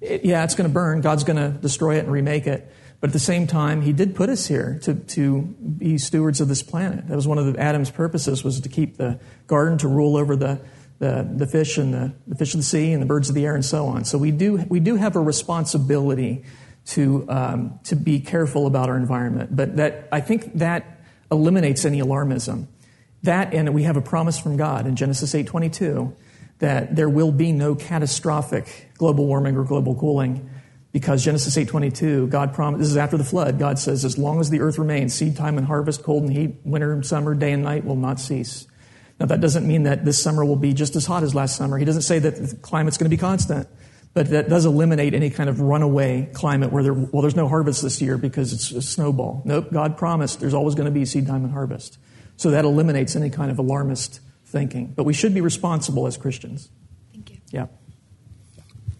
it, 0.00 0.24
yeah, 0.24 0.44
it's 0.44 0.54
going 0.54 0.68
to 0.68 0.72
burn. 0.72 1.00
God's 1.00 1.24
going 1.24 1.38
to 1.38 1.48
destroy 1.58 1.96
it 1.96 2.04
and 2.04 2.12
remake 2.12 2.46
it. 2.46 2.70
But 3.00 3.10
at 3.10 3.14
the 3.14 3.18
same 3.18 3.46
time, 3.46 3.82
He 3.82 3.92
did 3.92 4.14
put 4.14 4.28
us 4.28 4.46
here 4.46 4.78
to, 4.82 4.94
to 4.94 5.42
be 5.42 5.98
stewards 5.98 6.40
of 6.40 6.48
this 6.48 6.62
planet. 6.62 7.08
That 7.08 7.16
was 7.16 7.26
one 7.26 7.38
of 7.38 7.52
the, 7.52 7.58
Adam's 7.58 7.90
purposes 7.90 8.44
was 8.44 8.60
to 8.60 8.68
keep 8.68 8.96
the 8.96 9.18
garden, 9.46 9.78
to 9.78 9.88
rule 9.88 10.16
over 10.16 10.36
the, 10.36 10.60
the, 10.98 11.28
the 11.34 11.46
fish 11.46 11.78
and 11.78 11.92
the, 11.92 12.12
the 12.28 12.36
fish 12.36 12.54
of 12.54 12.60
the 12.60 12.64
sea 12.64 12.92
and 12.92 13.02
the 13.02 13.06
birds 13.06 13.28
of 13.28 13.34
the 13.34 13.44
air 13.44 13.54
and 13.54 13.64
so 13.64 13.86
on. 13.86 14.04
So 14.04 14.18
we 14.18 14.30
do, 14.30 14.64
we 14.68 14.78
do 14.78 14.94
have 14.96 15.16
a 15.16 15.20
responsibility 15.20 16.44
to, 16.84 17.24
um, 17.28 17.78
to 17.84 17.96
be 17.96 18.20
careful 18.20 18.66
about 18.66 18.88
our 18.88 18.96
environment. 18.96 19.54
But 19.54 19.76
that, 19.76 20.08
I 20.10 20.20
think 20.20 20.58
that 20.58 21.00
eliminates 21.30 21.84
any 21.84 22.00
alarmism. 22.00 22.66
That, 23.22 23.54
and 23.54 23.72
we 23.72 23.84
have 23.84 23.96
a 23.96 24.02
promise 24.02 24.38
from 24.38 24.56
God 24.56 24.86
in 24.86 24.96
Genesis 24.96 25.32
8.22 25.32 26.14
that 26.58 26.94
there 26.94 27.08
will 27.08 27.32
be 27.32 27.52
no 27.52 27.74
catastrophic 27.74 28.90
global 28.96 29.26
warming 29.26 29.56
or 29.56 29.64
global 29.64 29.94
cooling 29.94 30.48
because 30.92 31.24
Genesis 31.24 31.56
8.22, 31.56 32.28
God 32.28 32.52
promised, 32.52 32.80
this 32.80 32.90
is 32.90 32.96
after 32.96 33.16
the 33.16 33.24
flood, 33.24 33.58
God 33.58 33.78
says, 33.78 34.04
as 34.04 34.18
long 34.18 34.40
as 34.40 34.50
the 34.50 34.60
earth 34.60 34.78
remains, 34.78 35.14
seed 35.14 35.36
time 35.36 35.56
and 35.56 35.66
harvest, 35.66 36.02
cold 36.02 36.24
and 36.24 36.32
heat, 36.32 36.56
winter 36.64 36.92
and 36.92 37.04
summer, 37.04 37.34
day 37.34 37.52
and 37.52 37.62
night 37.62 37.84
will 37.84 37.96
not 37.96 38.20
cease. 38.20 38.66
Now, 39.18 39.26
that 39.26 39.40
doesn't 39.40 39.66
mean 39.66 39.84
that 39.84 40.04
this 40.04 40.22
summer 40.22 40.44
will 40.44 40.56
be 40.56 40.74
just 40.74 40.94
as 40.94 41.06
hot 41.06 41.22
as 41.22 41.34
last 41.34 41.56
summer. 41.56 41.78
He 41.78 41.84
doesn't 41.84 42.02
say 42.02 42.18
that 42.18 42.36
the 42.36 42.56
climate's 42.56 42.98
going 42.98 43.10
to 43.10 43.16
be 43.16 43.20
constant. 43.20 43.68
But 44.14 44.28
that 44.30 44.48
does 44.48 44.66
eliminate 44.66 45.14
any 45.14 45.30
kind 45.30 45.48
of 45.48 45.60
runaway 45.60 46.28
climate 46.34 46.70
where 46.70 46.82
there, 46.82 46.92
well, 46.92 47.22
there's 47.22 47.36
no 47.36 47.48
harvest 47.48 47.82
this 47.82 48.02
year 48.02 48.18
because 48.18 48.52
it's 48.52 48.70
a 48.70 48.82
snowball. 48.82 49.42
Nope, 49.46 49.72
God 49.72 49.96
promised 49.96 50.40
there's 50.40 50.52
always 50.52 50.74
going 50.74 50.84
to 50.84 50.90
be 50.90 51.04
seed 51.06 51.26
time 51.26 51.44
and 51.44 51.52
harvest. 51.52 51.98
So 52.36 52.50
that 52.50 52.64
eliminates 52.64 53.16
any 53.16 53.30
kind 53.30 53.50
of 53.50 53.58
alarmist 53.58 54.20
thinking. 54.44 54.92
But 54.94 55.04
we 55.04 55.14
should 55.14 55.32
be 55.32 55.40
responsible 55.40 56.06
as 56.06 56.18
Christians. 56.18 56.68
Thank 57.12 57.30
you. 57.30 57.38
Yeah. 57.50 57.66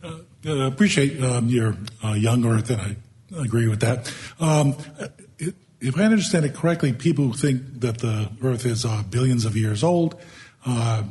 Uh, 0.02 0.18
I 0.46 0.66
appreciate 0.66 1.22
um, 1.22 1.48
your 1.48 1.76
uh, 2.02 2.12
young 2.12 2.44
earth, 2.46 2.70
and 2.70 2.80
I 2.80 2.96
agree 3.44 3.68
with 3.68 3.80
that. 3.80 4.12
Um, 4.40 4.76
if 5.80 5.98
I 5.98 6.04
understand 6.04 6.44
it 6.44 6.54
correctly, 6.54 6.92
people 6.92 7.32
think 7.32 7.80
that 7.80 7.98
the 7.98 8.30
earth 8.42 8.64
is 8.64 8.84
uh, 8.84 9.02
billions 9.10 9.44
of 9.44 9.56
years 9.56 9.84
old 9.84 10.18
uh, 10.64 11.02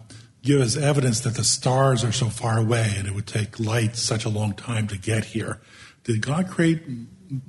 give 0.43 0.61
us 0.61 0.75
evidence 0.75 1.19
that 1.21 1.35
the 1.35 1.43
stars 1.43 2.03
are 2.03 2.11
so 2.11 2.27
far 2.27 2.57
away 2.57 2.93
and 2.97 3.07
it 3.07 3.13
would 3.13 3.27
take 3.27 3.59
light 3.59 3.95
such 3.95 4.25
a 4.25 4.29
long 4.29 4.53
time 4.53 4.87
to 4.87 4.97
get 4.97 5.25
here. 5.25 5.61
Did 6.03 6.21
God 6.21 6.49
create 6.49 6.81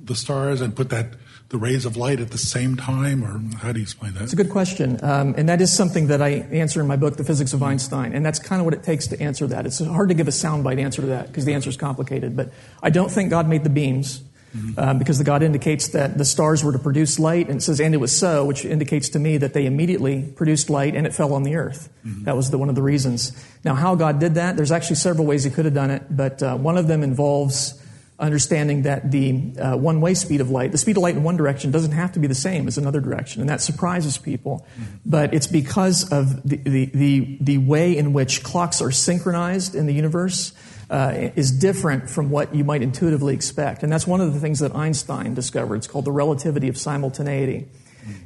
the 0.04 0.14
stars 0.14 0.60
and 0.60 0.76
put 0.76 0.90
that 0.90 1.14
the 1.48 1.58
rays 1.58 1.84
of 1.84 1.96
light 1.98 2.18
at 2.18 2.30
the 2.30 2.38
same 2.38 2.76
time, 2.76 3.22
or 3.22 3.38
how 3.58 3.72
do 3.72 3.78
you 3.78 3.82
explain 3.82 4.14
that? 4.14 4.22
It's 4.22 4.32
a 4.32 4.36
good 4.36 4.48
question, 4.48 4.98
um, 5.04 5.34
and 5.36 5.48
that 5.50 5.60
is 5.60 5.70
something 5.70 6.06
that 6.06 6.22
I 6.22 6.30
answer 6.50 6.80
in 6.80 6.86
my 6.86 6.96
book, 6.96 7.18
The 7.18 7.24
Physics 7.24 7.52
of 7.52 7.62
Einstein, 7.62 8.14
and 8.14 8.24
that's 8.24 8.38
kind 8.38 8.60
of 8.60 8.64
what 8.64 8.72
it 8.72 8.82
takes 8.82 9.06
to 9.08 9.20
answer 9.20 9.46
that. 9.48 9.66
It's 9.66 9.78
hard 9.78 10.08
to 10.08 10.14
give 10.14 10.28
a 10.28 10.30
soundbite 10.30 10.80
answer 10.80 11.02
to 11.02 11.08
that 11.08 11.26
because 11.26 11.44
the 11.44 11.52
answer 11.52 11.68
is 11.68 11.76
complicated, 11.76 12.34
but 12.36 12.50
I 12.82 12.88
don't 12.88 13.10
think 13.10 13.28
God 13.28 13.48
made 13.48 13.64
the 13.64 13.70
beams. 13.70 14.22
Mm-hmm. 14.56 14.78
Um, 14.78 14.98
because 14.98 15.16
the 15.16 15.24
God 15.24 15.42
indicates 15.42 15.88
that 15.88 16.18
the 16.18 16.26
stars 16.26 16.62
were 16.62 16.72
to 16.72 16.78
produce 16.78 17.18
light, 17.18 17.48
and 17.48 17.56
it 17.56 17.62
says, 17.62 17.80
and 17.80 17.94
it 17.94 17.98
was 17.98 18.14
so, 18.14 18.44
which 18.44 18.66
indicates 18.66 19.08
to 19.10 19.18
me 19.18 19.38
that 19.38 19.54
they 19.54 19.64
immediately 19.64 20.30
produced 20.36 20.68
light 20.68 20.94
and 20.94 21.06
it 21.06 21.14
fell 21.14 21.32
on 21.32 21.42
the 21.42 21.56
earth. 21.56 21.88
Mm-hmm. 22.04 22.24
That 22.24 22.36
was 22.36 22.50
the, 22.50 22.58
one 22.58 22.68
of 22.68 22.74
the 22.74 22.82
reasons. 22.82 23.32
Now, 23.64 23.74
how 23.74 23.94
God 23.94 24.20
did 24.20 24.34
that, 24.34 24.56
there's 24.56 24.70
actually 24.70 24.96
several 24.96 25.26
ways 25.26 25.44
He 25.44 25.50
could 25.50 25.64
have 25.64 25.72
done 25.72 25.90
it, 25.90 26.04
but 26.10 26.42
uh, 26.42 26.56
one 26.58 26.76
of 26.76 26.86
them 26.86 27.02
involves 27.02 27.82
understanding 28.18 28.82
that 28.82 29.10
the 29.10 29.52
uh, 29.58 29.76
one 29.76 30.00
way 30.00 30.14
speed 30.14 30.40
of 30.40 30.50
light, 30.50 30.70
the 30.70 30.78
speed 30.78 30.96
of 30.96 31.02
light 31.02 31.16
in 31.16 31.22
one 31.22 31.36
direction, 31.36 31.70
doesn't 31.70 31.92
have 31.92 32.12
to 32.12 32.20
be 32.20 32.26
the 32.26 32.34
same 32.34 32.68
as 32.68 32.78
another 32.78 33.00
direction, 33.00 33.40
and 33.40 33.50
that 33.50 33.60
surprises 33.60 34.18
people. 34.18 34.66
Mm-hmm. 34.74 34.96
But 35.06 35.34
it's 35.34 35.46
because 35.46 36.12
of 36.12 36.42
the, 36.48 36.56
the, 36.56 36.84
the, 36.86 37.38
the 37.40 37.58
way 37.58 37.96
in 37.96 38.12
which 38.12 38.42
clocks 38.42 38.80
are 38.82 38.92
synchronized 38.92 39.74
in 39.74 39.86
the 39.86 39.94
universe 39.94 40.52
uh, 40.92 41.30
is 41.34 41.50
different 41.50 42.10
from 42.10 42.28
what 42.28 42.54
you 42.54 42.64
might 42.64 42.82
intuitively 42.82 43.34
expect. 43.34 43.82
And 43.82 43.90
that's 43.90 44.06
one 44.06 44.20
of 44.20 44.34
the 44.34 44.38
things 44.38 44.58
that 44.58 44.76
Einstein 44.76 45.32
discovered. 45.32 45.76
It's 45.76 45.86
called 45.86 46.04
the 46.04 46.12
relativity 46.12 46.68
of 46.68 46.76
simultaneity. 46.76 47.66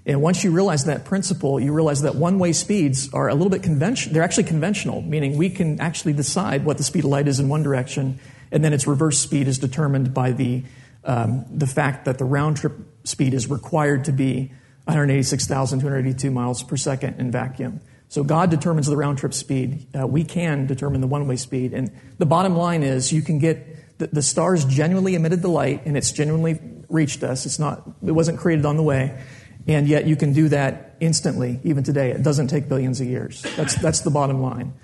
And 0.04 0.20
once 0.20 0.42
you 0.42 0.50
realize 0.50 0.86
that 0.86 1.04
principle, 1.04 1.60
you 1.60 1.72
realize 1.72 2.02
that 2.02 2.16
one 2.16 2.40
way 2.40 2.52
speeds 2.52 3.12
are 3.12 3.28
a 3.28 3.34
little 3.34 3.50
bit 3.50 3.62
conventional. 3.62 4.14
They're 4.14 4.22
actually 4.22 4.44
conventional, 4.44 5.02
meaning 5.02 5.36
we 5.36 5.48
can 5.48 5.80
actually 5.80 6.14
decide 6.14 6.64
what 6.64 6.76
the 6.78 6.82
speed 6.82 7.04
of 7.04 7.10
light 7.10 7.28
is 7.28 7.38
in 7.38 7.48
one 7.48 7.62
direction, 7.62 8.18
and 8.50 8.64
then 8.64 8.72
its 8.72 8.86
reverse 8.86 9.18
speed 9.18 9.46
is 9.46 9.58
determined 9.58 10.12
by 10.14 10.32
the, 10.32 10.64
um, 11.04 11.44
the 11.50 11.66
fact 11.66 12.06
that 12.06 12.18
the 12.18 12.24
round 12.24 12.56
trip 12.56 12.72
speed 13.04 13.34
is 13.34 13.48
required 13.48 14.04
to 14.06 14.12
be 14.12 14.50
186,282 14.84 16.30
miles 16.30 16.62
per 16.62 16.76
second 16.76 17.20
in 17.20 17.30
vacuum. 17.30 17.80
So 18.08 18.22
God 18.22 18.50
determines 18.50 18.86
the 18.86 18.96
round 18.96 19.18
trip 19.18 19.34
speed. 19.34 19.86
Uh, 19.98 20.06
we 20.06 20.24
can 20.24 20.66
determine 20.66 21.00
the 21.00 21.06
one 21.06 21.26
way 21.26 21.36
speed. 21.36 21.72
And 21.72 21.90
the 22.18 22.26
bottom 22.26 22.56
line 22.56 22.82
is 22.82 23.12
you 23.12 23.22
can 23.22 23.38
get 23.38 23.98
the, 23.98 24.06
the, 24.08 24.22
stars 24.22 24.64
genuinely 24.64 25.14
emitted 25.14 25.42
the 25.42 25.48
light 25.48 25.82
and 25.86 25.96
it's 25.96 26.12
genuinely 26.12 26.60
reached 26.88 27.22
us. 27.22 27.46
It's 27.46 27.58
not, 27.58 27.82
it 28.04 28.12
wasn't 28.12 28.38
created 28.38 28.64
on 28.64 28.76
the 28.76 28.82
way. 28.82 29.18
And 29.66 29.88
yet 29.88 30.06
you 30.06 30.14
can 30.14 30.32
do 30.32 30.48
that 30.50 30.96
instantly, 31.00 31.60
even 31.64 31.82
today. 31.82 32.10
It 32.10 32.22
doesn't 32.22 32.48
take 32.48 32.68
billions 32.68 33.00
of 33.00 33.08
years. 33.08 33.42
That's, 33.56 33.74
that's 33.74 34.00
the 34.00 34.10
bottom 34.10 34.40
line. 34.40 34.74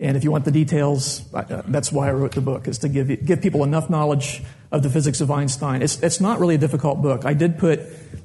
And 0.00 0.16
if 0.16 0.24
you 0.24 0.32
want 0.32 0.44
the 0.44 0.50
details, 0.50 1.22
uh, 1.32 1.62
that's 1.68 1.92
why 1.92 2.08
I 2.08 2.12
wrote 2.12 2.32
the 2.32 2.40
book, 2.40 2.66
is 2.66 2.78
to 2.78 2.88
give, 2.88 3.24
give 3.24 3.40
people 3.40 3.62
enough 3.62 3.88
knowledge 3.88 4.42
of 4.72 4.82
the 4.82 4.90
physics 4.90 5.20
of 5.20 5.30
Einstein. 5.30 5.80
It's, 5.80 6.02
it's 6.02 6.20
not 6.20 6.40
really 6.40 6.56
a 6.56 6.58
difficult 6.58 7.00
book. 7.00 7.24
I 7.24 7.34
did 7.34 7.56
put 7.56 7.82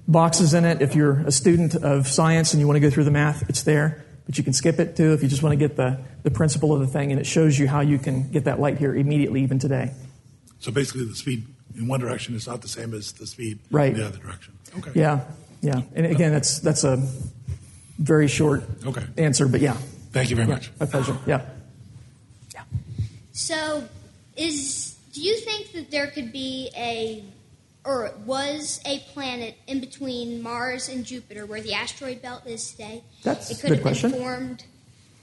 boxes 0.07 0.55
in 0.55 0.65
it. 0.65 0.81
If 0.81 0.95
you're 0.95 1.19
a 1.19 1.31
student 1.31 1.75
of 1.75 2.07
science 2.07 2.53
and 2.53 2.59
you 2.59 2.65
want 2.65 2.77
to 2.77 2.79
go 2.79 2.89
through 2.89 3.03
the 3.03 3.11
math, 3.11 3.47
it's 3.47 3.61
there. 3.61 4.06
But 4.27 4.37
you 4.37 4.43
can 4.43 4.53
skip 4.53 4.79
it 4.79 4.95
too 4.95 5.13
if 5.13 5.23
you 5.23 5.29
just 5.29 5.41
want 5.41 5.53
to 5.53 5.57
get 5.57 5.77
the, 5.77 5.99
the 6.23 6.31
principle 6.31 6.73
of 6.73 6.81
the 6.81 6.87
thing, 6.87 7.11
and 7.11 7.19
it 7.19 7.25
shows 7.25 7.57
you 7.57 7.67
how 7.67 7.79
you 7.79 7.97
can 7.97 8.29
get 8.29 8.43
that 8.43 8.59
light 8.59 8.77
here 8.77 8.93
immediately, 8.93 9.41
even 9.41 9.57
today. 9.57 9.93
So 10.59 10.71
basically, 10.71 11.05
the 11.05 11.15
speed 11.15 11.47
in 11.75 11.87
one 11.87 12.01
direction 12.01 12.35
is 12.35 12.45
not 12.45 12.61
the 12.61 12.67
same 12.67 12.93
as 12.93 13.13
the 13.13 13.25
speed 13.25 13.59
right. 13.71 13.93
in 13.93 13.99
the 13.99 14.05
other 14.05 14.17
direction. 14.17 14.57
Okay. 14.77 14.91
Yeah, 14.95 15.21
yeah. 15.61 15.81
And 15.95 16.05
again, 16.05 16.33
that's 16.33 16.59
that's 16.59 16.83
a 16.83 16.97
very 17.97 18.27
short 18.27 18.63
okay. 18.85 19.03
answer, 19.17 19.47
but 19.47 19.61
yeah. 19.61 19.77
Thank 20.11 20.29
you 20.29 20.35
very 20.35 20.47
yeah, 20.47 20.55
much. 20.55 20.71
My 20.79 20.85
pleasure. 20.85 21.17
Yeah. 21.25 21.41
Yeah. 22.53 22.63
So, 23.31 23.87
is 24.35 24.97
do 25.13 25.21
you 25.21 25.37
think 25.37 25.71
that 25.71 25.89
there 25.89 26.07
could 26.07 26.33
be 26.33 26.69
a 26.75 27.23
or 27.87 28.11
was 28.25 28.81
a 28.85 28.99
planet 29.13 29.55
in 29.65 29.79
between 29.79 30.43
Mars 30.43 30.89
and 30.89 31.05
Jupiter, 31.05 31.45
where 31.45 31.61
the 31.61 31.73
asteroid 31.73 32.21
belt 32.21 32.45
is 32.45 32.71
today. 32.71 33.01
That's 33.23 33.49
it 33.49 33.61
could 33.61 33.69
good 33.69 33.77
have 33.77 33.81
question. 33.81 34.11
been 34.11 34.19
formed 34.19 34.65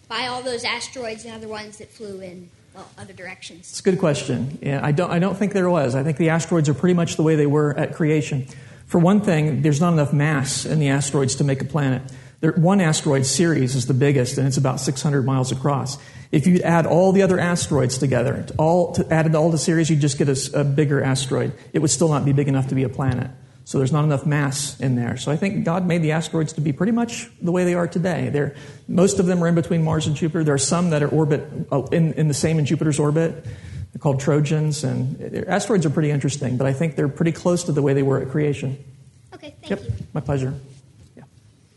by 0.09 0.27
all 0.27 0.43
those 0.43 0.65
asteroids 0.65 1.27
and 1.27 1.35
other 1.35 1.47
ones 1.47 1.77
that 1.77 1.91
flew 1.91 2.21
in 2.21 2.49
well 2.75 2.89
other 2.97 3.13
directions. 3.13 3.71
It's 3.71 3.81
a 3.81 3.83
good 3.83 3.99
question. 3.99 4.59
Yeah, 4.63 4.81
I 4.83 4.93
don't. 4.93 5.11
I 5.11 5.19
don't 5.19 5.37
think 5.37 5.53
there 5.53 5.69
was. 5.69 5.95
I 5.95 6.03
think 6.03 6.17
the 6.17 6.31
asteroids 6.31 6.71
are 6.71 6.75
pretty 6.75 6.95
much 6.95 7.17
the 7.17 7.23
way 7.23 7.37
they 7.37 7.47
were 7.47 7.79
at 7.79 7.95
creation. 7.95 8.47
For 8.87 8.99
one 8.99 9.21
thing, 9.21 9.61
there's 9.61 9.81
not 9.81 9.93
enough 9.93 10.15
mass 10.15 10.65
in 10.65 10.79
the 10.79 10.89
asteroids 10.89 11.35
to 11.37 11.45
make 11.45 11.61
a 11.61 11.67
planet. 11.67 12.03
There, 12.45 12.53
one 12.53 12.83
asteroid 12.83 13.25
Ceres 13.25 13.75
is 13.75 13.87
the 13.87 13.95
biggest, 13.95 14.37
and 14.37 14.47
it's 14.47 14.59
about 14.59 14.79
600 14.79 15.25
miles 15.25 15.51
across. 15.51 15.97
If 16.31 16.47
you 16.47 16.61
add 16.61 16.85
all 16.85 17.11
the 17.11 17.23
other 17.23 17.41
asteroids 17.41 17.97
together, 17.97 18.45
all 18.59 18.93
to, 18.97 19.11
added 19.11 19.35
all 19.35 19.51
to 19.51 19.57
Ceres, 19.57 19.89
you'd 19.89 20.03
just 20.03 20.19
get 20.19 20.29
a, 20.29 20.61
a 20.61 20.63
bigger 20.63 21.03
asteroid. 21.03 21.55
It 21.73 21.79
would 21.79 21.91
still 21.91 22.11
not 22.11 22.27
be 22.27 22.35
big 22.35 22.47
enough 22.47 22.69
to 22.69 22.75
be 22.75 22.83
a 22.83 22.91
planet. 22.91 23.31
So 23.65 23.79
there's 23.79 23.93
not 23.93 24.05
enough 24.05 24.27
mass 24.27 24.79
in 24.79 24.95
there. 24.95 25.17
So 25.17 25.33
I 25.33 25.37
think 25.37 25.65
God 25.65 25.87
made 25.87 26.03
the 26.03 26.13
asteroids 26.13 26.53
to 26.53 26.61
be 26.61 26.75
pretty 26.75 26.93
much 26.93 27.31
the 27.41 27.51
way 27.51 27.65
they 27.65 27.73
are 27.73 27.89
today. 27.89 28.29
They're, 28.29 28.55
most 28.89 29.21
of 29.21 29.25
them 29.25 29.43
are 29.43 29.49
in 29.49 29.55
between 29.55 29.83
Mars 29.83 30.07
and 30.07 30.15
Jupiter. 30.15 30.45
There 30.45 30.55
are 30.55 30.59
some 30.59 30.91
that 30.91 31.03
are 31.03 31.09
orbit 31.09 31.49
uh, 31.73 31.85
in, 31.93 32.13
in 32.13 32.29
the 32.29 32.35
same 32.35 32.59
in 32.59 32.67
Jupiter's 32.67 32.99
orbit. 32.99 33.43
They're 33.43 34.01
called 34.01 34.21
Trojans, 34.21 34.85
and 34.85 35.49
asteroids 35.49 35.87
are 35.87 35.91
pretty 35.91 36.11
interesting. 36.11 36.59
But 36.59 36.67
I 36.67 36.75
think 36.75 36.95
they're 36.95 37.09
pretty 37.09 37.33
close 37.33 37.65
to 37.65 37.73
the 37.73 37.81
way 37.81 37.95
they 37.95 38.03
were 38.03 38.21
at 38.21 38.29
creation. 38.29 38.85
Okay, 39.33 39.55
thank 39.63 39.71
yep, 39.71 39.83
you. 39.83 39.95
my 40.13 40.21
pleasure. 40.21 40.53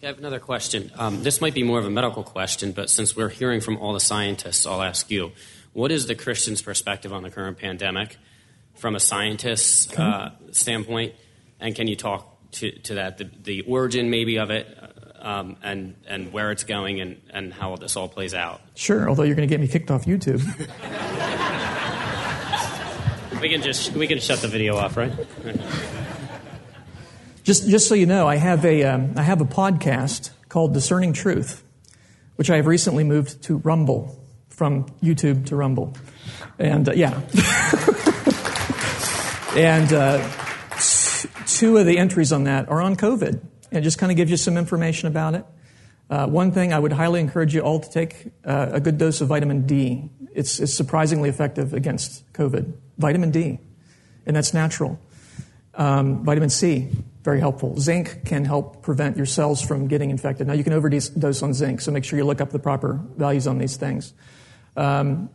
I 0.08 0.12
have 0.12 0.20
another 0.20 0.40
question. 0.40 0.90
Um, 0.96 1.22
this 1.22 1.42
might 1.42 1.54
be 1.54 1.64
more 1.64 1.80
of 1.80 1.86
a 1.86 1.90
medical 1.90 2.24
question, 2.24 2.72
but 2.72 2.90
since 2.90 3.14
we're 3.14 3.28
hearing 3.28 3.60
from 3.60 3.76
all 3.76 3.92
the 3.92 4.00
scientists, 4.00 4.66
I'll 4.66 4.82
ask 4.82 5.12
you. 5.12 5.34
What 5.74 5.92
is 5.92 6.08
the 6.08 6.16
Christian's 6.16 6.62
perspective 6.62 7.12
on 7.12 7.24
the 7.24 7.30
current 7.30 7.58
pandemic 7.58 8.16
from 8.76 8.96
a 8.96 9.02
scientist's 9.02 9.94
uh, 10.00 10.32
standpoint? 10.52 11.14
And 11.60 11.76
can 11.76 11.90
you 11.90 11.98
talk 11.98 12.38
to, 12.52 12.72
to 12.72 12.94
that, 12.94 13.18
the, 13.18 13.30
the 13.44 13.62
origin 13.64 14.10
maybe 14.10 14.40
of 14.40 14.50
it, 14.50 14.66
um, 15.20 15.58
and, 15.62 15.96
and 16.08 16.32
where 16.32 16.52
it's 16.52 16.64
going, 16.64 17.02
and, 17.02 17.22
and 17.32 17.54
how 17.54 17.76
this 17.76 17.98
all 17.98 18.08
plays 18.08 18.34
out? 18.34 18.62
Sure, 18.76 19.10
although 19.10 19.24
you're 19.24 19.36
going 19.36 19.50
to 19.50 19.54
get 19.54 19.60
me 19.60 19.68
kicked 19.68 19.92
off 19.92 20.06
YouTube. 20.06 20.42
We 23.42 23.50
can 23.50 23.62
just 23.62 23.94
we 23.94 24.08
can 24.08 24.20
shut 24.20 24.40
the 24.40 24.48
video 24.48 24.76
off, 24.76 24.98
right? 24.98 25.12
Just, 27.48 27.70
just 27.70 27.88
so 27.88 27.96
you 27.96 28.06
know, 28.06 28.28
I 28.28 28.36
have 28.36 28.66
a, 28.66 28.84
um, 28.84 29.14
I 29.16 29.24
have 29.24 29.40
a 29.40 29.46
podcast 29.46 30.32
called 30.50 30.74
Discerning 30.74 31.14
Truth, 31.14 31.64
which 32.36 32.50
I 32.50 32.58
have 32.58 32.68
recently 32.68 33.06
moved 33.06 33.42
to 33.44 33.56
Rumble 33.60 34.22
from 34.50 34.84
YouTube 35.02 35.46
to 35.46 35.56
Rumble. 35.56 35.96
And 36.60 36.90
uh, 36.90 36.92
yeah. 36.92 37.14
and 39.56 39.94
uh, 39.94 40.30
t- 40.78 41.30
two 41.46 41.78
of 41.78 41.86
the 41.86 41.98
entries 41.98 42.34
on 42.34 42.44
that 42.44 42.68
are 42.68 42.82
on 42.82 42.98
COVID. 42.98 43.40
And 43.72 43.78
it 43.80 43.82
just 43.82 43.98
kind 43.98 44.12
of 44.12 44.18
gives 44.18 44.30
you 44.30 44.36
some 44.36 44.58
information 44.58 45.08
about 45.08 45.36
it. 45.36 45.46
Uh, 46.10 46.28
one 46.28 46.52
thing 46.52 46.74
I 46.74 46.80
would 46.80 46.92
highly 46.92 47.22
encourage 47.22 47.56
you 47.56 47.62
all 47.62 47.80
to 47.80 47.90
take 47.90 48.28
uh, 48.44 48.72
a 48.74 48.82
good 48.82 48.98
dose 48.98 49.22
of 49.22 49.30
vitamin 49.30 49.66
D. 49.66 50.10
It's, 50.36 50.60
it's 50.60 50.74
surprisingly 50.74 51.30
effective 51.30 51.74
against 51.74 52.30
COVID. 52.34 52.74
Vitamin 52.98 53.32
D, 53.32 53.60
and 54.26 54.36
that's 54.36 54.54
natural. 54.54 55.00
Um, 55.76 56.26
vitamin 56.26 56.50
C, 56.50 56.90
very 57.28 57.42
helpful. 57.42 57.78
Zinc 57.78 58.24
can 58.24 58.46
help 58.46 58.82
prevent 58.84 59.18
your 59.18 59.26
cells 59.26 59.62
from 59.62 59.90
getting 59.90 60.12
infected. 60.12 60.48
Now, 60.48 60.54
you 60.54 60.64
can 60.64 60.72
overdose 60.72 61.44
on 61.44 61.54
zinc, 61.54 61.82
so 61.82 61.92
make 61.92 62.06
sure 62.06 62.18
you 62.18 62.24
look 62.24 62.40
up 62.40 62.52
the 62.52 62.60
proper 62.60 63.02
values 63.18 63.48
on 63.48 63.58
these 63.58 63.76
things. 63.76 64.14
Um, 64.78 65.30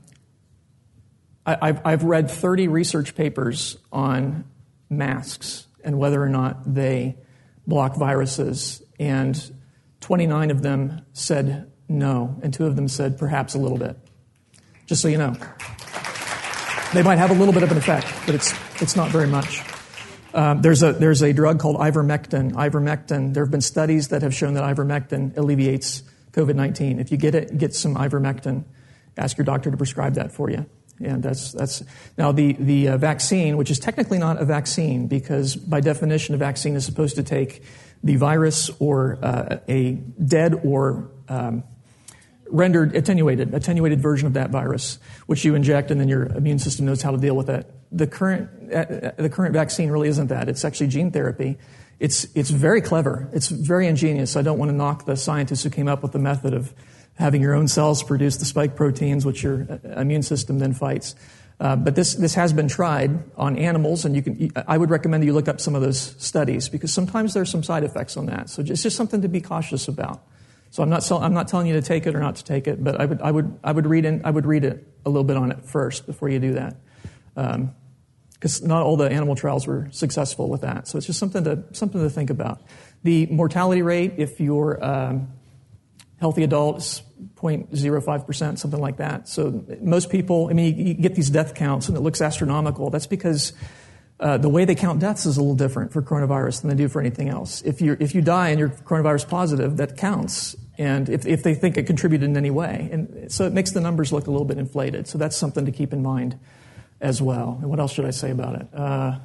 I, 1.45 1.67
have 1.67 1.83
I've 1.85 2.05
read 2.05 2.31
30 2.31 2.69
research 2.69 3.15
papers 3.15 3.77
on 3.93 4.47
masks 4.89 5.67
and 5.85 5.99
whether 5.99 6.23
or 6.23 6.31
not 6.31 6.75
they 6.75 7.19
block 7.67 7.97
viruses, 7.97 8.83
and 8.99 9.53
29 10.01 10.51
of 10.51 10.63
them 10.63 11.05
said 11.13 11.71
no, 11.91 12.41
and 12.43 12.55
two 12.55 12.65
of 12.65 12.75
them 12.75 12.89
said 12.89 13.19
perhaps 13.19 13.53
a 13.53 13.59
little 13.59 13.77
bit. 13.77 13.99
Just 14.87 15.03
so 15.03 15.09
you 15.09 15.19
know. 15.19 15.37
They 16.95 17.03
might 17.03 17.17
have 17.17 17.31
a 17.31 17.35
little 17.35 17.53
bit 17.53 17.65
of 17.65 17.71
an 17.71 17.77
effect, 17.77 18.07
but 18.25 18.35
it's, 18.35 18.55
it's 18.81 18.97
not 18.97 19.11
very 19.11 19.27
much. 19.27 19.61
Um, 20.35 20.63
there's, 20.63 20.83
a, 20.83 20.93
there's 20.93 21.23
a 21.23 21.33
drug 21.33 21.59
called 21.59 21.77
ivermectin. 21.77 22.53
Ivermectin, 22.53 23.35
there 23.35 23.45
have 23.45 23.51
been 23.51 23.61
studies 23.61 24.09
that 24.09 24.23
have 24.23 24.35
shown 24.35 24.55
that 24.55 24.65
ivermectin 24.65 25.37
alleviates 25.37 26.03
COVID 26.33 26.55
19. 26.55 26.99
If 26.99 27.11
you 27.11 27.19
get 27.19 27.35
it, 27.35 27.59
get 27.59 27.75
some 27.75 27.97
ivermectin. 27.97 28.65
Ask 29.17 29.37
your 29.37 29.45
doctor 29.45 29.71
to 29.71 29.77
prescribe 29.77 30.15
that 30.15 30.33
for 30.33 30.51
you. 30.51 30.67
And 31.01 31.23
that's, 31.23 31.53
that's 31.53 31.83
now 32.17 32.33
the, 32.33 32.53
the 32.55 32.89
uh, 32.89 32.97
vaccine, 32.97 33.57
which 33.57 33.71
is 33.71 33.79
technically 33.79 34.19
not 34.19 34.41
a 34.41 34.45
vaccine 34.45 35.09
because 35.09 35.57
by 35.57 35.81
definition, 35.81 36.35
a 36.35 36.39
vaccine 36.39 36.77
is 36.77 36.87
supposed 36.87 37.17
to 37.17 37.23
take 37.23 37.63
the 38.03 38.17
virus 38.17 38.71
or 38.79 39.19
uh, 39.23 39.59
a 39.69 39.93
dead 39.93 40.61
or 40.65 41.11
um, 41.29 41.65
rendered 42.49 42.95
attenuated, 42.95 43.55
attenuated 43.55 44.01
version 44.01 44.27
of 44.27 44.35
that 44.35 44.51
virus, 44.51 44.99
which 45.27 45.45
you 45.45 45.55
inject, 45.55 45.91
and 45.91 46.01
then 46.01 46.09
your 46.09 46.25
immune 46.25 46.59
system 46.59 46.87
knows 46.87 47.03
how 47.03 47.11
to 47.11 47.19
deal 47.19 47.37
with 47.37 47.49
it. 47.49 47.71
The 47.93 48.07
current, 48.07 48.73
uh, 48.73 49.13
the 49.17 49.29
current 49.29 49.53
vaccine 49.53 49.91
really 49.91 50.09
isn't 50.09 50.29
that. 50.29 50.49
It's 50.49 50.65
actually 50.65 50.89
gene 50.89 51.11
therapy. 51.11 51.59
It's, 52.01 52.27
it's 52.35 52.51
very 52.51 52.81
clever. 52.81 53.29
It's 53.33 53.49
very 53.49 53.87
ingenious. 53.87 54.37
I 54.37 54.43
don't 54.43 54.59
want 54.59 54.71
to 54.71 54.77
knock 54.77 55.05
the 55.05 55.17
scientists 55.17 55.63
who 55.63 55.71
came 55.71 55.89
up 55.89 56.03
with 56.03 56.13
the 56.13 56.19
method 56.19 56.55
of 56.55 56.75
having 57.15 57.43
your 57.43 57.55
own 57.55 57.69
cells 57.69 58.03
produce 58.03 58.39
the 58.39 58.45
spike 58.45 58.75
proteins, 58.75 59.25
which 59.27 59.43
your 59.43 59.67
uh, 59.71 60.01
immune 60.01 60.23
system 60.23 60.59
then 60.59 60.73
fights. 60.73 61.15
Uh, 61.61 61.77
but 61.77 61.95
this, 61.95 62.15
this 62.15 62.35
has 62.35 62.53
been 62.53 62.67
tried 62.67 63.23
on 63.37 63.57
animals, 63.57 64.05
and 64.05 64.17
you 64.17 64.23
can, 64.23 64.51
I 64.67 64.77
would 64.77 64.91
recommend 64.91 65.23
that 65.23 65.27
you 65.27 65.33
look 65.33 65.49
up 65.49 65.61
some 65.61 65.77
of 65.77 65.83
those 65.83 66.17
studies 66.19 66.69
because 66.69 66.93
sometimes 66.93 67.35
there's 67.35 67.51
some 67.51 67.63
side 67.63 67.85
effects 67.85 68.17
on 68.17 68.27
that. 68.27 68.51
So 68.51 68.63
it's 68.63 68.83
just 68.83 68.97
something 68.97 69.23
to 69.23 69.29
be 69.29 69.41
cautious 69.41 69.87
about. 69.87 70.25
So 70.71 70.83
I'm 70.83 70.89
not, 70.89 71.09
I'm 71.13 71.35
not 71.35 71.49
telling 71.49 71.67
you 71.67 71.75
to 71.75 71.83
take 71.83 72.07
it 72.07 72.17
or 72.17 72.21
not 72.21 72.37
to 72.37 72.45
take 72.45 72.67
it, 72.67 72.83
but 72.83 73.01
I 73.01 73.05
would, 73.05 73.21
I 73.21 73.31
would, 73.31 73.59
I 73.63 73.71
would, 73.71 73.87
read, 73.87 74.07
in, 74.07 74.23
I 74.25 74.31
would 74.31 74.47
read 74.47 74.65
it 74.65 74.85
a 75.05 75.11
little 75.11 75.23
bit 75.23 75.37
on 75.37 75.53
it 75.53 75.67
first 75.67 76.07
before 76.07 76.31
you 76.31 76.41
do 76.41 76.55
that. 76.55 76.77
Because 78.43 78.61
not 78.61 78.83
all 78.83 78.97
the 78.97 79.09
animal 79.09 79.37
trials 79.37 79.69
were 79.69 79.87
successful 79.93 80.49
with 80.49 80.63
that. 80.63 80.89
So 80.89 80.99
it's 80.99 81.07
just 81.07 81.21
something 81.21 81.45
to, 81.45 81.63
something 81.71 82.03
to 82.03 82.11
think 82.11 82.29
about. 82.29 82.61
The 83.05 83.27
mortality 83.27 83.83
rate, 83.83 84.15
if 84.17 84.41
you're 84.41 84.85
um, 84.85 85.29
healthy 86.19 86.43
adults, 86.43 87.03
0.05%, 87.37 88.59
something 88.59 88.81
like 88.81 88.97
that. 88.97 89.29
So 89.29 89.65
most 89.81 90.11
people, 90.11 90.49
I 90.51 90.55
mean, 90.55 90.77
you, 90.77 90.87
you 90.87 90.95
get 90.95 91.15
these 91.15 91.31
death 91.31 91.55
counts 91.55 91.87
and 91.87 91.97
it 91.97 92.01
looks 92.01 92.21
astronomical. 92.21 92.91
That's 92.91 93.07
because 93.07 93.53
uh, 94.19 94.39
the 94.39 94.49
way 94.49 94.65
they 94.65 94.75
count 94.75 94.99
deaths 94.99 95.25
is 95.25 95.37
a 95.37 95.41
little 95.41 95.55
different 95.55 95.93
for 95.93 96.03
coronavirus 96.03 96.63
than 96.63 96.71
they 96.71 96.77
do 96.77 96.89
for 96.89 97.01
anything 97.01 97.29
else. 97.29 97.63
If 97.63 97.81
you 97.81 97.97
if 98.01 98.13
you 98.13 98.23
die 98.23 98.49
and 98.49 98.59
you're 98.59 98.71
coronavirus 98.71 99.29
positive, 99.29 99.77
that 99.77 99.97
counts 99.97 100.57
and 100.79 101.09
if, 101.09 101.27
if 101.27 101.45
they 101.45 101.55
think 101.55 101.77
it 101.77 101.87
contributed 101.87 102.29
in 102.29 102.37
any 102.37 102.51
way. 102.51 102.89
And 102.91 103.31
so 103.31 103.47
it 103.47 103.53
makes 103.53 103.71
the 103.71 103.81
numbers 103.81 104.13
look 104.13 104.27
a 104.27 104.33
little 104.33 104.47
bit 104.47 104.59
inflated. 104.59 105.07
So 105.07 105.17
that's 105.17 105.37
something 105.37 105.65
to 105.65 105.71
keep 105.71 105.93
in 105.93 106.03
mind 106.03 106.41
as 107.03 107.21
well. 107.21 107.59
And 107.61 107.69
what 107.69 107.81
else 107.81 107.93
should 107.93 108.07
I 108.07 108.11
say 108.11 108.31
about 108.31 108.61
it? 108.61 108.69
Uh, 108.73 109.19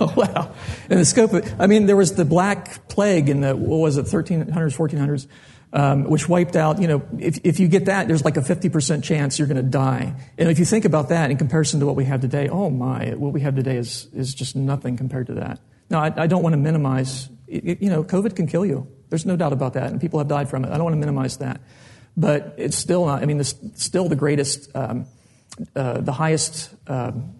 wow. 0.16 0.52
In 0.90 0.98
the 0.98 1.04
scope 1.04 1.32
of, 1.32 1.60
I 1.60 1.66
mean, 1.66 1.86
there 1.86 1.96
was 1.96 2.14
the 2.14 2.24
Black 2.24 2.88
Plague 2.88 3.28
in 3.28 3.40
the, 3.40 3.56
what 3.56 3.78
was 3.78 3.96
it, 3.96 4.06
1300s, 4.06 4.52
1400s, 4.52 5.26
um, 5.72 6.04
which 6.04 6.28
wiped 6.28 6.56
out, 6.56 6.80
you 6.80 6.88
know, 6.88 7.02
if, 7.18 7.38
if 7.44 7.60
you 7.60 7.68
get 7.68 7.86
that, 7.86 8.08
there's 8.08 8.24
like 8.24 8.36
a 8.36 8.40
50% 8.40 9.02
chance 9.02 9.38
you're 9.38 9.48
going 9.48 9.56
to 9.56 9.62
die. 9.62 10.14
And 10.38 10.48
if 10.48 10.58
you 10.58 10.64
think 10.64 10.84
about 10.84 11.08
that 11.10 11.30
in 11.30 11.36
comparison 11.36 11.80
to 11.80 11.86
what 11.86 11.96
we 11.96 12.04
have 12.04 12.20
today, 12.20 12.48
oh 12.48 12.70
my, 12.70 13.14
what 13.14 13.32
we 13.32 13.40
have 13.40 13.56
today 13.56 13.76
is, 13.76 14.08
is 14.12 14.34
just 14.34 14.56
nothing 14.56 14.96
compared 14.96 15.28
to 15.28 15.34
that. 15.34 15.60
Now, 15.90 16.02
I, 16.02 16.12
I 16.16 16.26
don't 16.26 16.42
want 16.42 16.54
to 16.54 16.58
minimize 16.58 17.28
it, 17.46 17.82
you 17.82 17.90
know, 17.90 18.02
COVID 18.02 18.34
can 18.34 18.46
kill 18.46 18.66
you. 18.66 18.88
There's 19.08 19.26
no 19.26 19.36
doubt 19.36 19.52
about 19.52 19.74
that, 19.74 19.90
and 19.90 20.00
people 20.00 20.18
have 20.18 20.28
died 20.28 20.48
from 20.48 20.64
it. 20.64 20.70
I 20.70 20.74
don't 20.74 20.84
want 20.84 20.94
to 20.94 21.00
minimize 21.00 21.36
that, 21.38 21.60
but 22.16 22.54
it's 22.56 22.76
still 22.76 23.06
not. 23.06 23.22
I 23.22 23.26
mean, 23.26 23.40
it's 23.40 23.54
still 23.74 24.08
the 24.08 24.16
greatest, 24.16 24.74
um, 24.74 25.06
uh, 25.74 26.00
the 26.00 26.12
highest 26.12 26.70
um, 26.86 27.34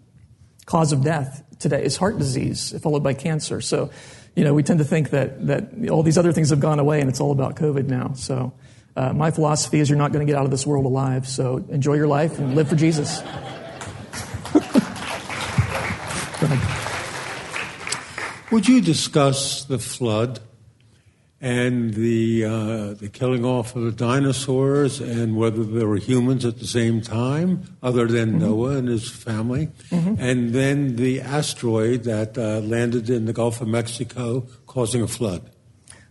cause 0.66 0.92
of 0.92 1.02
death 1.02 1.42
today 1.58 1.84
is 1.84 1.96
heart 1.96 2.18
disease, 2.18 2.78
followed 2.82 3.02
by 3.02 3.14
cancer. 3.14 3.60
So, 3.60 3.90
you 4.34 4.44
know, 4.44 4.52
we 4.52 4.62
tend 4.62 4.80
to 4.80 4.84
think 4.84 5.10
that 5.10 5.46
that 5.46 5.88
all 5.90 6.02
these 6.02 6.18
other 6.18 6.32
things 6.32 6.50
have 6.50 6.60
gone 6.60 6.78
away, 6.78 7.00
and 7.00 7.08
it's 7.08 7.20
all 7.20 7.32
about 7.32 7.56
COVID 7.56 7.86
now. 7.86 8.12
So, 8.14 8.52
uh, 8.94 9.12
my 9.12 9.30
philosophy 9.30 9.80
is 9.80 9.88
you're 9.88 9.98
not 9.98 10.12
going 10.12 10.26
to 10.26 10.30
get 10.30 10.38
out 10.38 10.44
of 10.44 10.50
this 10.50 10.66
world 10.66 10.84
alive. 10.84 11.26
So, 11.26 11.64
enjoy 11.70 11.94
your 11.94 12.08
life 12.08 12.38
and 12.38 12.54
live 12.54 12.68
for 12.68 12.76
Jesus. 12.76 13.22
Would 18.52 18.68
you 18.68 18.80
discuss 18.80 19.64
the 19.64 19.78
flood 19.78 20.38
and 21.40 21.92
the 21.94 22.44
uh, 22.44 22.94
the 22.94 23.10
killing 23.12 23.44
off 23.44 23.76
of 23.76 23.82
the 23.82 23.92
dinosaurs 23.92 25.00
and 25.00 25.36
whether 25.36 25.62
there 25.64 25.86
were 25.86 25.96
humans 25.96 26.44
at 26.44 26.58
the 26.58 26.66
same 26.66 27.00
time, 27.02 27.76
other 27.82 28.06
than 28.06 28.30
mm-hmm. 28.30 28.38
Noah 28.38 28.76
and 28.78 28.88
his 28.88 29.10
family, 29.10 29.68
mm-hmm. 29.90 30.14
and 30.18 30.54
then 30.54 30.96
the 30.96 31.20
asteroid 31.20 32.04
that 32.04 32.38
uh, 32.38 32.60
landed 32.60 33.10
in 33.10 33.26
the 33.26 33.32
Gulf 33.32 33.60
of 33.60 33.68
Mexico, 33.68 34.46
causing 34.66 35.02
a 35.02 35.08
flood? 35.08 35.50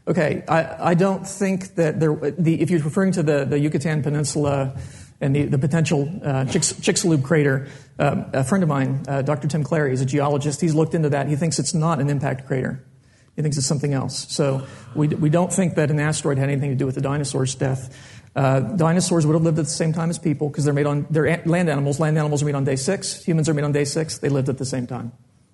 Okay, 0.08 0.44
I, 0.48 0.92
I 0.92 0.94
don't 0.94 1.28
think 1.28 1.76
that 1.76 2.00
there. 2.00 2.16
The, 2.16 2.62
if 2.62 2.70
you're 2.70 2.82
referring 2.82 3.14
to 3.14 3.24
the, 3.24 3.46
the 3.46 3.58
Yucatan 3.58 4.04
Peninsula 4.04 4.78
and 5.22 5.36
the, 5.36 5.46
the 5.46 5.58
potential 5.58 6.04
uh, 6.24 6.46
Chicxulub 6.46 7.24
crater. 7.24 7.68
Uh, 7.98 8.26
a 8.34 8.44
friend 8.44 8.64
of 8.64 8.70
mine, 8.70 9.04
uh, 9.08 9.22
Dr. 9.22 9.48
Tim 9.48 9.64
Clarey, 9.64 9.94
is 9.94 10.02
a 10.02 10.06
geologist. 10.06 10.60
He's 10.60 10.76
looked 10.76 10.94
into 10.94 11.10
that. 11.10 11.28
He 11.28 11.36
thinks 11.36 11.58
it's 11.58 11.74
not 11.74 12.00
an 12.00 12.10
impact 12.10 12.46
crater. 12.46 12.84
He 13.36 13.42
thinks 13.42 13.58
it's 13.58 13.66
something 13.66 13.94
else. 13.94 14.32
So 14.34 14.66
we, 14.96 15.10
we 15.10 15.30
don't 15.30 15.52
think 15.52 15.76
that 15.76 15.92
an 15.92 16.00
asteroid 16.00 16.38
had 16.38 16.50
anything 16.50 16.70
to 16.70 16.76
do 16.76 16.86
with 16.86 16.96
the 16.96 17.02
dinosaurs' 17.02 17.56
death. 17.56 18.22
Uh, 18.36 18.60
dinosaurs 18.60 19.26
would 19.26 19.34
have 19.34 19.44
lived 19.44 19.60
at 19.60 19.66
the 19.66 19.72
same 19.72 19.94
time 19.94 20.10
as 20.10 20.20
people 20.20 20.50
because 20.50 20.66
they're 20.66 20.74
made 20.74 20.86
on 20.86 21.06
they're 21.10 21.42
land 21.46 21.70
animals. 21.70 22.00
Land 22.00 22.18
animals 22.18 22.42
are 22.42 22.46
made 22.46 22.56
on 22.56 22.64
day 22.64 22.76
six. 22.76 23.24
Humans 23.24 23.50
are 23.50 23.54
made 23.54 23.64
on 23.64 23.72
day 23.72 23.86
six. 23.86 24.18
They 24.18 24.30
lived 24.30 24.50
at 24.50 24.58
the 24.58 24.66
same 24.66 24.88
time. 24.88 25.12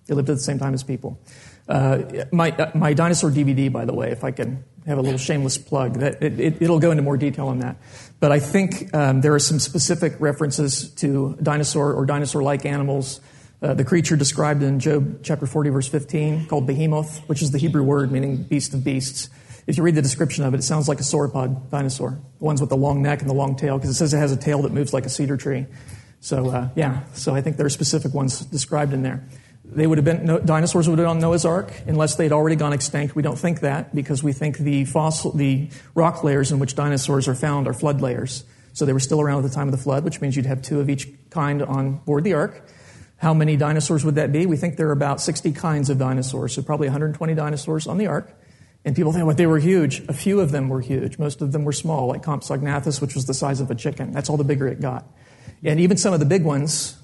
They 0.07 0.15
lived 0.15 0.29
at 0.29 0.37
the 0.37 0.43
same 0.43 0.59
time 0.59 0.73
as 0.73 0.83
people. 0.83 1.19
Uh, 1.67 2.25
my, 2.31 2.51
uh, 2.51 2.71
my 2.73 2.93
dinosaur 2.93 3.31
DVD, 3.31 3.71
by 3.71 3.85
the 3.85 3.93
way, 3.93 4.11
if 4.11 4.23
I 4.23 4.31
can 4.31 4.63
have 4.85 4.97
a 4.97 5.01
little 5.01 5.19
shameless 5.19 5.57
plug, 5.57 5.99
that 5.99 6.21
it, 6.21 6.59
will 6.59 6.77
it, 6.77 6.81
go 6.81 6.91
into 6.91 7.03
more 7.03 7.17
detail 7.17 7.47
on 7.47 7.59
that. 7.59 7.77
But 8.19 8.31
I 8.31 8.39
think 8.39 8.93
um, 8.95 9.21
there 9.21 9.33
are 9.35 9.39
some 9.39 9.59
specific 9.59 10.15
references 10.19 10.89
to 10.95 11.37
dinosaur 11.41 11.93
or 11.93 12.05
dinosaur-like 12.05 12.65
animals. 12.65 13.21
Uh, 13.61 13.73
the 13.73 13.83
creature 13.83 14.15
described 14.15 14.63
in 14.63 14.79
Job 14.79 15.23
chapter 15.23 15.45
40, 15.45 15.69
verse 15.69 15.87
15, 15.87 16.47
called 16.47 16.65
behemoth, 16.65 17.19
which 17.27 17.41
is 17.41 17.51
the 17.51 17.57
Hebrew 17.57 17.83
word 17.83 18.11
meaning 18.11 18.43
beast 18.43 18.73
of 18.73 18.83
beasts. 18.83 19.29
If 19.67 19.77
you 19.77 19.83
read 19.83 19.95
the 19.95 20.01
description 20.01 20.43
of 20.43 20.53
it, 20.53 20.57
it 20.57 20.63
sounds 20.63 20.87
like 20.87 20.99
a 20.99 21.03
sauropod 21.03 21.69
dinosaur, 21.69 22.19
the 22.39 22.43
ones 22.43 22.59
with 22.59 22.71
the 22.71 22.77
long 22.77 23.03
neck 23.03 23.21
and 23.21 23.29
the 23.29 23.35
long 23.35 23.55
tail, 23.55 23.77
because 23.77 23.91
it 23.91 23.93
says 23.93 24.13
it 24.13 24.17
has 24.17 24.31
a 24.31 24.37
tail 24.37 24.63
that 24.63 24.71
moves 24.71 24.93
like 24.93 25.05
a 25.05 25.09
cedar 25.09 25.37
tree. 25.37 25.67
So, 26.19 26.49
uh, 26.49 26.69
yeah, 26.75 27.03
so 27.13 27.35
I 27.35 27.41
think 27.41 27.57
there 27.57 27.65
are 27.65 27.69
specific 27.69 28.13
ones 28.13 28.39
described 28.45 28.93
in 28.93 29.03
there 29.03 29.27
they 29.71 29.87
would 29.87 29.97
have 29.97 30.05
been 30.05 30.25
no, 30.25 30.39
dinosaurs 30.39 30.87
would 30.87 30.99
have 30.99 31.05
been 31.05 31.09
on 31.09 31.19
Noah's 31.19 31.45
Ark 31.45 31.71
unless 31.87 32.15
they'd 32.15 32.31
already 32.31 32.55
gone 32.55 32.73
extinct. 32.73 33.15
We 33.15 33.23
don't 33.23 33.37
think 33.37 33.61
that 33.61 33.95
because 33.95 34.21
we 34.21 34.33
think 34.33 34.57
the 34.57 34.85
fossil, 34.85 35.31
the 35.31 35.69
rock 35.95 36.23
layers 36.23 36.51
in 36.51 36.59
which 36.59 36.75
dinosaurs 36.75 37.27
are 37.27 37.35
found 37.35 37.67
are 37.67 37.73
flood 37.73 38.01
layers. 38.01 38.43
So 38.73 38.85
they 38.85 38.93
were 38.93 38.99
still 38.99 39.21
around 39.21 39.43
at 39.43 39.49
the 39.49 39.55
time 39.55 39.67
of 39.67 39.71
the 39.71 39.77
flood, 39.77 40.03
which 40.03 40.21
means 40.21 40.35
you'd 40.35 40.45
have 40.45 40.61
two 40.61 40.79
of 40.79 40.89
each 40.89 41.07
kind 41.29 41.61
on 41.61 41.97
board 41.97 42.23
the 42.23 42.33
ark. 42.33 42.67
How 43.21 43.35
many 43.35 43.55
dinosaurs 43.55 44.03
would 44.03 44.15
that 44.15 44.31
be? 44.31 44.47
We 44.47 44.57
think 44.57 44.77
there 44.77 44.87
are 44.87 44.91
about 44.91 45.21
60 45.21 45.51
kinds 45.51 45.91
of 45.91 45.99
dinosaurs, 45.99 46.55
so 46.55 46.63
probably 46.63 46.87
120 46.87 47.35
dinosaurs 47.35 47.85
on 47.85 47.99
the 47.99 48.07
ark. 48.07 48.35
And 48.83 48.95
people 48.95 49.13
think, 49.13 49.27
well, 49.27 49.35
they 49.35 49.45
were 49.45 49.59
huge. 49.59 49.99
A 50.09 50.13
few 50.13 50.39
of 50.39 50.51
them 50.51 50.69
were 50.69 50.81
huge. 50.81 51.19
Most 51.19 51.43
of 51.43 51.51
them 51.51 51.63
were 51.63 51.71
small, 51.71 52.07
like 52.07 52.23
Compsognathus, 52.23 52.99
which 52.99 53.13
was 53.13 53.27
the 53.27 53.35
size 53.35 53.61
of 53.61 53.69
a 53.69 53.75
chicken. 53.75 54.11
That's 54.11 54.27
all 54.27 54.37
the 54.37 54.43
bigger 54.43 54.67
it 54.67 54.81
got. 54.81 55.05
And 55.63 55.79
even 55.79 55.97
some 55.97 56.15
of 56.15 56.19
the 56.19 56.25
big 56.25 56.43
ones, 56.43 56.97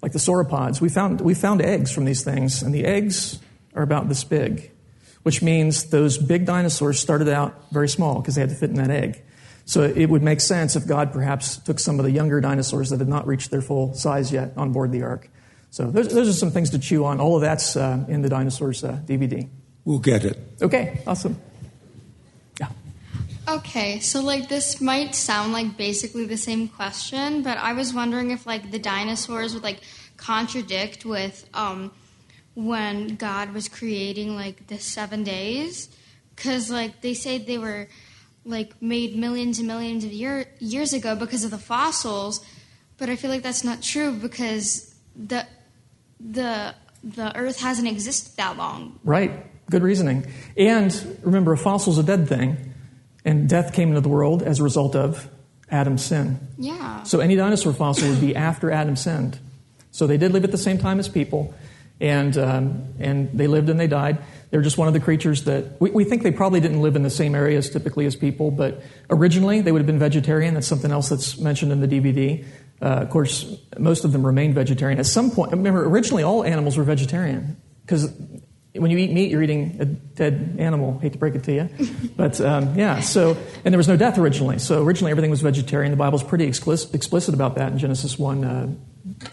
like 0.00 0.12
the 0.12 0.20
sauropods, 0.20 0.80
we 0.80 0.88
found, 0.88 1.20
we 1.20 1.34
found 1.34 1.60
eggs 1.60 1.90
from 1.90 2.04
these 2.04 2.22
things, 2.22 2.62
and 2.62 2.72
the 2.72 2.84
eggs 2.84 3.40
are 3.74 3.82
about 3.82 4.08
this 4.08 4.22
big, 4.22 4.70
which 5.24 5.42
means 5.42 5.90
those 5.90 6.18
big 6.18 6.46
dinosaurs 6.46 7.00
started 7.00 7.28
out 7.28 7.52
very 7.72 7.88
small 7.88 8.20
because 8.20 8.36
they 8.36 8.42
had 8.42 8.50
to 8.50 8.56
fit 8.56 8.70
in 8.70 8.76
that 8.76 8.90
egg. 8.90 9.20
So 9.64 9.82
it 9.82 10.08
would 10.08 10.22
make 10.22 10.40
sense 10.40 10.76
if 10.76 10.86
God 10.86 11.12
perhaps 11.12 11.56
took 11.56 11.80
some 11.80 11.98
of 11.98 12.04
the 12.04 12.12
younger 12.12 12.40
dinosaurs 12.40 12.90
that 12.90 13.00
had 13.00 13.08
not 13.08 13.26
reached 13.26 13.50
their 13.50 13.62
full 13.62 13.92
size 13.94 14.30
yet 14.30 14.52
on 14.56 14.70
board 14.70 14.92
the 14.92 15.02
ark. 15.02 15.30
So 15.74 15.90
those, 15.90 16.14
those 16.14 16.28
are 16.28 16.32
some 16.32 16.52
things 16.52 16.70
to 16.70 16.78
chew 16.78 17.04
on. 17.04 17.18
All 17.18 17.34
of 17.34 17.40
that's 17.40 17.74
uh, 17.74 18.04
in 18.06 18.22
the 18.22 18.28
dinosaurs 18.28 18.84
uh, 18.84 19.00
DVD. 19.04 19.48
We'll 19.84 19.98
get 19.98 20.24
it. 20.24 20.38
Okay, 20.62 21.00
awesome. 21.04 21.36
Yeah. 22.60 22.68
Okay, 23.48 23.98
so 23.98 24.22
like 24.22 24.48
this 24.48 24.80
might 24.80 25.16
sound 25.16 25.52
like 25.52 25.76
basically 25.76 26.26
the 26.26 26.36
same 26.36 26.68
question, 26.68 27.42
but 27.42 27.58
I 27.58 27.72
was 27.72 27.92
wondering 27.92 28.30
if 28.30 28.46
like 28.46 28.70
the 28.70 28.78
dinosaurs 28.78 29.52
would 29.52 29.64
like 29.64 29.80
contradict 30.16 31.04
with 31.04 31.44
um, 31.54 31.90
when 32.54 33.16
God 33.16 33.52
was 33.52 33.68
creating 33.68 34.36
like 34.36 34.68
the 34.68 34.78
seven 34.78 35.24
days, 35.24 35.88
because 36.36 36.70
like 36.70 37.00
they 37.00 37.14
say 37.14 37.38
they 37.38 37.58
were 37.58 37.88
like 38.44 38.80
made 38.80 39.16
millions 39.16 39.58
and 39.58 39.66
millions 39.66 40.04
of 40.04 40.12
year, 40.12 40.46
years 40.60 40.92
ago 40.92 41.16
because 41.16 41.42
of 41.42 41.50
the 41.50 41.58
fossils, 41.58 42.46
but 42.96 43.08
I 43.08 43.16
feel 43.16 43.30
like 43.32 43.42
that's 43.42 43.64
not 43.64 43.82
true 43.82 44.12
because 44.12 44.94
the 45.16 45.44
the 46.20 46.74
the 47.02 47.36
Earth 47.36 47.60
hasn't 47.60 47.86
existed 47.86 48.36
that 48.36 48.56
long. 48.56 48.98
Right. 49.04 49.46
Good 49.70 49.82
reasoning. 49.82 50.26
And 50.56 51.18
remember, 51.22 51.52
a 51.52 51.58
fossil's 51.58 51.98
a 51.98 52.02
dead 52.02 52.28
thing. 52.28 52.72
And 53.24 53.48
death 53.48 53.72
came 53.72 53.88
into 53.88 54.00
the 54.00 54.08
world 54.08 54.42
as 54.42 54.60
a 54.60 54.62
result 54.62 54.94
of 54.94 55.28
Adam's 55.70 56.04
sin. 56.04 56.38
Yeah. 56.58 57.02
So 57.04 57.20
any 57.20 57.36
dinosaur 57.36 57.72
fossil 57.72 58.08
would 58.10 58.20
be 58.20 58.36
after 58.36 58.70
Adam 58.70 58.96
sinned. 58.96 59.38
So 59.90 60.06
they 60.06 60.18
did 60.18 60.32
live 60.32 60.44
at 60.44 60.50
the 60.50 60.58
same 60.58 60.78
time 60.78 60.98
as 60.98 61.08
people, 61.08 61.54
and, 62.00 62.36
um, 62.36 62.94
and 62.98 63.30
they 63.32 63.46
lived 63.46 63.70
and 63.70 63.78
they 63.78 63.86
died. 63.86 64.18
They're 64.50 64.60
just 64.60 64.76
one 64.76 64.88
of 64.88 64.94
the 64.94 65.00
creatures 65.00 65.44
that 65.44 65.80
we, 65.80 65.90
we 65.90 66.04
think 66.04 66.22
they 66.22 66.32
probably 66.32 66.60
didn't 66.60 66.82
live 66.82 66.96
in 66.96 67.02
the 67.02 67.10
same 67.10 67.34
areas 67.34 67.70
typically 67.70 68.04
as 68.04 68.14
people, 68.14 68.50
but 68.50 68.82
originally 69.08 69.60
they 69.60 69.72
would 69.72 69.80
have 69.80 69.86
been 69.86 69.98
vegetarian. 69.98 70.54
That's 70.54 70.66
something 70.66 70.90
else 70.90 71.08
that's 71.08 71.38
mentioned 71.38 71.72
in 71.72 71.80
the 71.80 71.88
DVD. 71.88 72.44
Uh, 72.82 72.86
of 72.86 73.10
course, 73.10 73.56
most 73.78 74.04
of 74.04 74.12
them 74.12 74.26
remained 74.26 74.54
vegetarian. 74.54 74.98
At 74.98 75.06
some 75.06 75.30
point, 75.30 75.52
remember, 75.52 75.84
originally 75.86 76.22
all 76.22 76.44
animals 76.44 76.76
were 76.76 76.84
vegetarian 76.84 77.56
because 77.86 78.12
when 78.74 78.90
you 78.90 78.98
eat 78.98 79.12
meat, 79.12 79.30
you're 79.30 79.42
eating 79.42 79.76
a 79.80 79.84
dead 79.84 80.56
animal. 80.58 80.98
Hate 80.98 81.12
to 81.12 81.18
break 81.18 81.34
it 81.34 81.44
to 81.44 81.52
you, 81.52 81.68
but 82.16 82.40
um, 82.40 82.76
yeah. 82.76 83.00
So, 83.00 83.36
and 83.64 83.72
there 83.72 83.78
was 83.78 83.88
no 83.88 83.96
death 83.96 84.18
originally. 84.18 84.58
So 84.58 84.82
originally 84.82 85.12
everything 85.12 85.30
was 85.30 85.40
vegetarian. 85.40 85.92
The 85.92 85.96
Bible's 85.96 86.24
pretty 86.24 86.44
explicit, 86.44 86.94
explicit 86.94 87.34
about 87.34 87.54
that 87.54 87.72
in 87.72 87.78
Genesis 87.78 88.18
1, 88.18 88.44
uh, 88.44 88.74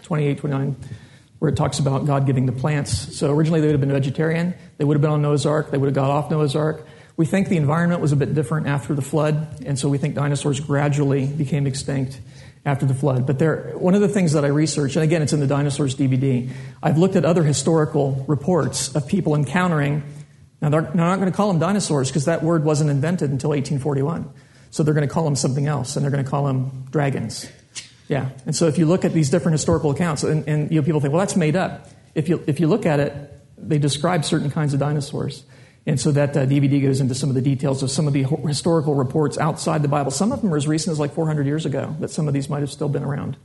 28, 0.02 0.38
29, 0.38 0.76
where 1.40 1.48
it 1.50 1.56
talks 1.56 1.80
about 1.80 2.06
God 2.06 2.24
giving 2.24 2.46
the 2.46 2.52
plants. 2.52 3.16
So 3.16 3.32
originally 3.32 3.60
they 3.60 3.66
would 3.66 3.74
have 3.74 3.80
been 3.80 3.90
vegetarian. 3.90 4.54
They 4.78 4.84
would 4.84 4.94
have 4.94 5.02
been 5.02 5.10
on 5.10 5.22
Noah's 5.22 5.44
Ark. 5.44 5.72
They 5.72 5.78
would 5.78 5.88
have 5.88 5.94
got 5.94 6.10
off 6.10 6.30
Noah's 6.30 6.54
Ark. 6.54 6.86
We 7.16 7.26
think 7.26 7.48
the 7.48 7.56
environment 7.56 8.00
was 8.00 8.12
a 8.12 8.16
bit 8.16 8.34
different 8.34 8.68
after 8.68 8.94
the 8.94 9.02
flood, 9.02 9.62
and 9.66 9.78
so 9.78 9.88
we 9.88 9.98
think 9.98 10.14
dinosaurs 10.14 10.60
gradually 10.60 11.26
became 11.26 11.66
extinct 11.66 12.18
after 12.64 12.86
the 12.86 12.94
flood. 12.94 13.26
But 13.26 13.38
there, 13.38 13.72
one 13.76 13.94
of 13.94 14.00
the 14.00 14.08
things 14.08 14.32
that 14.32 14.44
I 14.44 14.48
researched, 14.48 14.96
and 14.96 15.02
again, 15.02 15.22
it's 15.22 15.32
in 15.32 15.40
the 15.40 15.46
Dinosaurs 15.46 15.96
DVD, 15.96 16.50
I've 16.82 16.98
looked 16.98 17.16
at 17.16 17.24
other 17.24 17.42
historical 17.42 18.24
reports 18.28 18.94
of 18.94 19.08
people 19.08 19.34
encountering, 19.34 20.02
now 20.60 20.68
they're, 20.68 20.82
they're 20.82 20.94
not 20.94 21.16
going 21.16 21.30
to 21.30 21.36
call 21.36 21.48
them 21.48 21.58
dinosaurs 21.58 22.08
because 22.08 22.26
that 22.26 22.44
word 22.44 22.64
wasn't 22.64 22.88
invented 22.88 23.30
until 23.30 23.50
1841. 23.50 24.32
So 24.70 24.82
they're 24.84 24.94
going 24.94 25.06
to 25.06 25.12
call 25.12 25.24
them 25.24 25.36
something 25.36 25.66
else, 25.66 25.96
and 25.96 26.04
they're 26.04 26.12
going 26.12 26.24
to 26.24 26.30
call 26.30 26.46
them 26.46 26.86
dragons. 26.90 27.50
Yeah. 28.08 28.30
And 28.46 28.54
so 28.54 28.68
if 28.68 28.78
you 28.78 28.86
look 28.86 29.04
at 29.04 29.12
these 29.12 29.28
different 29.28 29.54
historical 29.54 29.90
accounts, 29.90 30.22
and, 30.22 30.48
and 30.48 30.70
you 30.70 30.80
know, 30.80 30.84
people 30.84 31.00
think, 31.00 31.12
well, 31.12 31.20
that's 31.20 31.36
made 31.36 31.56
up. 31.56 31.88
If 32.14 32.28
you, 32.28 32.42
if 32.46 32.60
you 32.60 32.68
look 32.68 32.86
at 32.86 33.00
it, 33.00 33.12
they 33.58 33.78
describe 33.78 34.24
certain 34.24 34.50
kinds 34.50 34.72
of 34.72 34.80
dinosaurs. 34.80 35.44
And 35.84 36.00
so 36.00 36.12
that 36.12 36.36
uh, 36.36 36.46
DVD 36.46 36.80
goes 36.80 37.00
into 37.00 37.14
some 37.14 37.28
of 37.28 37.34
the 37.34 37.42
details 37.42 37.82
of 37.82 37.90
some 37.90 38.06
of 38.06 38.12
the 38.12 38.22
historical 38.46 38.94
reports 38.94 39.36
outside 39.36 39.82
the 39.82 39.88
Bible. 39.88 40.12
Some 40.12 40.30
of 40.30 40.40
them 40.40 40.54
are 40.54 40.56
as 40.56 40.68
recent 40.68 40.92
as 40.92 41.00
like 41.00 41.12
400 41.12 41.44
years 41.44 41.66
ago, 41.66 41.96
that 41.98 42.10
some 42.10 42.28
of 42.28 42.34
these 42.34 42.48
might 42.48 42.60
have 42.60 42.70
still 42.70 42.88
been 42.88 43.02
around. 43.02 43.36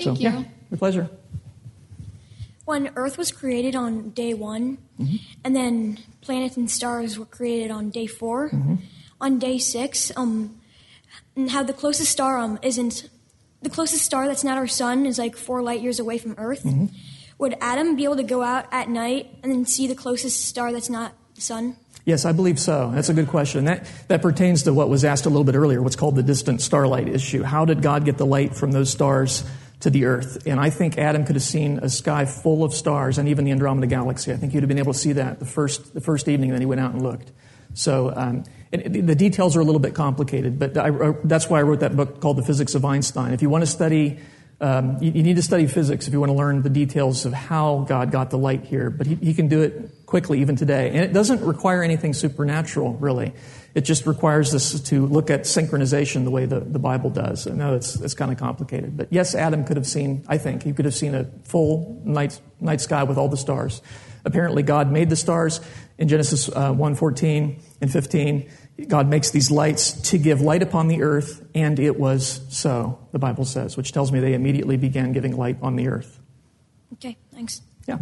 Thank 0.00 0.18
so, 0.18 0.22
you. 0.22 0.30
Yeah, 0.30 0.44
my 0.70 0.76
pleasure. 0.76 1.08
When 2.64 2.90
Earth 2.96 3.18
was 3.18 3.30
created 3.30 3.76
on 3.76 4.10
day 4.10 4.34
one, 4.34 4.78
Mm-hmm. 4.98 5.16
and 5.42 5.56
then 5.56 5.98
planets 6.20 6.56
and 6.56 6.70
stars 6.70 7.18
were 7.18 7.24
created 7.24 7.72
on 7.72 7.90
day 7.90 8.06
4 8.06 8.50
Mm-hmm. 8.50 8.74
on 9.20 9.40
day 9.40 9.58
six, 9.58 10.12
um, 10.16 10.60
and 11.34 11.50
how 11.50 11.64
the 11.64 11.72
closest 11.72 12.12
star 12.12 12.38
um 12.38 12.60
isn't 12.62 13.08
the 13.60 13.70
closest 13.70 14.04
star 14.04 14.28
that's 14.28 14.44
not 14.44 14.56
our 14.56 14.68
sun 14.68 15.04
is 15.04 15.18
like 15.18 15.36
four 15.36 15.62
light 15.62 15.80
years 15.80 15.98
away 15.98 16.18
from 16.18 16.34
Earth. 16.38 16.62
Mm-hmm. 16.62 16.94
Would 17.38 17.56
Adam 17.60 17.96
be 17.96 18.04
able 18.04 18.16
to 18.16 18.22
go 18.22 18.42
out 18.42 18.66
at 18.72 18.88
night 18.88 19.38
and 19.42 19.50
then 19.50 19.66
see 19.66 19.86
the 19.86 19.94
closest 19.94 20.44
star 20.46 20.72
that's 20.72 20.90
not 20.90 21.14
the 21.34 21.40
sun? 21.40 21.76
Yes, 22.04 22.26
I 22.26 22.32
believe 22.32 22.58
so. 22.58 22.90
That's 22.94 23.08
a 23.08 23.14
good 23.14 23.28
question. 23.28 23.64
That, 23.64 23.86
that 24.08 24.20
pertains 24.20 24.64
to 24.64 24.74
what 24.74 24.90
was 24.90 25.04
asked 25.04 25.24
a 25.24 25.30
little 25.30 25.44
bit 25.44 25.54
earlier, 25.54 25.82
what's 25.82 25.96
called 25.96 26.16
the 26.16 26.22
distant 26.22 26.60
starlight 26.60 27.08
issue. 27.08 27.42
How 27.42 27.64
did 27.64 27.80
God 27.80 28.04
get 28.04 28.18
the 28.18 28.26
light 28.26 28.54
from 28.54 28.72
those 28.72 28.90
stars 28.90 29.42
to 29.80 29.90
the 29.90 30.04
earth? 30.04 30.46
And 30.46 30.60
I 30.60 30.68
think 30.68 30.98
Adam 30.98 31.24
could 31.24 31.36
have 31.36 31.42
seen 31.42 31.78
a 31.78 31.88
sky 31.88 32.26
full 32.26 32.62
of 32.62 32.74
stars 32.74 33.16
and 33.16 33.28
even 33.28 33.46
the 33.46 33.52
Andromeda 33.52 33.86
galaxy. 33.86 34.32
I 34.32 34.36
think 34.36 34.52
he 34.52 34.58
would 34.58 34.64
have 34.64 34.68
been 34.68 34.78
able 34.78 34.92
to 34.92 34.98
see 34.98 35.12
that 35.12 35.38
the 35.38 35.46
first, 35.46 35.94
the 35.94 36.00
first 36.02 36.28
evening 36.28 36.50
that 36.50 36.60
he 36.60 36.66
went 36.66 36.80
out 36.80 36.92
and 36.92 37.02
looked. 37.02 37.32
So 37.72 38.12
um, 38.14 38.44
it, 38.70 39.06
the 39.06 39.14
details 39.14 39.56
are 39.56 39.60
a 39.60 39.64
little 39.64 39.80
bit 39.80 39.94
complicated, 39.94 40.58
but 40.58 40.76
I, 40.76 41.14
that's 41.24 41.48
why 41.48 41.58
I 41.58 41.62
wrote 41.62 41.80
that 41.80 41.96
book 41.96 42.20
called 42.20 42.36
The 42.36 42.44
Physics 42.44 42.74
of 42.74 42.84
Einstein. 42.84 43.32
If 43.32 43.40
you 43.40 43.48
want 43.48 43.62
to 43.62 43.66
study 43.66 44.20
um, 44.64 44.96
you, 45.02 45.12
you, 45.12 45.22
need 45.22 45.36
to 45.36 45.42
study 45.42 45.66
physics 45.66 46.06
if 46.06 46.14
you 46.14 46.20
want 46.20 46.30
to 46.30 46.38
learn 46.38 46.62
the 46.62 46.70
details 46.70 47.26
of 47.26 47.34
how 47.34 47.84
God 47.86 48.10
got 48.10 48.30
the 48.30 48.38
light 48.38 48.64
here, 48.64 48.88
but 48.88 49.06
he, 49.06 49.16
he, 49.16 49.34
can 49.34 49.46
do 49.46 49.60
it 49.60 50.06
quickly 50.06 50.40
even 50.40 50.56
today. 50.56 50.88
And 50.88 51.00
it 51.00 51.12
doesn't 51.12 51.42
require 51.42 51.82
anything 51.82 52.14
supernatural, 52.14 52.94
really. 52.94 53.34
It 53.74 53.82
just 53.82 54.06
requires 54.06 54.54
us 54.54 54.80
to 54.80 55.04
look 55.04 55.28
at 55.28 55.42
synchronization 55.42 56.24
the 56.24 56.30
way 56.30 56.46
the, 56.46 56.60
the 56.60 56.78
Bible 56.78 57.10
does. 57.10 57.46
I 57.46 57.50
know 57.50 57.74
it's, 57.74 58.00
it's 58.00 58.14
kind 58.14 58.32
of 58.32 58.38
complicated. 58.38 58.96
But 58.96 59.08
yes, 59.10 59.34
Adam 59.34 59.64
could 59.64 59.76
have 59.76 59.86
seen, 59.86 60.24
I 60.28 60.38
think, 60.38 60.62
he 60.62 60.72
could 60.72 60.86
have 60.86 60.94
seen 60.94 61.14
a 61.14 61.24
full 61.42 62.00
night, 62.02 62.40
night 62.58 62.80
sky 62.80 63.02
with 63.02 63.18
all 63.18 63.28
the 63.28 63.36
stars. 63.36 63.82
Apparently, 64.24 64.62
God 64.62 64.90
made 64.90 65.10
the 65.10 65.16
stars 65.16 65.60
in 65.98 66.08
Genesis 66.08 66.48
uh, 66.48 66.72
1 66.72 66.94
14 66.94 67.60
and 67.82 67.92
15. 67.92 68.50
God 68.88 69.08
makes 69.08 69.30
these 69.30 69.50
lights 69.50 69.92
to 70.10 70.18
give 70.18 70.40
light 70.40 70.62
upon 70.62 70.88
the 70.88 71.02
earth, 71.02 71.46
and 71.54 71.78
it 71.78 71.98
was 71.98 72.40
so, 72.48 72.98
the 73.12 73.20
Bible 73.20 73.44
says, 73.44 73.76
which 73.76 73.92
tells 73.92 74.10
me 74.10 74.18
they 74.18 74.34
immediately 74.34 74.76
began 74.76 75.12
giving 75.12 75.36
light 75.36 75.58
on 75.62 75.76
the 75.76 75.88
earth. 75.88 76.20
Okay, 76.94 77.16
thanks. 77.32 77.62
Yeah. 77.86 77.98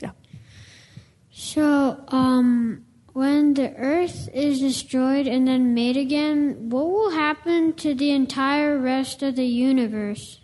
Yeah. 0.00 0.12
So, 1.30 2.02
um, 2.08 2.86
when 3.12 3.52
the 3.52 3.74
earth 3.76 4.30
is 4.32 4.60
destroyed 4.60 5.26
and 5.26 5.46
then 5.46 5.74
made 5.74 5.98
again, 5.98 6.70
what 6.70 6.90
will 6.90 7.10
happen 7.10 7.74
to 7.74 7.94
the 7.94 8.12
entire 8.12 8.78
rest 8.78 9.22
of 9.22 9.36
the 9.36 9.44
universe? 9.44 10.40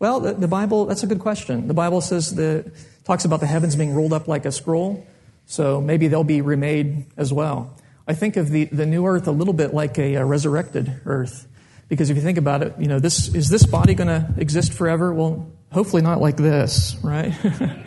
Well, 0.00 0.18
the, 0.18 0.34
the 0.34 0.48
Bible, 0.48 0.86
that's 0.86 1.04
a 1.04 1.06
good 1.06 1.20
question. 1.20 1.68
The 1.68 1.74
Bible 1.74 2.00
says 2.00 2.34
the, 2.34 2.72
talks 3.04 3.24
about 3.24 3.38
the 3.38 3.46
heavens 3.46 3.76
being 3.76 3.94
rolled 3.94 4.12
up 4.12 4.26
like 4.26 4.44
a 4.44 4.50
scroll, 4.50 5.06
so 5.46 5.80
maybe 5.80 6.08
they'll 6.08 6.24
be 6.24 6.40
remade 6.40 7.06
as 7.16 7.32
well. 7.32 7.76
I 8.06 8.14
think 8.14 8.36
of 8.36 8.50
the, 8.50 8.66
the 8.66 8.86
new 8.86 9.06
earth 9.06 9.26
a 9.26 9.32
little 9.32 9.54
bit 9.54 9.72
like 9.72 9.98
a, 9.98 10.14
a 10.16 10.24
resurrected 10.24 11.00
earth. 11.06 11.48
Because 11.88 12.10
if 12.10 12.16
you 12.16 12.22
think 12.22 12.38
about 12.38 12.62
it, 12.62 12.74
you 12.78 12.86
know, 12.86 12.98
this, 12.98 13.34
is 13.34 13.48
this 13.48 13.66
body 13.66 13.94
going 13.94 14.08
to 14.08 14.28
exist 14.36 14.72
forever? 14.72 15.12
Well, 15.12 15.50
hopefully 15.72 16.02
not 16.02 16.20
like 16.20 16.36
this, 16.36 16.96
right? 17.02 17.34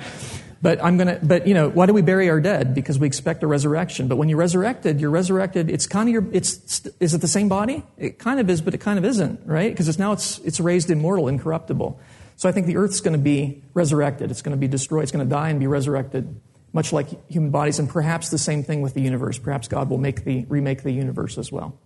but 0.62 0.84
I'm 0.84 0.98
going 0.98 1.08
to, 1.08 1.20
but 1.24 1.48
you 1.48 1.54
know, 1.54 1.70
why 1.70 1.86
do 1.86 1.94
we 1.94 2.02
bury 2.02 2.30
our 2.30 2.40
dead? 2.40 2.74
Because 2.74 2.98
we 2.98 3.08
expect 3.08 3.44
a 3.44 3.48
resurrection. 3.48 4.08
But 4.08 4.18
when 4.18 4.30
you're 4.30 4.40
resurrected, 4.40 5.00
you're 5.00 5.12
resurrected, 5.12 5.70
it's 5.70 5.88
kind 5.88 6.10
of 6.10 6.14
your, 6.14 6.26
it's, 6.32 6.86
is 7.00 7.14
it 7.14 7.22
the 7.22 7.28
same 7.28 7.50
body? 7.50 7.84
It 7.98 8.20
kind 8.20 8.40
of 8.40 8.50
is, 8.50 8.62
but 8.62 8.74
it 8.74 8.80
kind 8.80 8.98
of 8.98 9.06
isn't, 9.06 9.42
right? 9.46 9.72
Because 9.72 9.88
it's 9.88 10.00
now 10.00 10.14
it's, 10.14 10.40
it's 10.40 10.60
raised 10.60 10.90
immortal, 10.90 11.28
incorruptible. 11.28 12.00
So 12.38 12.48
I 12.48 12.52
think 12.52 12.68
the 12.68 12.78
earth's 12.78 13.02
going 13.02 13.18
to 13.18 13.24
be 13.24 13.64
resurrected. 13.74 14.30
It's 14.30 14.44
going 14.44 14.56
to 14.56 14.60
be 14.60 14.68
destroyed. 14.68 15.04
It's 15.04 15.12
going 15.12 15.28
to 15.28 15.30
die 15.30 15.50
and 15.50 15.60
be 15.60 15.68
resurrected, 15.68 16.40
much 16.74 16.94
like 16.94 17.08
human 17.32 17.50
bodies. 17.52 17.80
And 17.80 17.90
perhaps 17.90 18.30
the 18.30 18.38
same 18.38 18.64
thing 18.64 18.82
with 18.82 18.94
the 18.94 19.02
universe. 19.02 19.38
Perhaps 19.38 19.68
God 19.68 19.90
will 19.90 19.98
make 19.98 20.24
the, 20.24 20.46
remake 20.50 20.84
the 20.84 20.92
universe 20.92 21.38
as 21.38 21.52
well, 21.52 21.78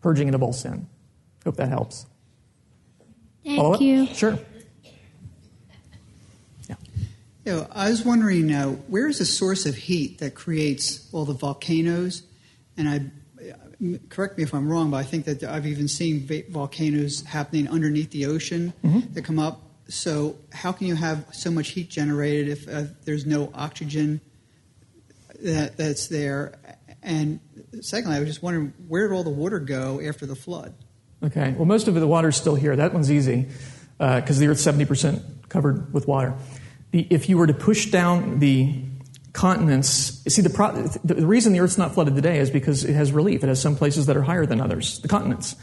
purging 0.00 0.28
it 0.28 0.34
of 0.34 0.42
all 0.42 0.52
sin. 0.52 0.86
Hope 1.44 1.56
that 1.56 1.68
helps. 1.68 2.06
Thank 3.44 3.80
you. 3.80 4.06
Sure. 4.06 4.38
Yeah. 6.68 6.76
You 7.44 7.52
know, 7.52 7.66
I 7.72 7.90
was 7.90 8.04
wondering 8.04 8.46
now, 8.46 8.70
where 8.88 9.08
is 9.08 9.18
the 9.18 9.24
source 9.24 9.66
of 9.66 9.74
heat 9.74 10.18
that 10.18 10.34
creates 10.34 11.08
all 11.12 11.24
the 11.24 11.32
volcanoes? 11.32 12.22
And 12.76 12.88
I 12.88 13.00
correct 14.10 14.36
me 14.36 14.44
if 14.44 14.52
I'm 14.52 14.68
wrong, 14.70 14.90
but 14.90 14.98
I 14.98 15.02
think 15.04 15.24
that 15.24 15.42
I've 15.42 15.66
even 15.66 15.88
seen 15.88 16.28
volcanoes 16.50 17.22
happening 17.22 17.66
underneath 17.68 18.10
the 18.10 18.26
ocean 18.26 18.74
Mhm. 18.84 19.14
that 19.14 19.22
come 19.22 19.38
up. 19.38 19.62
So, 19.90 20.36
how 20.52 20.70
can 20.70 20.86
you 20.86 20.94
have 20.94 21.26
so 21.32 21.50
much 21.50 21.70
heat 21.70 21.90
generated 21.90 22.48
if 22.48 22.68
uh, 22.68 22.84
there's 23.04 23.26
no 23.26 23.50
oxygen 23.54 24.20
that, 25.42 25.76
that's 25.76 26.06
there? 26.06 26.54
And 27.02 27.40
secondly, 27.80 28.16
I 28.16 28.20
was 28.20 28.28
just 28.28 28.42
wondering 28.42 28.72
where 28.86 29.08
did 29.08 29.14
all 29.14 29.24
the 29.24 29.30
water 29.30 29.58
go 29.58 30.00
after 30.00 30.26
the 30.26 30.36
flood? 30.36 30.74
Okay. 31.22 31.54
Well, 31.56 31.66
most 31.66 31.88
of 31.88 31.94
the 31.94 32.06
water's 32.06 32.36
still 32.36 32.54
here. 32.54 32.76
That 32.76 32.94
one's 32.94 33.10
easy 33.10 33.48
because 33.98 34.38
the 34.38 34.46
Earth's 34.46 34.64
70% 34.64 35.48
covered 35.48 35.92
with 35.92 36.06
water. 36.06 36.34
The, 36.92 37.06
if 37.10 37.28
you 37.28 37.36
were 37.36 37.46
to 37.46 37.54
push 37.54 37.90
down 37.90 38.38
the 38.38 38.84
continents, 39.32 40.22
see, 40.28 40.40
the, 40.40 40.50
pro, 40.50 40.72
the 41.04 41.26
reason 41.26 41.52
the 41.52 41.60
Earth's 41.60 41.78
not 41.78 41.94
flooded 41.94 42.14
today 42.14 42.38
is 42.38 42.50
because 42.50 42.84
it 42.84 42.94
has 42.94 43.12
relief. 43.12 43.42
It 43.42 43.48
has 43.48 43.60
some 43.60 43.76
places 43.76 44.06
that 44.06 44.16
are 44.16 44.22
higher 44.22 44.46
than 44.46 44.60
others, 44.60 45.00
the 45.00 45.08
continents. 45.08 45.56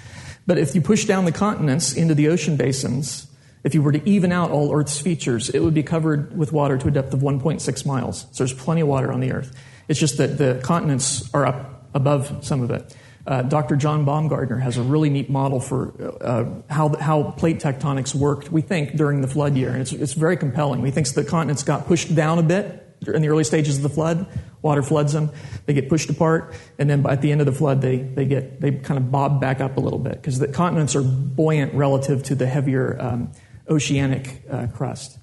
But 0.45 0.57
if 0.57 0.75
you 0.75 0.81
push 0.81 1.05
down 1.05 1.25
the 1.25 1.31
continents 1.31 1.93
into 1.93 2.13
the 2.13 2.27
ocean 2.27 2.55
basins, 2.55 3.26
if 3.67 3.75
you 3.75 3.81
were 3.81 3.91
to 3.91 4.09
even 4.09 4.31
out 4.31 4.49
all 4.49 4.73
Earth's 4.73 4.97
features, 4.97 5.49
it 5.49 5.59
would 5.59 5.73
be 5.73 5.83
covered 5.83 6.35
with 6.37 6.53
water 6.53 6.77
to 6.77 6.87
a 6.87 6.91
depth 6.91 7.13
of 7.13 7.19
1.6 7.19 7.85
miles. 7.85 8.21
So 8.31 8.45
there's 8.45 8.53
plenty 8.53 8.79
of 8.79 8.87
water 8.87 9.11
on 9.11 9.19
the 9.19 9.33
Earth. 9.33 9.53
It's 9.89 9.99
just 9.99 10.17
that 10.19 10.37
the 10.37 10.61
continents 10.63 11.29
are 11.33 11.45
up 11.45 11.89
above 11.93 12.45
some 12.45 12.61
of 12.61 12.71
it. 12.71 12.95
Uh, 13.27 13.41
Dr. 13.41 13.75
John 13.75 14.05
Baumgardner 14.05 14.61
has 14.61 14.77
a 14.77 14.81
really 14.81 15.09
neat 15.09 15.29
model 15.29 15.59
for 15.59 15.93
uh, 16.21 16.45
how, 16.73 16.95
how 16.95 17.31
plate 17.31 17.59
tectonics 17.59 18.15
worked, 18.15 18.53
we 18.53 18.61
think, 18.61 18.95
during 18.95 19.19
the 19.19 19.27
flood 19.27 19.57
year. 19.57 19.71
And 19.71 19.81
it's, 19.81 19.91
it's 19.91 20.13
very 20.13 20.37
compelling. 20.37 20.85
He 20.85 20.91
thinks 20.91 21.11
the 21.11 21.25
continents 21.25 21.63
got 21.63 21.87
pushed 21.87 22.15
down 22.15 22.39
a 22.39 22.43
bit 22.43 22.87
in 23.05 23.21
the 23.21 23.27
early 23.27 23.43
stages 23.43 23.75
of 23.75 23.83
the 23.83 23.89
flood. 23.89 24.25
Water 24.61 24.81
floods 24.81 25.11
them. 25.11 25.29
They 25.65 25.73
get 25.73 25.89
pushed 25.89 26.09
apart. 26.09 26.55
And 26.79 26.89
then 26.89 27.05
at 27.05 27.21
the 27.21 27.33
end 27.33 27.41
of 27.41 27.47
the 27.47 27.51
flood, 27.51 27.81
they, 27.81 27.97
they, 27.97 28.23
get, 28.23 28.61
they 28.61 28.71
kind 28.71 28.97
of 28.97 29.11
bob 29.11 29.41
back 29.41 29.59
up 29.59 29.75
a 29.75 29.81
little 29.81 29.99
bit 29.99 30.13
because 30.13 30.39
the 30.39 30.47
continents 30.47 30.95
are 30.95 31.03
buoyant 31.03 31.73
relative 31.73 32.23
to 32.23 32.35
the 32.35 32.47
heavier 32.47 32.95
um, 32.97 33.33
oceanic 33.69 34.43
uh, 34.49 34.67
crust. 34.67 35.17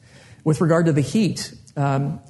With 0.44 0.60
regard 0.60 0.86
to 0.86 0.92
the 0.92 1.00
heat, 1.00 1.54
um, 1.76 2.20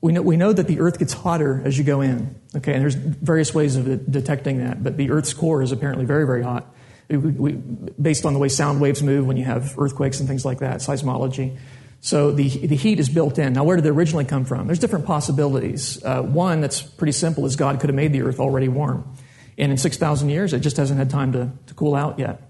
we 0.00 0.12
know, 0.12 0.22
we 0.22 0.36
know 0.36 0.52
that 0.52 0.66
the 0.66 0.80
Earth 0.80 0.98
gets 0.98 1.12
hotter 1.12 1.62
as 1.64 1.78
you 1.78 1.84
go 1.84 2.00
in. 2.00 2.34
Okay, 2.54 2.74
and 2.74 2.82
there's 2.82 2.94
various 2.94 3.54
ways 3.54 3.76
of 3.76 3.86
de- 3.86 3.96
detecting 3.96 4.58
that, 4.58 4.84
but 4.84 4.96
the 4.96 5.10
Earth's 5.10 5.32
core 5.32 5.62
is 5.62 5.72
apparently 5.72 6.04
very, 6.04 6.26
very 6.26 6.42
hot. 6.42 6.72
We, 7.08 7.16
we, 7.16 7.52
based 7.52 8.24
on 8.24 8.32
the 8.32 8.38
way 8.38 8.48
sound 8.48 8.80
waves 8.80 9.02
move 9.02 9.26
when 9.26 9.36
you 9.36 9.44
have 9.44 9.78
earthquakes 9.78 10.20
and 10.20 10.28
things 10.28 10.44
like 10.44 10.60
that, 10.60 10.80
seismology. 10.80 11.58
So 12.00 12.32
the, 12.32 12.48
the 12.48 12.76
heat 12.76 13.00
is 13.00 13.08
built 13.08 13.38
in. 13.38 13.54
Now, 13.54 13.64
where 13.64 13.76
did 13.76 13.86
it 13.86 13.90
originally 13.90 14.26
come 14.26 14.44
from? 14.44 14.66
There's 14.66 14.78
different 14.78 15.06
possibilities. 15.06 16.04
Uh, 16.04 16.20
one 16.20 16.60
that's 16.60 16.82
pretty 16.82 17.12
simple 17.12 17.46
is 17.46 17.56
God 17.56 17.80
could 17.80 17.88
have 17.88 17.96
made 17.96 18.12
the 18.12 18.22
Earth 18.22 18.40
already 18.40 18.68
warm. 18.68 19.10
And 19.56 19.72
in 19.72 19.78
6,000 19.78 20.28
years, 20.28 20.52
it 20.52 20.60
just 20.60 20.76
hasn't 20.76 20.98
had 20.98 21.08
time 21.08 21.32
to, 21.32 21.50
to 21.66 21.74
cool 21.74 21.94
out 21.94 22.18
yet. 22.18 22.42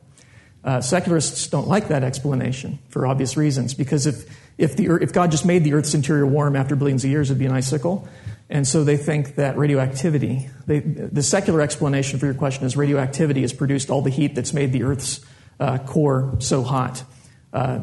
Uh, 0.64 0.80
secularists 0.80 1.46
don't 1.48 1.68
like 1.68 1.88
that 1.88 2.02
explanation 2.02 2.78
for 2.88 3.06
obvious 3.06 3.36
reasons, 3.36 3.74
because 3.74 4.06
if, 4.06 4.24
if, 4.56 4.76
the, 4.76 4.86
if 5.02 5.12
God 5.12 5.30
just 5.30 5.44
made 5.44 5.62
the 5.62 5.74
Earth's 5.74 5.94
interior 5.94 6.26
warm 6.26 6.56
after 6.56 6.74
billions 6.74 7.04
of 7.04 7.10
years, 7.10 7.30
it'd 7.30 7.38
be 7.38 7.44
an 7.44 7.52
icicle. 7.52 8.08
And 8.48 8.66
so 8.66 8.82
they 8.82 8.96
think 8.96 9.34
that 9.34 9.58
radioactivity, 9.58 10.48
they, 10.66 10.80
the 10.80 11.22
secular 11.22 11.60
explanation 11.60 12.18
for 12.18 12.26
your 12.26 12.34
question 12.34 12.64
is 12.64 12.76
radioactivity 12.76 13.42
has 13.42 13.52
produced 13.52 13.90
all 13.90 14.00
the 14.00 14.10
heat 14.10 14.34
that's 14.34 14.54
made 14.54 14.72
the 14.72 14.84
Earth's 14.84 15.20
uh, 15.60 15.78
core 15.78 16.34
so 16.38 16.62
hot. 16.62 17.04
Uh, 17.52 17.80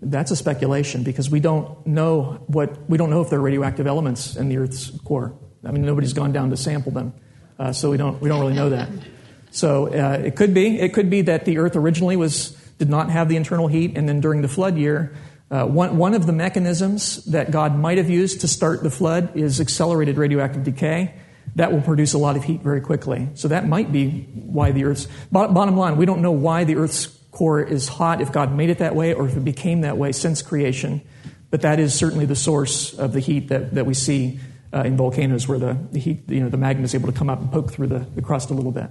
that's 0.00 0.30
a 0.30 0.36
speculation 0.36 1.02
because 1.02 1.30
we 1.30 1.38
don't 1.38 1.86
know 1.86 2.42
what 2.46 2.88
we 2.90 2.98
don't 2.98 3.10
know 3.10 3.20
if 3.22 3.30
there 3.30 3.38
are 3.38 3.42
radioactive 3.42 3.86
elements 3.86 4.36
in 4.36 4.48
the 4.48 4.56
Earth's 4.56 4.90
core. 5.04 5.32
I 5.64 5.70
mean, 5.70 5.82
nobody's 5.82 6.12
gone 6.12 6.32
down 6.32 6.50
to 6.50 6.56
sample 6.56 6.92
them, 6.92 7.14
uh, 7.58 7.72
so 7.72 7.90
we 7.90 7.96
don't 7.96 8.20
we 8.20 8.28
don't 8.28 8.40
really 8.40 8.54
know 8.54 8.70
that. 8.70 8.88
So 9.52 9.86
uh, 9.86 10.18
it 10.24 10.34
could 10.34 10.54
be 10.54 10.80
it 10.80 10.94
could 10.94 11.10
be 11.10 11.22
that 11.22 11.44
the 11.44 11.58
Earth 11.58 11.76
originally 11.76 12.16
was 12.16 12.50
did 12.78 12.88
not 12.88 13.10
have 13.10 13.28
the 13.28 13.36
internal 13.36 13.68
heat, 13.68 13.96
and 13.96 14.08
then 14.08 14.20
during 14.20 14.42
the 14.42 14.48
flood 14.48 14.76
year, 14.76 15.14
uh, 15.50 15.66
one 15.66 15.98
one 15.98 16.14
of 16.14 16.26
the 16.26 16.32
mechanisms 16.32 17.24
that 17.26 17.50
God 17.50 17.76
might 17.78 17.98
have 17.98 18.08
used 18.08 18.40
to 18.40 18.48
start 18.48 18.82
the 18.82 18.90
flood 18.90 19.36
is 19.36 19.60
accelerated 19.60 20.16
radioactive 20.16 20.64
decay. 20.64 21.14
That 21.56 21.70
will 21.70 21.82
produce 21.82 22.14
a 22.14 22.18
lot 22.18 22.36
of 22.36 22.44
heat 22.44 22.62
very 22.62 22.80
quickly. 22.80 23.28
So 23.34 23.48
that 23.48 23.68
might 23.68 23.92
be 23.92 24.22
why 24.32 24.72
the 24.72 24.84
Earth's 24.84 25.06
bottom 25.30 25.76
line. 25.76 25.98
We 25.98 26.06
don't 26.06 26.22
know 26.22 26.32
why 26.32 26.64
the 26.64 26.76
Earth's 26.76 27.06
core 27.30 27.62
is 27.62 27.88
hot, 27.88 28.22
if 28.22 28.32
God 28.32 28.56
made 28.56 28.70
it 28.70 28.78
that 28.78 28.94
way, 28.94 29.12
or 29.12 29.28
if 29.28 29.36
it 29.36 29.44
became 29.44 29.82
that 29.82 29.98
way 29.98 30.12
since 30.12 30.40
creation. 30.40 31.02
But 31.50 31.60
that 31.60 31.78
is 31.78 31.94
certainly 31.94 32.24
the 32.24 32.36
source 32.36 32.94
of 32.98 33.12
the 33.12 33.20
heat 33.20 33.48
that, 33.48 33.74
that 33.74 33.84
we 33.84 33.92
see 33.92 34.40
uh, 34.72 34.84
in 34.84 34.96
volcanoes, 34.96 35.46
where 35.46 35.58
the, 35.58 35.76
the 35.92 35.98
heat, 35.98 36.22
you 36.28 36.40
know, 36.40 36.48
the 36.48 36.56
magma 36.56 36.84
is 36.84 36.94
able 36.94 37.12
to 37.12 37.18
come 37.18 37.28
up 37.28 37.40
and 37.40 37.52
poke 37.52 37.70
through 37.70 37.88
the, 37.88 37.98
the 37.98 38.22
crust 38.22 38.50
a 38.50 38.54
little 38.54 38.72
bit. 38.72 38.88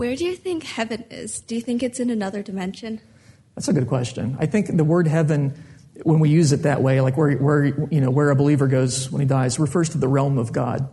Where 0.00 0.16
do 0.16 0.24
you 0.24 0.34
think 0.34 0.62
heaven 0.62 1.04
is? 1.10 1.42
Do 1.42 1.54
you 1.54 1.60
think 1.60 1.82
it's 1.82 2.00
in 2.00 2.08
another 2.08 2.42
dimension? 2.42 3.02
That's 3.54 3.68
a 3.68 3.74
good 3.74 3.86
question. 3.86 4.34
I 4.40 4.46
think 4.46 4.74
the 4.74 4.82
word 4.82 5.06
heaven, 5.06 5.62
when 6.04 6.20
we 6.20 6.30
use 6.30 6.52
it 6.52 6.62
that 6.62 6.80
way, 6.80 7.02
like 7.02 7.18
where, 7.18 7.32
where, 7.32 7.66
you 7.66 8.00
know, 8.00 8.10
where 8.10 8.30
a 8.30 8.34
believer 8.34 8.66
goes 8.66 9.10
when 9.10 9.20
he 9.20 9.26
dies, 9.26 9.58
refers 9.58 9.90
to 9.90 9.98
the 9.98 10.08
realm 10.08 10.38
of 10.38 10.54
God. 10.54 10.88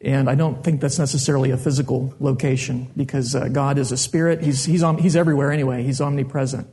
And 0.00 0.30
I 0.30 0.36
don't 0.36 0.62
think 0.62 0.80
that's 0.80 1.00
necessarily 1.00 1.50
a 1.50 1.56
physical 1.56 2.14
location 2.20 2.92
because 2.96 3.34
uh, 3.34 3.48
God 3.48 3.76
is 3.76 3.90
a 3.90 3.96
spirit. 3.96 4.40
He's, 4.40 4.64
he's, 4.64 4.84
om- 4.84 4.98
he's 4.98 5.16
everywhere 5.16 5.50
anyway, 5.50 5.82
He's 5.82 6.00
omnipresent. 6.00 6.68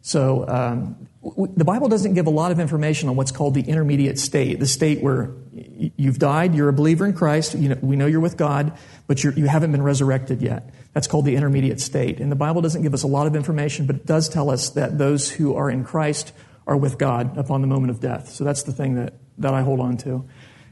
So 0.00 0.48
um, 0.48 1.06
w- 1.22 1.52
the 1.54 1.66
Bible 1.66 1.88
doesn't 1.88 2.14
give 2.14 2.28
a 2.28 2.30
lot 2.30 2.50
of 2.50 2.60
information 2.60 3.10
on 3.10 3.16
what's 3.16 3.32
called 3.32 3.52
the 3.52 3.60
intermediate 3.60 4.18
state, 4.18 4.58
the 4.58 4.66
state 4.66 5.02
where 5.02 5.32
y- 5.52 5.92
you've 5.96 6.18
died, 6.18 6.54
you're 6.54 6.70
a 6.70 6.72
believer 6.72 7.04
in 7.04 7.12
Christ, 7.12 7.54
you 7.56 7.68
know, 7.68 7.78
we 7.82 7.96
know 7.96 8.06
you're 8.06 8.20
with 8.20 8.38
God, 8.38 8.72
but 9.06 9.22
you're, 9.22 9.34
you 9.34 9.48
haven't 9.48 9.72
been 9.72 9.82
resurrected 9.82 10.40
yet. 10.40 10.72
That's 10.96 11.08
called 11.08 11.26
the 11.26 11.36
intermediate 11.36 11.78
state. 11.78 12.20
And 12.20 12.32
the 12.32 12.36
Bible 12.36 12.62
doesn't 12.62 12.80
give 12.80 12.94
us 12.94 13.02
a 13.02 13.06
lot 13.06 13.26
of 13.26 13.36
information, 13.36 13.84
but 13.84 13.96
it 13.96 14.06
does 14.06 14.30
tell 14.30 14.48
us 14.48 14.70
that 14.70 14.96
those 14.96 15.30
who 15.30 15.54
are 15.54 15.68
in 15.68 15.84
Christ 15.84 16.32
are 16.66 16.74
with 16.74 16.96
God 16.96 17.36
upon 17.36 17.60
the 17.60 17.66
moment 17.66 17.90
of 17.90 18.00
death. 18.00 18.30
So 18.30 18.44
that's 18.44 18.62
the 18.62 18.72
thing 18.72 18.94
that, 18.94 19.12
that 19.36 19.52
I 19.52 19.60
hold 19.60 19.78
on 19.78 19.98
to. 19.98 20.24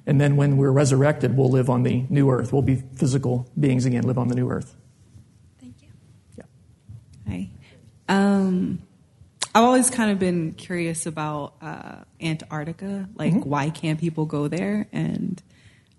And 0.07 0.18
then 0.18 0.37
when 0.37 0.57
we're 0.57 0.70
resurrected, 0.70 1.37
we'll 1.37 1.51
live 1.51 1.68
on 1.68 1.83
the 1.83 2.07
new 2.09 2.31
earth. 2.31 2.55
We'll 2.55 2.62
be 2.62 2.77
physical 2.77 3.47
beings 3.61 3.85
again, 3.85 4.05
live 4.05 4.16
on 4.16 4.29
the 4.29 4.35
new 4.35 4.49
earth. 4.49 4.75
Thank 5.61 5.75
you. 5.83 5.89
Yeah. 6.39 6.45
Hi. 7.29 7.51
Um, 8.09 8.81
I've 9.55 9.64
always 9.64 9.91
kind 9.91 10.11
of 10.11 10.18
been 10.18 10.53
curious 10.55 11.05
about 11.05 11.53
uh, 11.61 11.97
Antarctica. 12.18 13.11
Like, 13.14 13.35
Mhm. 13.35 13.45
why 13.45 13.68
can't 13.68 14.01
people 14.01 14.25
go 14.25 14.49
there? 14.49 14.89
And 14.91 15.43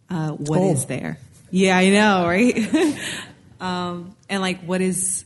uh, 0.09 0.31
what 0.31 0.57
cold. 0.57 0.77
is 0.77 0.85
there? 0.85 1.19
Yeah, 1.51 1.77
I 1.77 1.89
know, 1.91 2.25
right? 2.27 2.97
um, 3.61 4.14
and 4.29 4.41
like, 4.41 4.61
what 4.63 4.81
is 4.81 5.25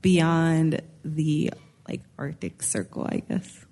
beyond 0.00 0.82
the 1.04 1.52
like 1.88 2.02
Arctic 2.18 2.62
Circle? 2.62 3.06
I 3.10 3.22
guess. 3.28 3.64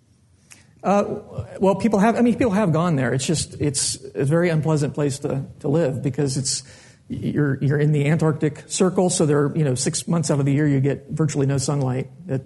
Uh, 0.82 1.56
well, 1.60 1.74
people 1.74 1.98
have. 1.98 2.16
I 2.16 2.20
mean, 2.20 2.36
people 2.36 2.52
have 2.52 2.72
gone 2.72 2.96
there. 2.96 3.12
It's 3.12 3.26
just 3.26 3.60
it's 3.60 3.98
a 4.14 4.24
very 4.24 4.48
unpleasant 4.48 4.94
place 4.94 5.18
to, 5.20 5.44
to 5.60 5.68
live 5.68 6.02
because 6.02 6.36
it's 6.36 6.62
you're 7.08 7.62
you're 7.62 7.78
in 7.78 7.92
the 7.92 8.06
Antarctic 8.06 8.64
Circle, 8.68 9.10
so 9.10 9.26
there 9.26 9.40
are 9.40 9.56
you 9.56 9.64
know 9.64 9.74
six 9.74 10.06
months 10.06 10.30
out 10.30 10.38
of 10.38 10.46
the 10.46 10.52
year 10.52 10.68
you 10.68 10.80
get 10.80 11.08
virtually 11.08 11.46
no 11.46 11.58
sunlight. 11.58 12.10
That, 12.26 12.42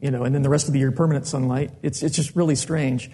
you 0.00 0.10
know, 0.10 0.24
and 0.24 0.34
then 0.34 0.42
the 0.42 0.48
rest 0.48 0.66
of 0.66 0.72
the 0.72 0.78
year 0.78 0.90
permanent 0.90 1.26
sunlight. 1.26 1.70
It's 1.82 2.02
it's 2.02 2.16
just 2.16 2.34
really 2.34 2.56
strange. 2.56 3.10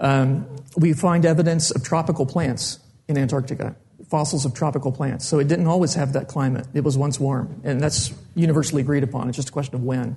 Um, 0.00 0.46
we 0.76 0.92
find 0.94 1.26
evidence 1.26 1.70
of 1.70 1.82
tropical 1.82 2.24
plants 2.24 2.78
in 3.08 3.18
Antarctica, 3.18 3.76
fossils 4.14 4.44
of 4.44 4.54
tropical 4.54 4.92
plants. 4.92 5.26
So 5.26 5.40
it 5.40 5.48
didn't 5.48 5.66
always 5.66 5.94
have 5.94 6.12
that 6.12 6.28
climate. 6.28 6.68
It 6.72 6.84
was 6.84 6.96
once 6.96 7.18
warm, 7.18 7.60
and 7.64 7.80
that's 7.80 8.14
universally 8.36 8.80
agreed 8.80 9.02
upon. 9.02 9.28
It's 9.28 9.34
just 9.34 9.48
a 9.48 9.52
question 9.52 9.74
of 9.74 9.82
when. 9.82 10.14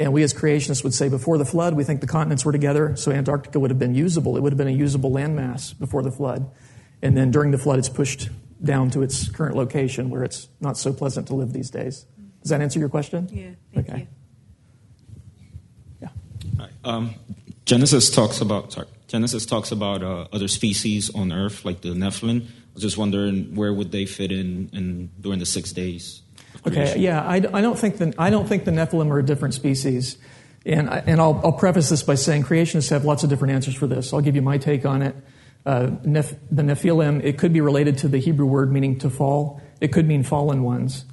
And 0.00 0.12
we 0.12 0.24
as 0.24 0.34
creationists 0.34 0.82
would 0.82 0.94
say 0.94 1.08
before 1.08 1.38
the 1.38 1.44
flood, 1.44 1.74
we 1.74 1.84
think 1.84 2.00
the 2.00 2.08
continents 2.08 2.44
were 2.44 2.50
together, 2.50 2.96
so 2.96 3.12
Antarctica 3.12 3.60
would 3.60 3.70
have 3.70 3.78
been 3.78 3.94
usable. 3.94 4.36
It 4.36 4.42
would 4.42 4.52
have 4.52 4.58
been 4.58 4.66
a 4.66 4.82
usable 4.86 5.12
landmass 5.12 5.78
before 5.78 6.02
the 6.02 6.10
flood. 6.10 6.50
And 7.02 7.16
then 7.16 7.30
during 7.30 7.52
the 7.52 7.58
flood, 7.58 7.78
it's 7.78 7.88
pushed 7.88 8.30
down 8.60 8.90
to 8.90 9.02
its 9.02 9.28
current 9.28 9.54
location 9.54 10.10
where 10.10 10.24
it's 10.24 10.48
not 10.60 10.76
so 10.76 10.92
pleasant 10.92 11.28
to 11.28 11.36
live 11.36 11.52
these 11.52 11.70
days. 11.70 12.04
Does 12.42 12.50
that 12.50 12.60
answer 12.60 12.80
your 12.80 12.88
question? 12.88 13.28
Yeah, 13.30 13.50
thank 13.72 13.88
okay. 13.88 14.08
Um, 16.82 17.14
Genesis 17.64 18.10
talks 18.10 18.40
about 18.40 18.72
sorry, 18.72 18.88
Genesis 19.06 19.46
talks 19.46 19.70
about 19.72 20.02
uh, 20.02 20.26
other 20.32 20.48
species 20.48 21.14
on 21.14 21.32
Earth, 21.32 21.64
like 21.64 21.80
the 21.82 21.90
Nephilim. 21.90 22.46
Was 22.76 22.82
just 22.82 22.98
wondering 22.98 23.54
where 23.54 23.72
would 23.72 23.90
they 23.90 24.04
fit 24.04 24.30
in, 24.30 24.68
in 24.72 25.10
during 25.18 25.38
the 25.38 25.46
six 25.46 25.72
days? 25.72 26.20
Okay, 26.66 26.98
yeah, 26.98 27.22
I, 27.22 27.36
I 27.36 27.60
don't 27.62 27.78
think 27.78 27.96
the, 27.96 28.12
I 28.18 28.28
don't 28.28 28.46
think 28.46 28.64
the 28.66 28.70
Nephilim 28.70 29.10
are 29.10 29.18
a 29.18 29.24
different 29.24 29.54
species. 29.54 30.18
And, 30.66 30.90
I- 30.90 31.02
and 31.06 31.18
I'll, 31.20 31.40
I'll 31.42 31.52
preface 31.52 31.88
this 31.88 32.02
by 32.02 32.16
saying 32.16 32.44
creationists 32.44 32.90
have 32.90 33.04
lots 33.04 33.24
of 33.24 33.30
different 33.30 33.54
answers 33.54 33.74
for 33.74 33.86
this. 33.86 34.12
I'll 34.12 34.20
give 34.20 34.34
you 34.36 34.42
my 34.42 34.58
take 34.58 34.84
on 34.84 35.00
it. 35.00 35.16
Uh, 35.64 35.86
Neph, 36.04 36.36
the 36.50 36.62
Nephilim, 36.62 37.24
it 37.24 37.38
could 37.38 37.52
be 37.52 37.60
related 37.60 37.98
to 37.98 38.08
the 38.08 38.18
Hebrew 38.18 38.46
word 38.46 38.70
meaning 38.72 38.98
to 38.98 39.08
fall. 39.10 39.60
It 39.80 39.88
could 39.92 40.06
mean 40.06 40.22
fallen 40.22 40.62
ones. 40.62 41.04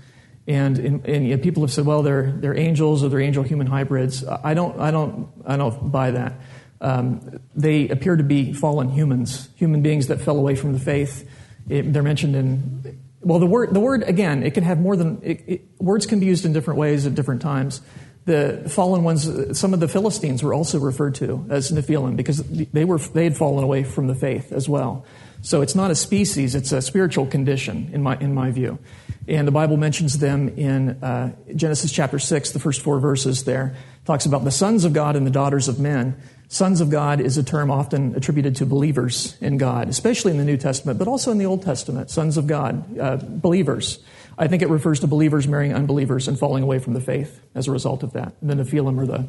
And, 0.47 0.78
and, 0.78 1.05
and 1.07 1.28
you 1.28 1.38
know, 1.38 1.41
people 1.41 1.64
have 1.64 1.72
said, 1.72 1.86
well, 1.86 2.03
they're, 2.03 2.32
they're 2.34 2.57
angels 2.57 3.03
or 3.03 3.09
they're 3.09 3.22
angel 3.22 3.43
human 3.43 3.68
hybrids. 3.68 4.26
I 4.28 4.53
don't, 4.53 4.78
I 4.80 4.91
don't, 4.91 5.30
I 5.45 5.55
don't 5.55 5.91
buy 5.91 6.11
that. 6.11 6.34
Um, 6.82 7.39
they 7.55 7.88
appear 7.88 8.18
to 8.18 8.24
be 8.24 8.51
fallen 8.51 8.89
humans, 8.89 9.47
human 9.55 9.82
beings 9.82 10.07
that 10.07 10.20
fell 10.20 10.38
away 10.38 10.55
from 10.55 10.74
the 10.74 10.80
faith. 10.80 11.30
It, 11.70 11.93
they're 11.93 12.03
mentioned 12.03 12.36
in 12.36 12.99
well, 13.24 13.39
the 13.39 13.45
word 13.45 13.74
the 13.74 13.80
word 13.80 14.03
again, 14.03 14.43
it 14.43 14.53
can 14.53 14.64
have 14.64 14.80
more 14.80 14.95
than 14.95 15.22
it, 15.24 15.43
it, 15.47 15.61
words 15.80 16.05
can 16.05 16.20
be 16.20 16.26
used 16.26 16.45
in 16.45 16.53
different 16.53 16.80
ways 16.80 17.05
at 17.05 17.16
different 17.16 17.41
times. 17.41 17.82
The 18.26 18.70
fallen 18.70 19.03
ones, 19.03 19.57
some 19.57 19.74
of 19.74 19.82
the 19.82 19.88
Philistines 19.88 20.43
were 20.43 20.53
also 20.53 20.80
referred 20.80 21.16
to 21.16 21.45
as 21.49 21.72
Nephilim 21.72 22.16
because 22.16 22.38
they 22.43 22.86
were 22.86 22.97
they 22.97 23.26
had 23.26 23.36
fallen 23.36 23.64
away 23.64 23.84
from 23.84 24.07
the 24.07 24.16
faith 24.16 24.51
as 24.51 24.68
well. 24.70 25.05
So 25.41 25.61
it's 25.61 25.76
not 25.76 25.91
a 25.91 25.95
species; 25.95 26.55
it's 26.55 26.72
a 26.72 26.82
spiritual 26.82 27.26
condition 27.26 27.89
in 27.93 28.01
my 28.01 28.18
in 28.18 28.34
my 28.34 28.51
view. 28.51 28.80
And 29.28 29.47
the 29.47 29.51
Bible 29.51 29.78
mentions 29.78 30.20
them 30.20 30.49
in 30.49 31.01
uh, 31.01 31.34
Genesis 31.55 31.91
chapter 31.91 32.20
six, 32.20 32.51
the 32.51 32.59
first 32.59 32.82
four 32.82 32.99
verses. 32.99 33.45
There 33.45 33.76
talks 34.05 34.26
about 34.26 34.43
the 34.43 34.51
sons 34.51 34.84
of 34.84 34.91
God 34.93 35.16
and 35.16 35.26
the 35.26 35.32
daughters 35.32 35.68
of 35.68 35.80
men. 35.80 36.22
Sons 36.53 36.81
of 36.81 36.91
God 36.91 37.19
is 37.19 37.35
a 37.39 37.43
term 37.43 37.71
often 37.71 38.13
attributed 38.15 38.57
to 38.57 38.67
believers 38.67 39.35
in 39.41 39.57
God, 39.57 39.89
especially 39.89 40.29
in 40.29 40.37
the 40.37 40.45
New 40.45 40.55
Testament, 40.55 40.99
but 40.99 41.07
also 41.07 41.31
in 41.31 41.39
the 41.39 41.47
Old 41.47 41.63
Testament. 41.63 42.11
Sons 42.11 42.37
of 42.37 42.45
God, 42.45 42.99
uh, 42.99 43.17
believers. 43.17 43.97
I 44.37 44.47
think 44.47 44.61
it 44.61 44.69
refers 44.69 44.99
to 44.99 45.07
believers 45.07 45.47
marrying 45.47 45.73
unbelievers 45.73 46.27
and 46.27 46.37
falling 46.37 46.61
away 46.61 46.77
from 46.77 46.93
the 46.93 47.01
faith 47.01 47.41
as 47.55 47.67
a 47.67 47.71
result 47.71 48.03
of 48.03 48.13
that. 48.13 48.35
And 48.39 48.51
then 48.51 48.57
the 48.57 48.65
Nephilim 48.65 49.01
are 49.01 49.07
the, 49.07 49.27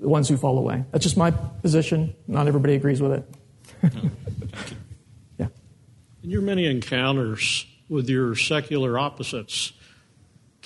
the 0.00 0.08
ones 0.08 0.30
who 0.30 0.38
fall 0.38 0.56
away. 0.56 0.82
That's 0.92 1.02
just 1.02 1.18
my 1.18 1.30
position. 1.30 2.16
Not 2.26 2.48
everybody 2.48 2.74
agrees 2.74 3.02
with 3.02 3.12
it. 3.12 3.24
yeah. 5.38 5.48
In 6.22 6.30
your 6.30 6.40
many 6.40 6.64
encounters 6.64 7.66
with 7.90 8.08
your 8.08 8.34
secular 8.34 8.98
opposites, 8.98 9.74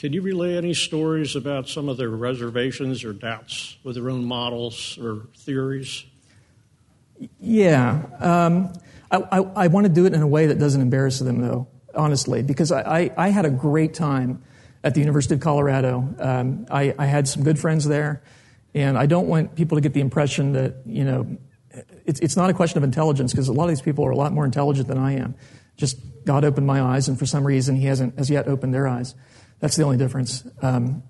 can 0.01 0.15
you 0.15 0.23
relay 0.23 0.57
any 0.57 0.73
stories 0.73 1.37
about 1.37 1.69
some 1.69 1.91
of 1.91 1.99
their 1.99 2.09
reservations 2.09 3.05
or 3.05 3.13
doubts 3.13 3.77
with 3.85 3.97
their 3.97 4.09
own 4.09 4.25
models 4.25 4.99
or 4.99 5.27
theories? 5.37 6.07
Yeah. 7.39 8.07
Um, 8.19 8.73
I, 9.11 9.19
I, 9.19 9.39
I, 9.41 9.67
want 9.67 9.85
to 9.85 9.93
do 9.93 10.07
it 10.07 10.15
in 10.15 10.23
a 10.23 10.27
way 10.27 10.47
that 10.47 10.59
doesn't 10.59 10.81
embarrass 10.81 11.19
them, 11.19 11.43
though, 11.43 11.69
honestly, 11.95 12.43
because 12.43 12.73
I, 12.73 12.81
I, 12.81 13.11
I 13.19 13.29
had 13.29 13.45
a 13.45 13.51
great 13.51 13.93
time 13.93 14.43
at 14.83 14.95
the 14.95 15.01
University 15.01 15.35
of 15.35 15.41
Colorado. 15.41 16.15
Um, 16.19 16.65
I, 16.71 16.95
I 16.99 17.05
had 17.05 17.29
some 17.29 17.45
good 17.45 17.59
friends 17.59 17.85
there, 17.85 18.23
and 18.73 18.97
I 18.97 19.05
don't 19.05 19.29
want 19.29 19.55
people 19.55 19.77
to 19.77 19.83
get 19.83 19.93
the 19.93 20.01
impression 20.01 20.55
that, 20.55 20.77
you 20.87 21.05
know, 21.05 21.37
it's, 22.07 22.21
it's 22.21 22.39
not 22.39 22.49
a 22.49 22.55
question 22.55 22.79
of 22.79 22.85
intelligence, 22.85 23.35
because 23.35 23.49
a 23.49 23.53
lot 23.53 23.65
of 23.65 23.69
these 23.69 23.83
people 23.83 24.07
are 24.07 24.13
a 24.13 24.17
lot 24.17 24.33
more 24.33 24.47
intelligent 24.47 24.89
than 24.89 24.97
I 24.97 25.17
am. 25.17 25.35
Just 25.77 25.99
God 26.25 26.43
opened 26.43 26.67
my 26.67 26.81
eyes, 26.81 27.07
and 27.07 27.19
for 27.19 27.27
some 27.27 27.47
reason, 27.47 27.77
He 27.77 27.85
hasn't 27.85 28.19
as 28.19 28.31
yet 28.31 28.49
opened 28.49 28.73
their 28.73 28.89
eyes. 28.89 29.15
That's 29.61 29.77
the 29.77 29.85
only 29.85 29.99
difference. 29.99 30.45
Um, 30.63 31.03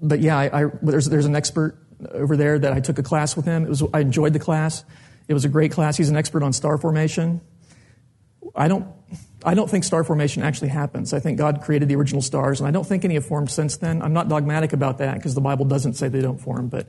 but 0.00 0.20
yeah, 0.20 0.38
I, 0.38 0.64
I, 0.64 0.70
there's, 0.82 1.06
there's 1.06 1.26
an 1.26 1.36
expert 1.36 1.78
over 2.10 2.36
there 2.36 2.58
that 2.58 2.72
I 2.72 2.80
took 2.80 2.98
a 2.98 3.02
class 3.02 3.36
with 3.36 3.44
him. 3.44 3.64
It 3.64 3.68
was, 3.68 3.82
I 3.92 4.00
enjoyed 4.00 4.32
the 4.32 4.38
class. 4.38 4.84
It 5.28 5.34
was 5.34 5.44
a 5.44 5.48
great 5.48 5.72
class. 5.72 5.96
He's 5.96 6.10
an 6.10 6.16
expert 6.16 6.42
on 6.42 6.52
star 6.52 6.76
formation. 6.76 7.40
I 8.54 8.68
don't, 8.68 8.86
I 9.44 9.54
don't 9.54 9.70
think 9.70 9.84
star 9.84 10.04
formation 10.04 10.42
actually 10.42 10.68
happens. 10.68 11.12
I 11.12 11.20
think 11.20 11.38
God 11.38 11.62
created 11.62 11.88
the 11.88 11.96
original 11.96 12.22
stars, 12.22 12.60
and 12.60 12.68
I 12.68 12.70
don't 12.70 12.86
think 12.86 13.04
any 13.04 13.14
have 13.14 13.26
formed 13.26 13.50
since 13.50 13.76
then. 13.76 14.02
I'm 14.02 14.12
not 14.12 14.28
dogmatic 14.28 14.72
about 14.72 14.98
that 14.98 15.14
because 15.14 15.34
the 15.34 15.40
Bible 15.40 15.64
doesn't 15.64 15.94
say 15.94 16.08
they 16.08 16.20
don't 16.20 16.40
form, 16.40 16.68
but, 16.68 16.88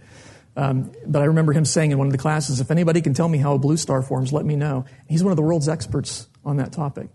um, 0.56 0.91
but 1.06 1.22
I 1.22 1.26
remember 1.26 1.54
him 1.54 1.66
saying 1.66 1.91
in 1.91 1.98
one 1.98 2.08
of 2.08 2.14
the 2.14 2.20
classes, 2.20 2.60
if 2.60 2.72
anybody 2.72 3.02
can 3.02 3.14
tell 3.14 3.28
me 3.28 3.38
how 3.38 3.56
a 3.56 3.60
blue 3.60 3.78
star 3.78 4.02
forms, 4.02 4.32
let 4.32 4.46
me 4.46 4.56
know. 4.56 4.86
He's 5.08 5.24
one 5.24 5.32
of 5.32 5.38
the 5.38 5.43
world's 5.43 5.68
experts 5.70 6.28
on 6.43 6.58
that 6.58 6.72
topic 6.72 7.10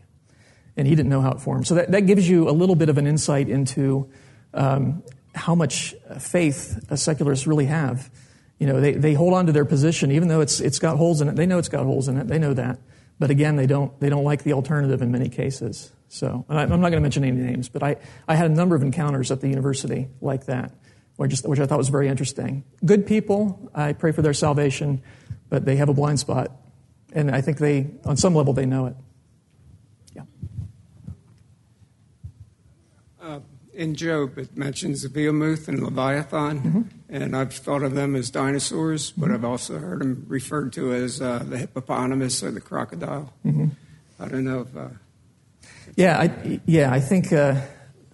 and 0.81 0.89
he 0.89 0.95
didn't 0.95 1.11
know 1.11 1.21
how 1.21 1.33
it 1.33 1.43
formed. 1.43 1.67
So 1.67 1.75
that, 1.75 1.91
that 1.91 2.07
gives 2.07 2.27
you 2.27 2.49
a 2.49 2.53
little 2.53 2.75
bit 2.75 2.89
of 2.89 2.97
an 2.97 3.07
insight 3.07 3.51
into 3.51 4.11
um, 4.55 5.03
how 5.35 5.55
much 5.55 5.95
faith 6.19 6.83
secularists 6.99 7.47
really 7.47 7.67
have. 7.67 8.11
You 8.59 8.67
know, 8.67 8.81
they, 8.81 8.93
they 8.93 9.13
hold 9.13 9.35
on 9.35 9.45
to 9.45 9.53
their 9.53 9.67
position, 9.67 10.11
even 10.11 10.29
though 10.29 10.41
it's, 10.41 10.59
it's 10.59 10.79
got 10.79 10.97
holes 10.97 11.21
in 11.21 11.29
it. 11.29 11.37
They 11.37 11.45
know 11.45 11.59
it's 11.59 11.69
got 11.69 11.85
holes 11.85 12.09
in 12.09 12.17
it. 12.17 12.29
They 12.29 12.39
know 12.39 12.55
that. 12.55 12.79
But 13.19 13.29
again, 13.29 13.57
they 13.57 13.67
don't, 13.67 13.99
they 14.01 14.09
don't 14.09 14.25
like 14.25 14.43
the 14.43 14.55
alternative 14.55 15.03
in 15.03 15.13
many 15.13 15.29
cases. 15.29 15.93
So, 16.09 16.47
I, 16.49 16.63
am 16.63 16.71
not 16.71 16.79
going 16.79 16.93
to 16.93 17.01
mention 17.01 17.25
any 17.25 17.37
names, 17.37 17.69
but 17.69 17.83
I, 17.83 17.97
I 18.27 18.35
had 18.35 18.51
a 18.51 18.55
number 18.55 18.75
of 18.75 18.83
encounters 18.83 19.31
at 19.31 19.43
the 19.43 19.49
university 19.49 20.09
like 20.23 20.47
that, 20.47 20.73
just, 21.29 21.47
which 21.47 21.61
I 21.61 21.67
thought 21.67 21.77
was 21.77 21.91
very 21.91 22.09
interesting. 22.09 22.65
Good 22.83 23.07
people, 23.07 23.71
I 23.75 23.93
pray 23.93 24.13
for 24.13 24.23
their 24.23 24.33
salvation, 24.33 25.03
but 25.51 25.67
they 25.67 25.77
have 25.77 25.91
a 25.91 25.95
blind 25.95 26.21
spot. 26.21 26.53
And 27.13 27.31
I 27.31 27.43
think 27.43 27.59
they, 27.59 27.91
on 28.07 28.17
some 28.17 28.35
level, 28.35 28.55
they 28.55 28.65
know 28.65 28.87
it. 28.87 28.97
In 33.81 33.95
Job, 33.95 34.37
it 34.37 34.55
mentions 34.59 35.03
the 35.03 35.09
Behemoth 35.09 35.67
and 35.67 35.83
Leviathan, 35.83 36.61
mm-hmm. 36.61 36.83
and 37.09 37.35
I've 37.35 37.55
thought 37.55 37.83
of 37.83 37.95
them 37.95 38.15
as 38.15 38.29
dinosaurs, 38.31 39.11
but 39.11 39.27
mm-hmm. 39.27 39.35
I've 39.37 39.45
also 39.45 39.79
heard 39.79 40.01
them 40.01 40.27
referred 40.29 40.75
to 40.75 40.93
as 40.93 41.23
uh, 41.23 41.39
the 41.39 41.57
hippopotamus 41.57 42.43
or 42.43 42.51
the 42.51 42.61
crocodile. 42.61 43.33
Mm-hmm. 43.45 43.69
I 44.21 44.29
don't 44.29 44.45
know 44.45 44.61
if. 44.61 44.77
Uh, 44.77 44.89
yeah, 45.97 46.21
I, 46.21 46.61
yeah, 46.67 46.93
I 46.93 47.01
think 47.01 47.33
uh, 47.33 47.59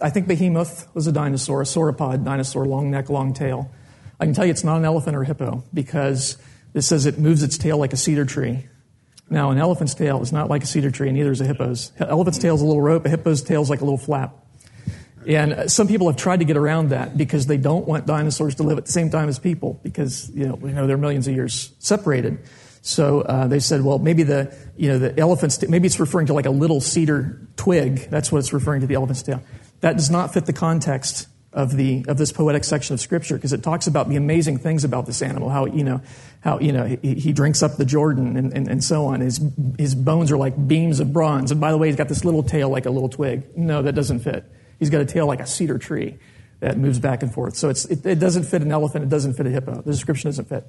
I 0.01 0.11
think 0.11 0.29
Behemoth 0.29 0.87
was 0.95 1.09
a 1.09 1.12
dinosaur, 1.12 1.62
a 1.62 1.64
sauropod 1.64 2.25
dinosaur, 2.25 2.64
long 2.64 2.93
neck, 2.93 3.11
long 3.11 3.35
tail. 3.35 3.69
I 4.21 4.25
can 4.25 4.35
tell 4.35 4.45
you 4.45 4.53
it's 4.53 4.64
not 4.64 4.77
an 4.77 4.85
elephant 4.85 5.17
or 5.17 5.25
hippo 5.25 5.64
because 5.75 6.39
it 6.75 6.83
says 6.83 7.07
it 7.07 7.19
moves 7.19 7.43
its 7.43 7.59
tail 7.59 7.77
like 7.77 7.93
a 7.93 7.97
cedar 7.97 8.25
tree. 8.25 8.69
Now, 9.29 9.51
an 9.51 9.59
elephant's 9.59 9.95
tail 9.95 10.23
is 10.23 10.33
not 10.33 10.49
like 10.49 10.62
a 10.62 10.67
cedar 10.67 10.93
tree, 10.93 11.09
and 11.09 11.19
neither 11.19 11.33
is 11.33 11.41
a 11.41 11.45
hippo's. 11.45 11.91
Elephant's 11.99 12.39
tail 12.39 12.55
is 12.55 12.62
a 12.62 12.64
little 12.64 12.81
rope, 12.81 13.05
a 13.05 13.09
hippo's 13.09 13.43
tail 13.43 13.62
is 13.62 13.69
like 13.69 13.81
a 13.81 13.85
little 13.85 13.99
flap. 13.99 14.45
And 15.27 15.70
some 15.70 15.89
people 15.89 16.07
have 16.09 16.16
tried 16.16 16.39
to 16.39 16.45
get 16.45 16.57
around 16.57 16.91
that 16.91 17.16
because 17.16 17.47
they 17.47 17.57
don't 17.57 17.87
want 17.87 18.07
dinosaurs 18.07 18.57
to 18.57 18.62
live 18.62 18.79
at 18.79 18.87
the 18.87 18.93
same 18.93 19.11
time 19.11 19.29
as 19.29 19.39
people 19.39 19.81
because 19.83 20.31
you 20.31 20.47
know, 20.47 20.59
you 20.62 20.72
know 20.72 20.87
they're 20.87 20.97
millions 20.97 21.27
of 21.27 21.35
years 21.35 21.72
separated. 21.79 22.39
So 22.83 23.22
uh, 23.22 23.49
they 23.49 23.59
said, 23.59 23.83
well, 23.83 23.99
maybe 23.99 24.22
the 24.22 24.57
you 24.77 24.89
know 24.89 24.99
the 25.01 25.18
elephant's 25.18 25.66
maybe 25.68 25.87
it's 25.87 25.99
referring 25.99 26.29
to 26.29 26.35
like 26.35 26.47
a 26.47 26.51
little 26.51 26.81
cedar 26.81 27.41
twig. 27.57 28.09
That's 28.11 28.31
what 28.31 28.39
it's 28.39 28.53
referring 28.53 28.83
to 28.83 28.87
the 28.87 28.95
elephant's 28.95 29.24
tail. 29.24 29.43
That 29.81 29.97
does 29.97 30.11
not 30.11 30.33
fit 30.33 30.47
the 30.47 30.53
context 30.53 31.27
of 31.53 31.74
the 31.74 32.05
of 32.07 32.18
this 32.18 32.31
poetic 32.31 32.62
section 32.62 32.95
of 32.95 33.01
scripture 33.01 33.35
because 33.35 33.53
it 33.53 33.64
talks 33.64 33.89
about 33.89 34.09
the 34.09 34.14
amazing 34.14 34.59
things 34.59 34.85
about 34.85 35.07
this 35.07 35.22
animal. 35.22 35.49
How 35.49 35.64
you 35.64 35.83
know 35.83 36.03
how 36.43 36.61
you 36.61 36.70
know 36.70 36.85
he, 36.85 37.14
he 37.14 37.33
drinks 37.33 37.62
up 37.62 37.77
the 37.77 37.85
Jordan 37.85 38.37
and, 38.37 38.53
and, 38.53 38.68
and 38.68 38.85
so 38.85 39.07
on. 39.07 39.20
His 39.20 39.41
his 39.77 39.97
bones 39.97 40.31
are 40.31 40.37
like 40.37 40.68
beams 40.68 41.01
of 41.01 41.12
bronze. 41.12 41.51
And 41.51 41.61
by 41.61 41.72
the 41.72 41.79
way, 41.79 41.89
he's 41.89 41.97
got 41.97 42.09
this 42.09 42.24
little 42.24 42.45
tail 42.45 42.68
like 42.68 42.87
a 42.87 42.91
little 42.91 43.09
twig. 43.09 43.57
No, 43.57 43.83
that 43.83 43.95
doesn't 43.97 44.20
fit. 44.20 44.45
He's 44.79 44.91
got 44.91 45.01
a 45.01 45.05
tail 45.05 45.27
like 45.27 45.41
a 45.41 45.47
cedar 45.47 45.79
tree 45.79 46.18
that 46.61 46.79
moves 46.79 46.99
back 46.99 47.22
and 47.22 47.33
forth. 47.33 47.57
So 47.57 47.68
it, 47.68 48.07
it, 48.07 48.18
doesn't 48.18 48.45
fit 48.45 48.62
an 48.62 48.72
elephant. 48.72 49.05
It 49.05 49.09
doesn't 49.09 49.35
fit 49.35 49.47
a 49.47 49.51
hippo. 49.51 49.83
The 49.83 49.91
description 49.91 50.29
doesn't 50.29 50.49
fit. 50.49 50.66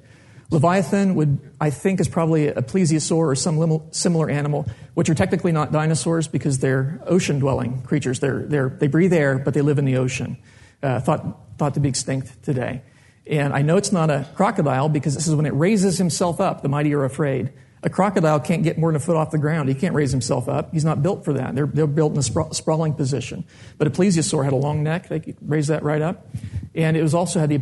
Leviathan 0.50 1.14
would, 1.14 1.40
I 1.60 1.70
think, 1.70 2.00
is 2.00 2.08
probably 2.08 2.48
a 2.48 2.62
plesiosaur 2.62 3.16
or 3.16 3.34
some 3.34 3.82
similar 3.90 4.30
animal, 4.30 4.66
which 4.94 5.10
are 5.10 5.14
technically 5.14 5.52
not 5.52 5.72
dinosaurs 5.72 6.26
because 6.26 6.58
they're 6.58 7.00
ocean-dwelling 7.06 7.82
creatures. 7.82 8.20
They're, 8.20 8.44
they're, 8.46 8.68
they 8.70 8.86
breathe 8.86 9.12
air, 9.12 9.38
but 9.38 9.52
they 9.52 9.60
live 9.60 9.78
in 9.78 9.84
the 9.84 9.96
ocean. 9.96 10.38
Uh, 10.82 11.00
thought, 11.00 11.58
thought 11.58 11.74
to 11.74 11.80
be 11.80 11.88
extinct 11.88 12.42
today. 12.42 12.82
And 13.26 13.52
I 13.52 13.60
know 13.60 13.76
it's 13.76 13.92
not 13.92 14.08
a 14.10 14.26
crocodile 14.34 14.88
because 14.88 15.14
this 15.14 15.26
is 15.26 15.34
when 15.34 15.44
it 15.44 15.52
raises 15.52 15.98
himself 15.98 16.40
up, 16.40 16.62
the 16.62 16.68
mighty 16.68 16.94
are 16.94 17.04
afraid. 17.04 17.52
A 17.82 17.90
crocodile 17.90 18.40
can't 18.40 18.64
get 18.64 18.76
more 18.76 18.90
than 18.90 18.96
a 18.96 19.00
foot 19.00 19.16
off 19.16 19.30
the 19.30 19.38
ground. 19.38 19.68
He 19.68 19.74
can't 19.74 19.94
raise 19.94 20.10
himself 20.10 20.48
up. 20.48 20.72
He's 20.72 20.84
not 20.84 21.02
built 21.02 21.24
for 21.24 21.32
that. 21.34 21.54
They're, 21.54 21.66
they're 21.66 21.86
built 21.86 22.12
in 22.12 22.18
a 22.18 22.22
spra- 22.22 22.52
sprawling 22.54 22.94
position. 22.94 23.44
But 23.76 23.86
a 23.86 23.90
plesiosaur 23.90 24.42
had 24.42 24.52
a 24.52 24.56
long 24.56 24.82
neck. 24.82 25.08
They 25.08 25.20
could 25.20 25.36
raise 25.40 25.68
that 25.68 25.84
right 25.84 26.02
up. 26.02 26.26
And 26.74 26.96
it 26.96 27.02
was 27.02 27.14
also 27.14 27.38
had 27.38 27.50
the, 27.50 27.56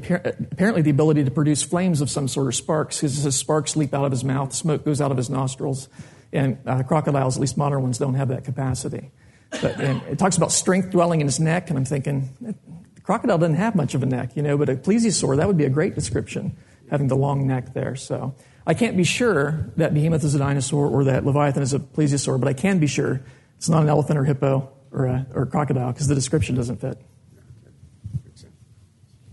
apparently 0.51 0.83
the 0.83 0.91
ability 0.91 1.25
to 1.25 1.31
produce 1.31 1.63
flames 1.63 2.01
of 2.01 2.11
some 2.11 2.29
sort 2.29 2.47
of 2.47 2.55
sparks 2.55 2.99
because 2.99 3.17
his 3.17 3.37
sparks 3.37 3.77
leap 3.77 3.93
out 3.93 4.05
of 4.05 4.11
his 4.11 4.25
mouth, 4.25 4.55
smoke 4.55 4.85
goes 4.85 5.01
out 5.01 5.11
of 5.11 5.17
his 5.17 5.29
nostrils. 5.29 5.89
And 6.33 6.59
uh, 6.67 6.83
crocodiles, 6.83 7.37
at 7.37 7.41
least 7.41 7.57
modern 7.57 7.83
ones, 7.83 7.99
don't 7.99 8.15
have 8.15 8.29
that 8.29 8.45
capacity. 8.45 9.11
But, 9.51 9.81
it 9.81 10.19
talks 10.19 10.37
about 10.37 10.51
strength 10.51 10.91
dwelling 10.91 11.21
in 11.21 11.27
his 11.27 11.39
neck, 11.39 11.69
and 11.69 11.79
I'm 11.79 11.85
thinking, 11.85 12.29
the 12.41 13.01
crocodile 13.03 13.39
doesn't 13.39 13.55
have 13.55 13.75
much 13.75 13.95
of 13.95 14.03
a 14.03 14.07
neck, 14.07 14.37
you 14.37 14.43
know, 14.43 14.59
but 14.59 14.69
a 14.69 14.75
plesiosaur, 14.75 15.37
that 15.37 15.47
would 15.47 15.57
be 15.57 15.65
a 15.65 15.71
great 15.71 15.95
description, 15.95 16.57
having 16.91 17.07
the 17.07 17.17
long 17.17 17.47
neck 17.47 17.73
there. 17.73 17.95
So 17.95 18.35
I 18.67 18.75
can't 18.75 18.97
be 18.97 19.05
sure 19.05 19.71
that 19.77 19.95
behemoth 19.95 20.25
is 20.25 20.35
a 20.35 20.39
dinosaur 20.39 20.89
or 20.89 21.05
that 21.05 21.25
leviathan 21.25 21.63
is 21.63 21.73
a 21.73 21.79
plesiosaur, 21.79 22.41
but 22.41 22.49
I 22.49 22.53
can 22.53 22.79
be 22.79 22.89
sure 22.89 23.23
it's 23.57 23.69
not 23.69 23.83
an 23.83 23.89
elephant 23.89 24.19
or 24.19 24.25
hippo 24.25 24.71
or 24.91 25.07
a, 25.07 25.27
or 25.35 25.43
a 25.43 25.47
crocodile 25.47 25.93
because 25.93 26.09
the 26.09 26.15
description 26.15 26.57
doesn't 26.57 26.81
fit. 26.81 27.01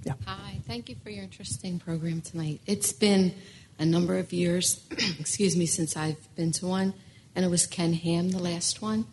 Yeah. 0.04 0.14
Hi, 0.26 0.60
thank 0.68 0.90
you 0.90 0.96
for 1.02 1.10
your 1.10 1.24
interesting 1.24 1.80
program 1.80 2.22
tonight. 2.22 2.62
It's 2.66 2.92
been 2.92 3.34
a 3.80 3.86
number 3.86 4.18
of 4.18 4.34
years, 4.34 4.86
excuse 5.20 5.56
me, 5.56 5.66
since 5.66 5.98
I've 5.98 6.36
been 6.36 6.52
to 6.54 6.68
one, 6.68 6.94
and 7.36 7.44
it 7.46 7.48
was 7.48 7.66
Ken 7.66 7.94
Ham, 7.94 8.30
the 8.30 8.40
last 8.40 8.82
one, 8.82 9.06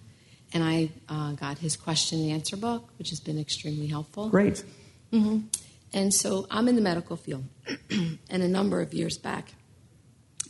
and 0.53 0.65
I 0.65 0.91
uh, 1.09 1.33
got 1.33 1.59
his 1.59 1.77
question 1.77 2.21
and 2.21 2.33
answer 2.33 2.57
book, 2.57 2.91
which 2.99 3.11
has 3.11 3.21
been 3.21 3.39
extremely 3.39 3.87
helpful. 3.87 4.29
Great. 4.29 4.65
Mm-hmm. 5.13 5.47
And 5.93 6.13
so 6.13 6.47
I'm 6.51 6.69
in 6.69 6.77
the 6.77 6.83
medical 6.83 7.17
field, 7.17 7.45
and 7.91 8.43
a 8.43 8.49
number 8.49 8.81
of 8.81 8.93
years 8.93 9.17
back, 9.17 9.55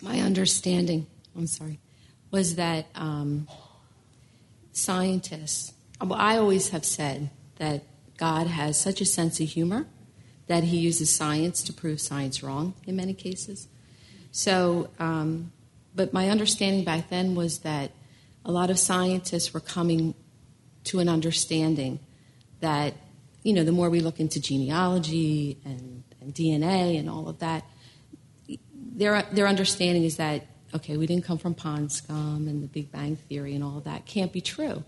my 0.02 0.20
understanding, 0.20 1.06
I'm 1.36 1.46
sorry, 1.46 1.78
was 2.30 2.56
that 2.56 2.86
um, 2.94 3.48
scientists, 4.72 5.72
well, 6.00 6.14
I 6.14 6.36
always 6.36 6.70
have 6.70 6.84
said 6.84 7.30
that 7.56 7.82
God 8.16 8.46
has 8.46 8.80
such 8.80 9.00
a 9.00 9.04
sense 9.04 9.40
of 9.40 9.48
humor 9.48 9.86
that 10.46 10.64
he 10.64 10.78
uses 10.78 11.14
science 11.14 11.62
to 11.62 11.72
prove 11.72 12.00
science 12.00 12.42
wrong 12.42 12.74
in 12.86 12.96
many 12.96 13.14
cases. 13.14 13.68
So, 14.32 14.90
um, 14.98 15.52
but 15.94 16.12
my 16.12 16.28
understanding 16.28 16.84
back 16.84 17.08
then 17.08 17.34
was 17.34 17.60
that 17.60 17.92
a 18.44 18.50
lot 18.50 18.70
of 18.70 18.78
scientists 18.78 19.52
were 19.52 19.60
coming 19.60 20.14
to 20.84 20.98
an 20.98 21.08
understanding 21.08 22.00
that, 22.60 22.94
you 23.42 23.52
know, 23.52 23.64
the 23.64 23.72
more 23.72 23.90
we 23.90 24.00
look 24.00 24.20
into 24.20 24.40
genealogy 24.40 25.58
and, 25.64 26.02
and 26.20 26.34
DNA 26.34 26.98
and 26.98 27.08
all 27.08 27.28
of 27.28 27.38
that, 27.40 27.64
their, 29.00 29.22
their 29.32 29.48
understanding 29.48 30.04
is 30.04 30.16
that, 30.18 30.46
okay, 30.74 30.96
we 30.96 31.06
didn't 31.06 31.24
come 31.24 31.38
from 31.38 31.54
pond 31.54 31.90
scum 31.90 32.46
and 32.46 32.62
the 32.62 32.66
Big 32.68 32.92
Bang 32.92 33.16
Theory 33.16 33.54
and 33.54 33.64
all 33.64 33.80
that 33.80 34.04
can't 34.06 34.30
be 34.30 34.40
true. 34.40 34.84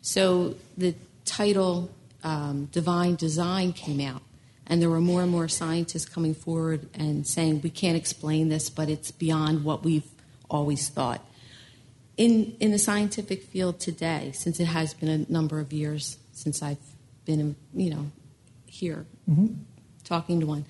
So 0.00 0.56
the 0.78 0.94
title 1.26 1.90
um, 2.24 2.66
Divine 2.72 3.16
Design 3.16 3.72
came 3.74 4.00
out, 4.00 4.22
and 4.66 4.80
there 4.80 4.88
were 4.88 5.00
more 5.00 5.22
and 5.22 5.30
more 5.30 5.46
scientists 5.46 6.06
coming 6.06 6.34
forward 6.34 6.88
and 6.94 7.26
saying, 7.26 7.60
we 7.60 7.70
can't 7.70 7.96
explain 7.96 8.48
this, 8.48 8.70
but 8.70 8.88
it's 8.88 9.10
beyond 9.10 9.62
what 9.62 9.84
we've 9.84 10.08
always 10.48 10.88
thought. 10.88 11.24
In, 12.16 12.56
in 12.60 12.70
the 12.70 12.78
scientific 12.78 13.42
field 13.42 13.78
today, 13.78 14.32
since 14.34 14.58
it 14.58 14.66
has 14.66 14.94
been 14.94 15.08
a 15.08 15.32
number 15.32 15.60
of 15.60 15.72
years 15.72 16.18
since 16.32 16.62
I've 16.62 16.78
been, 17.24 17.56
you 17.74 17.90
know, 17.90 18.10
here 18.66 19.04
Mhm. 19.30 19.56
talking 20.04 20.40
to 20.40 20.46
one, 20.46 20.64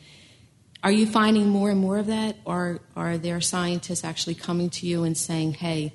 are 0.83 0.93
you 0.93 1.07
finding 1.07 1.49
more 1.49 1.71
and 1.71 1.81
more 1.81 1.99
of 1.99 2.07
that, 2.07 2.37
or 2.45 2.81
are 2.97 3.19
there 3.19 3.41
scientists 3.41 4.05
actually 4.05 4.35
coming 4.35 4.71
to 4.71 4.87
you 4.87 5.05
and 5.05 5.17
saying, 5.17 5.55
"Hey, 5.55 5.93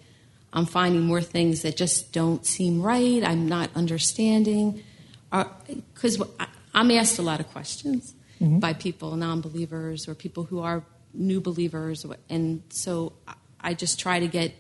I'm 0.54 0.66
finding 0.66 1.02
more 1.04 1.22
things 1.22 1.64
that 1.64 1.76
just 1.76 2.12
don't 2.14 2.46
seem 2.46 2.82
right. 2.82 3.24
I'm 3.24 3.48
not 3.48 3.70
understanding"? 3.76 4.82
Because 5.94 6.22
I'm 6.74 6.92
asked 6.92 7.20
a 7.20 7.22
lot 7.24 7.40
of 7.40 7.48
questions 7.50 8.14
Mhm. 8.40 8.60
by 8.60 8.74
people, 8.74 9.16
non-believers, 9.16 10.08
or 10.08 10.16
people 10.16 10.44
who 10.46 10.60
are 10.60 10.84
new 11.14 11.42
believers, 11.42 12.06
and 12.30 12.62
so 12.70 13.14
I- 13.62 13.74
just 13.74 14.00
try 14.00 14.20
to 14.20 14.28
get 14.28 14.54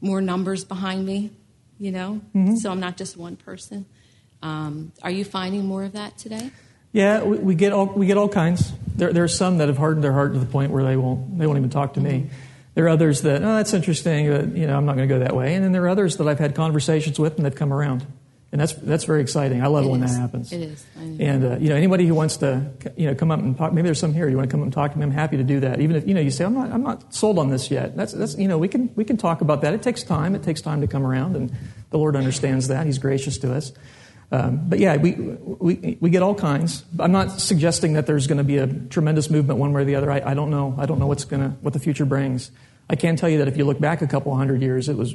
more 0.00 0.20
numbers 0.20 0.64
behind 0.64 1.04
me, 1.06 1.30
you 1.78 1.90
know, 1.90 2.20
Mhm. 2.34 2.58
so 2.58 2.70
I'm 2.70 2.80
not 2.80 2.96
just 2.96 3.16
one 3.16 3.36
person. 3.36 3.86
Um, 4.42 4.92
are 5.02 5.10
you 5.10 5.24
finding 5.24 5.66
more 5.66 5.84
of 5.84 5.92
that 5.92 6.18
today? 6.18 6.50
Yeah, 6.92 7.22
we, 7.22 7.38
we 7.38 7.54
get 7.54 7.72
all 7.72 7.86
we 7.86 8.06
get 8.06 8.16
all 8.16 8.28
kinds. 8.28 8.72
There, 8.94 9.12
there 9.12 9.24
are 9.24 9.28
some 9.28 9.58
that 9.58 9.68
have 9.68 9.78
hardened 9.78 10.04
their 10.04 10.12
heart 10.12 10.34
to 10.34 10.38
the 10.38 10.46
point 10.46 10.70
where 10.70 10.84
they 10.84 10.96
won't 10.96 11.38
they 11.38 11.46
won't 11.46 11.58
even 11.58 11.70
talk 11.70 11.94
to 11.94 12.00
me. 12.00 12.30
There 12.74 12.84
are 12.86 12.90
others 12.90 13.22
that 13.22 13.42
oh 13.42 13.56
that's 13.56 13.72
interesting, 13.72 14.30
but 14.30 14.56
you 14.56 14.66
know 14.66 14.76
I'm 14.76 14.84
not 14.84 14.96
going 14.96 15.08
to 15.08 15.14
go 15.14 15.20
that 15.20 15.34
way. 15.34 15.54
And 15.54 15.64
then 15.64 15.72
there 15.72 15.84
are 15.84 15.88
others 15.88 16.18
that 16.18 16.28
I've 16.28 16.38
had 16.38 16.54
conversations 16.54 17.18
with 17.18 17.36
and 17.36 17.46
they've 17.46 17.54
come 17.54 17.72
around, 17.72 18.06
and 18.50 18.60
that's 18.60 18.74
that's 18.74 19.04
very 19.04 19.22
exciting. 19.22 19.62
I 19.62 19.68
love 19.68 19.86
it, 19.86 19.88
when 19.88 20.02
is. 20.02 20.14
that 20.14 20.20
happens. 20.20 20.52
It 20.52 20.60
is. 20.60 20.84
And 20.96 21.44
uh, 21.44 21.56
you 21.58 21.70
know 21.70 21.76
anybody 21.76 22.06
who 22.06 22.14
wants 22.14 22.36
to 22.38 22.70
you 22.96 23.06
know 23.06 23.14
come 23.14 23.30
up 23.30 23.40
and 23.40 23.56
talk. 23.56 23.72
Maybe 23.72 23.86
there's 23.86 24.00
some 24.00 24.12
here. 24.12 24.28
You 24.28 24.36
want 24.36 24.50
to 24.50 24.52
come 24.52 24.60
up 24.60 24.66
and 24.66 24.72
talk 24.72 24.92
to 24.92 24.98
me? 24.98 25.04
I'm 25.04 25.10
happy 25.10 25.38
to 25.38 25.44
do 25.44 25.60
that. 25.60 25.80
Even 25.80 25.96
if 25.96 26.06
you 26.06 26.12
know 26.12 26.20
you 26.20 26.30
say 26.30 26.44
I'm 26.44 26.54
not 26.54 26.70
I'm 26.70 26.82
not 26.82 27.14
sold 27.14 27.38
on 27.38 27.48
this 27.48 27.70
yet. 27.70 27.96
That's 27.96 28.12
that's 28.12 28.36
you 28.36 28.48
know 28.48 28.58
we 28.58 28.68
can 28.68 28.90
we 28.96 29.04
can 29.04 29.16
talk 29.16 29.40
about 29.40 29.62
that. 29.62 29.72
It 29.72 29.82
takes 29.82 30.02
time. 30.02 30.34
It 30.34 30.42
takes 30.42 30.60
time 30.60 30.82
to 30.82 30.86
come 30.86 31.06
around, 31.06 31.36
and 31.36 31.50
the 31.90 31.98
Lord 31.98 32.16
understands 32.16 32.68
that. 32.68 32.84
He's 32.84 32.98
gracious 32.98 33.38
to 33.38 33.54
us. 33.54 33.72
Um, 34.32 34.66
but 34.66 34.78
yeah, 34.78 34.96
we, 34.96 35.12
we, 35.12 35.98
we 36.00 36.08
get 36.08 36.22
all 36.22 36.34
kinds. 36.34 36.84
I'm 36.98 37.12
not 37.12 37.38
suggesting 37.38 37.92
that 37.92 38.06
there's 38.06 38.26
going 38.26 38.38
to 38.38 38.44
be 38.44 38.56
a 38.56 38.66
tremendous 38.66 39.28
movement 39.28 39.58
one 39.58 39.74
way 39.74 39.82
or 39.82 39.84
the 39.84 39.94
other. 39.96 40.10
I, 40.10 40.30
I 40.30 40.34
don't 40.34 40.50
know. 40.50 40.74
I 40.78 40.86
don't 40.86 40.98
know 40.98 41.06
what's 41.06 41.26
going 41.26 41.42
to, 41.42 41.50
what 41.60 41.74
the 41.74 41.78
future 41.78 42.06
brings. 42.06 42.50
I 42.88 42.96
can 42.96 43.16
tell 43.16 43.28
you 43.28 43.38
that 43.38 43.48
if 43.48 43.58
you 43.58 43.66
look 43.66 43.78
back 43.78 44.00
a 44.00 44.06
couple 44.06 44.34
hundred 44.34 44.62
years, 44.62 44.88
it 44.88 44.96
was, 44.96 45.14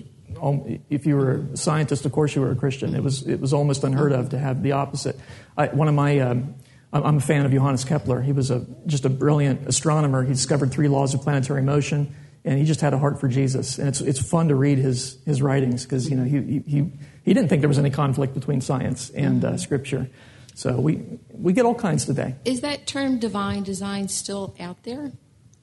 if 0.92 1.08
you 1.08 1.16
were 1.16 1.48
a 1.52 1.58
scientist, 1.58 2.06
of 2.06 2.12
course 2.12 2.36
you 2.36 2.42
were 2.42 2.52
a 2.52 2.56
Christian. 2.56 2.94
It 2.94 3.02
was, 3.02 3.28
it 3.28 3.40
was 3.40 3.54
almost 3.54 3.84
unheard 3.84 4.12
of 4.12 4.30
to 4.30 4.38
have 4.38 4.62
the 4.62 4.74
opposite. 4.74 5.20
I, 5.58 5.68
one 5.68 5.88
of 5.88 5.96
my, 5.96 6.20
um, 6.20 6.54
I'm 6.94 7.04
I'm 7.04 7.18
a 7.18 7.22
fan 7.22 7.46
of 7.46 7.52
Johannes 7.52 7.86
Kepler. 7.86 8.22
He 8.22 8.32
was 8.32 8.52
a, 8.52 8.66
just 8.86 9.04
a 9.06 9.10
brilliant 9.10 9.68
astronomer. 9.68 10.24
He 10.24 10.30
discovered 10.30 10.72
three 10.72 10.88
laws 10.88 11.14
of 11.14 11.22
planetary 11.22 11.62
motion, 11.62 12.16
and 12.48 12.58
he 12.58 12.64
just 12.64 12.80
had 12.80 12.94
a 12.94 12.98
heart 12.98 13.20
for 13.20 13.28
Jesus. 13.28 13.78
And 13.78 13.90
it's, 13.90 14.00
it's 14.00 14.22
fun 14.22 14.48
to 14.48 14.56
read 14.56 14.78
his, 14.78 15.18
his 15.26 15.42
writings 15.42 15.84
because, 15.84 16.10
you 16.10 16.16
know, 16.16 16.24
he, 16.24 16.42
he, 16.42 16.60
he, 16.66 16.92
he 17.26 17.34
didn't 17.34 17.50
think 17.50 17.62
there 17.62 17.68
was 17.68 17.78
any 17.78 17.90
conflict 17.90 18.34
between 18.34 18.62
science 18.62 19.10
and 19.10 19.44
uh, 19.44 19.58
scripture. 19.58 20.10
So 20.56 20.80
we, 20.80 21.04
we 21.30 21.52
get 21.52 21.66
all 21.66 21.76
kinds 21.76 22.06
today. 22.06 22.36
Is 22.46 22.62
that 22.62 22.88
term 22.88 23.20
divine 23.20 23.64
design 23.64 24.08
still 24.08 24.56
out 24.62 24.82
there? 24.84 25.12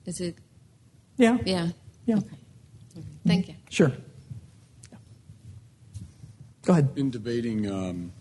Is 0.04 0.20
it? 0.20 0.36
Yeah. 1.16 1.38
Yeah. 1.46 1.68
Yeah. 2.04 2.16
Okay. 2.16 2.28
Thank 3.26 3.48
you. 3.48 3.54
Sure. 3.70 3.90
Go 6.66 6.74
ahead. 6.74 6.90
In 6.96 7.10
debating 7.10 7.70
um, 7.70 8.12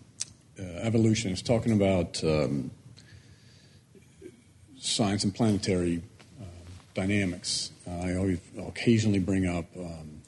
uh, 0.58 0.62
evolution, 0.62 1.32
it's 1.32 1.42
talking 1.42 1.72
about 1.72 2.24
um, 2.24 2.70
science 4.78 5.22
and 5.22 5.34
planetary 5.34 6.02
uh, 6.40 6.44
dynamics. 6.94 7.70
I 7.86 8.14
always 8.16 8.38
I'll 8.58 8.68
occasionally 8.68 9.18
bring 9.18 9.46
up 9.46 9.66
um, 9.76 10.22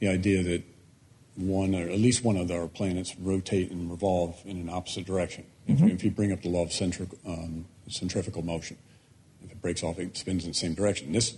the 0.00 0.08
idea 0.08 0.42
that 0.42 0.62
one 1.36 1.74
or 1.74 1.88
at 1.88 1.98
least 1.98 2.24
one 2.24 2.36
of 2.36 2.50
our 2.50 2.66
planets 2.66 3.14
rotate 3.18 3.70
and 3.70 3.90
revolve 3.90 4.40
in 4.44 4.56
an 4.58 4.68
opposite 4.70 5.04
direction. 5.06 5.44
If, 5.66 5.78
Mhm. 5.78 5.88
you, 5.88 5.94
if 5.94 6.04
you 6.04 6.10
bring 6.10 6.32
up 6.32 6.42
the 6.42 6.48
law 6.48 6.62
of 6.62 6.70
centri- 6.70 7.14
um, 7.26 7.66
centrifugal 7.88 8.42
motion, 8.42 8.76
if 9.44 9.50
it 9.52 9.60
breaks 9.60 9.82
off, 9.82 9.98
it 9.98 10.16
spins 10.16 10.44
in 10.44 10.50
the 10.50 10.54
same 10.54 10.74
direction. 10.74 11.12
This, 11.12 11.34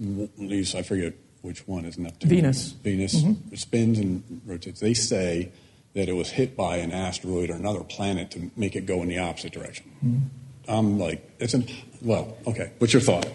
at 0.00 0.38
least 0.38 0.74
I 0.74 0.82
forget 0.82 1.14
which 1.42 1.66
one 1.66 1.84
is 1.84 1.98
Neptune. 1.98 2.28
Venus. 2.30 2.72
Venus 2.82 3.22
Mhm. 3.22 3.58
spins 3.58 3.98
and 3.98 4.22
rotates. 4.46 4.80
They 4.80 4.94
say 4.94 5.50
that 5.94 6.08
it 6.08 6.12
was 6.14 6.30
hit 6.30 6.56
by 6.56 6.78
an 6.78 6.90
asteroid 6.92 7.50
or 7.50 7.54
another 7.54 7.84
planet 7.84 8.30
to 8.32 8.50
make 8.56 8.74
it 8.76 8.86
go 8.86 9.02
in 9.02 9.08
the 9.08 9.18
opposite 9.18 9.52
direction. 9.52 9.86
Mhm. 10.04 10.20
I'm 10.68 10.98
like, 10.98 11.22
it's 11.38 11.54
an 11.54 11.66
well, 12.02 12.36
okay. 12.46 12.70
What's 12.78 12.92
your 12.92 13.02
thought? 13.02 13.26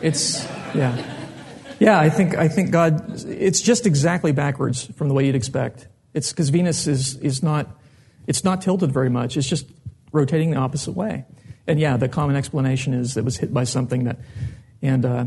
It's 0.00 0.44
yeah, 0.74 0.96
yeah. 1.78 1.98
I 1.98 2.08
think 2.08 2.36
I 2.36 2.48
think 2.48 2.70
God. 2.70 3.24
It's 3.26 3.60
just 3.60 3.86
exactly 3.86 4.32
backwards 4.32 4.86
from 4.96 5.08
the 5.08 5.14
way 5.14 5.26
you'd 5.26 5.34
expect. 5.34 5.88
It's 6.14 6.30
because 6.30 6.48
Venus 6.48 6.86
is 6.86 7.16
is 7.16 7.42
not. 7.42 7.68
It's 8.26 8.44
not 8.44 8.62
tilted 8.62 8.92
very 8.92 9.10
much. 9.10 9.36
It's 9.36 9.48
just 9.48 9.66
rotating 10.12 10.50
the 10.52 10.58
opposite 10.58 10.92
way. 10.92 11.24
And 11.66 11.78
yeah, 11.78 11.96
the 11.96 12.08
common 12.08 12.36
explanation 12.36 12.94
is 12.94 13.16
it 13.16 13.24
was 13.24 13.36
hit 13.36 13.52
by 13.52 13.64
something 13.64 14.04
that. 14.04 14.18
And 14.80 15.04
uh, 15.04 15.24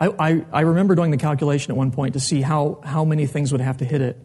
I, 0.00 0.08
I 0.18 0.46
I 0.52 0.60
remember 0.60 0.94
doing 0.94 1.10
the 1.10 1.16
calculation 1.16 1.72
at 1.72 1.76
one 1.76 1.90
point 1.90 2.14
to 2.14 2.20
see 2.20 2.40
how 2.40 2.80
how 2.84 3.04
many 3.04 3.26
things 3.26 3.52
would 3.52 3.60
have 3.60 3.78
to 3.78 3.84
hit 3.84 4.00
it, 4.00 4.18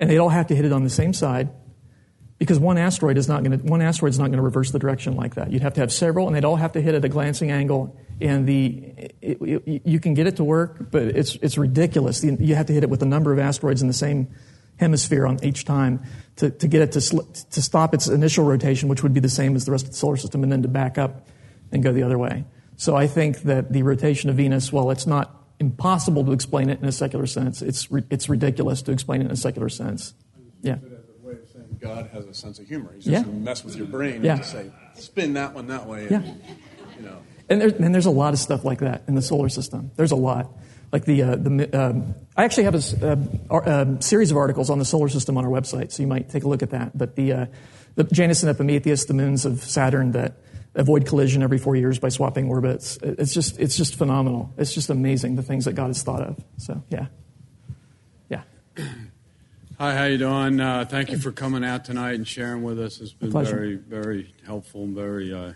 and 0.00 0.10
they'd 0.10 0.18
all 0.18 0.28
have 0.28 0.48
to 0.48 0.56
hit 0.56 0.64
it 0.64 0.72
on 0.72 0.84
the 0.84 0.90
same 0.90 1.12
side 1.12 1.50
because 2.42 2.58
one 2.58 2.76
asteroid 2.76 3.18
is 3.18 3.28
not 3.28 3.44
going 3.44 3.56
to 3.56 3.64
one 3.64 3.80
asteroid 3.80 4.10
is 4.10 4.18
not 4.18 4.26
going 4.26 4.38
to 4.38 4.42
reverse 4.42 4.72
the 4.72 4.78
direction 4.80 5.14
like 5.14 5.36
that. 5.36 5.52
You'd 5.52 5.62
have 5.62 5.74
to 5.74 5.80
have 5.80 5.92
several, 5.92 6.26
and 6.26 6.34
they'd 6.34 6.44
all 6.44 6.56
have 6.56 6.72
to 6.72 6.80
hit 6.80 6.96
at 6.96 7.04
a 7.04 7.08
glancing 7.08 7.52
angle. 7.52 7.96
And 8.20 8.48
the 8.48 8.94
it, 9.20 9.38
it, 9.40 9.82
you 9.84 10.00
can 10.00 10.14
get 10.14 10.26
it 10.26 10.34
to 10.38 10.44
work, 10.44 10.90
but 10.90 11.02
it's 11.02 11.36
it's 11.36 11.56
ridiculous. 11.56 12.24
You 12.24 12.56
have 12.56 12.66
to 12.66 12.72
hit 12.72 12.82
it 12.82 12.90
with 12.90 13.00
a 13.00 13.06
number 13.06 13.32
of 13.32 13.38
asteroids 13.38 13.80
in 13.80 13.86
the 13.86 13.94
same 13.94 14.26
hemisphere 14.80 15.24
on 15.24 15.38
each 15.44 15.64
time 15.64 16.02
to, 16.34 16.50
to 16.50 16.66
get 16.66 16.82
it 16.82 16.90
to 16.92 17.00
sl- 17.00 17.30
to 17.52 17.62
stop 17.62 17.94
its 17.94 18.08
initial 18.08 18.44
rotation, 18.44 18.88
which 18.88 19.04
would 19.04 19.14
be 19.14 19.20
the 19.20 19.28
same 19.28 19.54
as 19.54 19.64
the 19.64 19.70
rest 19.70 19.84
of 19.84 19.92
the 19.92 19.96
solar 19.96 20.16
system, 20.16 20.42
and 20.42 20.50
then 20.50 20.62
to 20.62 20.68
back 20.68 20.98
up 20.98 21.28
and 21.70 21.80
go 21.80 21.92
the 21.92 22.02
other 22.02 22.18
way. 22.18 22.44
So 22.76 22.96
I 22.96 23.06
think 23.06 23.42
that 23.42 23.72
the 23.72 23.84
rotation 23.84 24.30
of 24.30 24.36
Venus, 24.36 24.72
while 24.72 24.90
it's 24.90 25.06
not 25.06 25.44
impossible 25.60 26.24
to 26.24 26.32
explain 26.32 26.70
it 26.70 26.80
in 26.80 26.88
a 26.88 26.92
secular 26.92 27.26
sense, 27.26 27.62
it's 27.62 27.86
it's 28.10 28.28
ridiculous 28.28 28.82
to 28.82 28.90
explain 28.90 29.20
it 29.20 29.26
in 29.26 29.30
a 29.30 29.36
secular 29.36 29.68
sense. 29.68 30.14
Yeah. 30.60 30.78
Way 31.84 31.90
of 31.90 31.96
saying 31.96 32.08
God 32.08 32.10
has 32.16 32.26
a 32.26 32.34
sense 32.34 32.58
of 32.58 32.66
humor. 32.66 32.92
He's 32.94 33.06
Yeah. 33.06 33.18
just 33.18 33.26
going 33.26 33.38
to 33.38 33.44
mess 33.44 33.64
with 33.64 33.76
your 33.76 33.86
brain 33.86 34.22
Yeah. 34.22 34.36
and 34.36 34.44
say, 34.44 34.70
spin 34.94 35.34
that 35.34 35.54
one 35.54 35.66
that 35.68 35.86
way. 35.86 36.02
And, 36.06 36.10
Yeah. 36.10 36.32
You 36.98 37.06
know. 37.06 37.16
And, 37.48 37.60
there, 37.60 37.68
and 37.68 37.94
there's 37.94 38.06
a 38.06 38.10
lot 38.10 38.32
of 38.32 38.38
stuff 38.38 38.64
like 38.64 38.80
that 38.80 39.02
in 39.08 39.14
the 39.14 39.22
solar 39.22 39.48
system. 39.48 39.90
There's 39.96 40.12
a 40.12 40.16
lot. 40.16 40.50
Like 40.92 41.04
the, 41.06 41.22
uh, 41.22 41.36
the 41.36 41.80
um, 41.80 42.14
I 42.36 42.44
actually 42.44 42.64
have 42.64 42.74
a, 42.74 43.12
uh, 43.12 43.16
ar- 43.50 43.68
um, 43.68 44.00
series 44.00 44.30
of 44.30 44.36
articles 44.36 44.68
on 44.70 44.78
the 44.78 44.84
solar 44.84 45.08
system 45.08 45.38
on 45.38 45.44
our 45.44 45.50
website, 45.50 45.90
so 45.90 46.02
you 46.02 46.06
might 46.06 46.28
take 46.28 46.44
a 46.44 46.48
look 46.48 46.62
at 46.62 46.70
that. 46.70 46.96
But 46.96 47.16
the, 47.16 47.32
uh, 47.32 47.46
the 47.94 48.04
Janus 48.04 48.42
and 48.42 48.50
Epimetheus, 48.50 49.06
the 49.06 49.14
moons 49.14 49.44
of 49.46 49.62
Saturn 49.64 50.12
that 50.12 50.36
avoid 50.74 51.06
collision 51.06 51.42
every 51.42 51.58
four 51.58 51.76
years 51.76 51.98
by 51.98 52.08
swapping 52.10 52.48
orbits, 52.48 52.98
it's 53.02 53.32
just, 53.34 53.58
it's 53.58 53.76
just 53.76 53.96
phenomenal. 53.96 54.52
It's 54.58 54.72
just 54.74 54.90
amazing 54.90 55.36
the 55.36 55.42
things 55.42 55.64
that 55.64 55.74
God 55.74 55.88
has 55.88 56.02
thought 56.02 56.22
of. 56.22 56.38
So, 56.58 56.82
yeah. 56.90 57.00
Yeah. 57.00 57.06
Hi, 59.82 59.96
how 59.96 60.04
you 60.04 60.16
doing? 60.16 60.60
Uh, 60.60 60.84
thank 60.84 61.10
you 61.10 61.18
for 61.18 61.32
coming 61.32 61.64
out 61.64 61.84
tonight 61.84 62.14
and 62.14 62.24
sharing 62.24 62.62
with 62.62 62.78
us. 62.78 63.00
It's 63.00 63.12
been 63.12 63.32
very, 63.32 63.74
very 63.74 64.32
helpful 64.46 64.84
and 64.84 64.94
very 64.94 65.34
uh, 65.34 65.54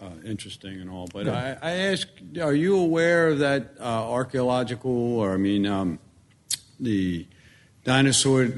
uh, 0.00 0.10
interesting 0.24 0.80
and 0.80 0.88
all. 0.88 1.08
But. 1.12 1.26
I, 1.28 1.56
I 1.60 1.70
ask, 1.72 2.06
are 2.40 2.54
you 2.54 2.76
aware 2.76 3.26
of 3.26 3.40
that 3.40 3.72
uh, 3.80 3.82
archaeological, 3.82 4.92
or 5.18 5.34
I 5.34 5.36
mean, 5.36 5.66
um, 5.66 5.98
the 6.78 7.26
dinosaur 7.82 8.50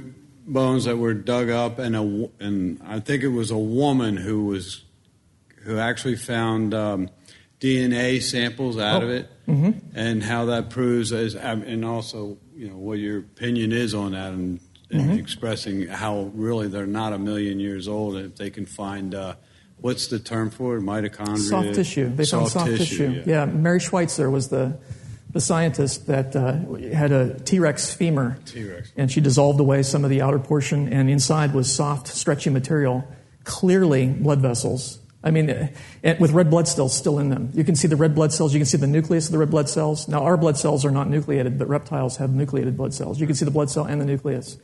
bones 0.46 0.84
that 0.84 0.98
were 0.98 1.14
dug 1.14 1.48
up, 1.48 1.78
and 1.78 1.96
a, 1.96 2.30
and 2.38 2.78
I 2.84 3.00
think 3.00 3.22
it 3.22 3.28
was 3.28 3.50
a 3.50 3.56
woman 3.56 4.18
who 4.18 4.44
was 4.44 4.84
who 5.62 5.78
actually 5.78 6.16
found 6.16 6.74
um, 6.74 7.08
DNA 7.60 8.20
samples 8.20 8.76
out 8.76 9.02
of 9.02 9.08
Oh. 9.08 9.12
it 9.12 9.30
Mhm. 9.48 9.80
and 9.94 10.22
how 10.22 10.44
that 10.44 10.68
proves 10.68 11.12
um, 11.14 11.62
and 11.62 11.82
also 11.82 12.36
you 12.54 12.68
know 12.68 12.76
what 12.76 12.98
your 12.98 13.20
opinion 13.20 13.72
is 13.72 13.94
on 13.94 14.12
that 14.12 14.34
and, 14.34 14.60
and 14.92 15.10
Mhm. 15.10 15.18
expressing 15.18 15.86
how 15.88 16.30
really 16.34 16.68
they're 16.68 16.86
not 16.86 17.12
a 17.12 17.18
million 17.18 17.58
years 17.58 17.88
old 17.88 18.16
if 18.16 18.36
they 18.36 18.50
can 18.50 18.66
find 18.66 19.14
uh, 19.14 19.34
what's 19.80 20.06
the 20.08 20.18
term 20.18 20.50
for 20.50 20.76
it 20.76 20.82
mitochondria 20.82 21.38
Soft 21.48 21.74
tissue. 21.74 22.08
They 22.14 22.24
found 22.24 22.48
soft 22.48 22.66
tissue. 22.76 23.22
yeah. 23.26 23.44
Yeah. 23.44 23.44
Mary 23.46 23.80
Schweitzer 23.80 24.30
was 24.30 24.48
the 24.48 24.76
the 25.32 25.40
scientist 25.40 26.06
that 26.08 26.36
uh, 26.36 26.56
had 26.94 27.10
a 27.10 27.38
T 27.40 27.58
Rex 27.58 27.94
femur. 27.94 28.36
T-Rex. 28.44 28.92
And 28.98 29.10
she 29.10 29.22
dissolved 29.22 29.60
away 29.60 29.82
some 29.82 30.04
of 30.04 30.10
the 30.10 30.20
outer 30.20 30.38
portion, 30.38 30.92
and 30.92 31.08
inside 31.08 31.54
was 31.54 31.72
soft, 31.72 32.06
stretchy 32.08 32.50
material, 32.50 33.02
clearly 33.44 34.06
blood 34.08 34.40
vessels. 34.40 34.98
I 35.24 35.30
mean, 35.30 35.48
uh, 35.48 35.68
and 36.02 36.18
with 36.20 36.32
red 36.32 36.50
blood 36.50 36.66
cells 36.68 36.94
still 36.94 37.18
in 37.18 37.30
them. 37.30 37.48
You 37.54 37.64
can 37.64 37.76
see 37.76 37.88
the 37.88 37.96
red 37.96 38.14
blood 38.14 38.32
cells. 38.32 38.52
You 38.52 38.58
can 38.60 38.66
see 38.66 38.76
the 38.76 38.86
nucleus 38.88 39.26
of 39.26 39.32
the 39.32 39.38
red 39.38 39.50
blood 39.50 39.68
cells. 39.70 40.06
Now, 40.08 40.24
our 40.24 40.36
blood 40.36 40.58
cells 40.58 40.84
are 40.84 40.90
not 40.90 41.08
nucleated, 41.08 41.58
but 41.58 41.68
reptiles 41.68 42.16
have 42.18 42.34
nucleated 42.34 42.76
blood 42.76 42.92
cells. 42.92 43.18
You 43.20 43.26
can 43.26 43.34
see 43.36 43.44
the 43.46 43.50
blood 43.52 43.70
cell 43.70 43.84
and 43.84 44.00
the 44.00 44.04
nucleus. 44.04 44.58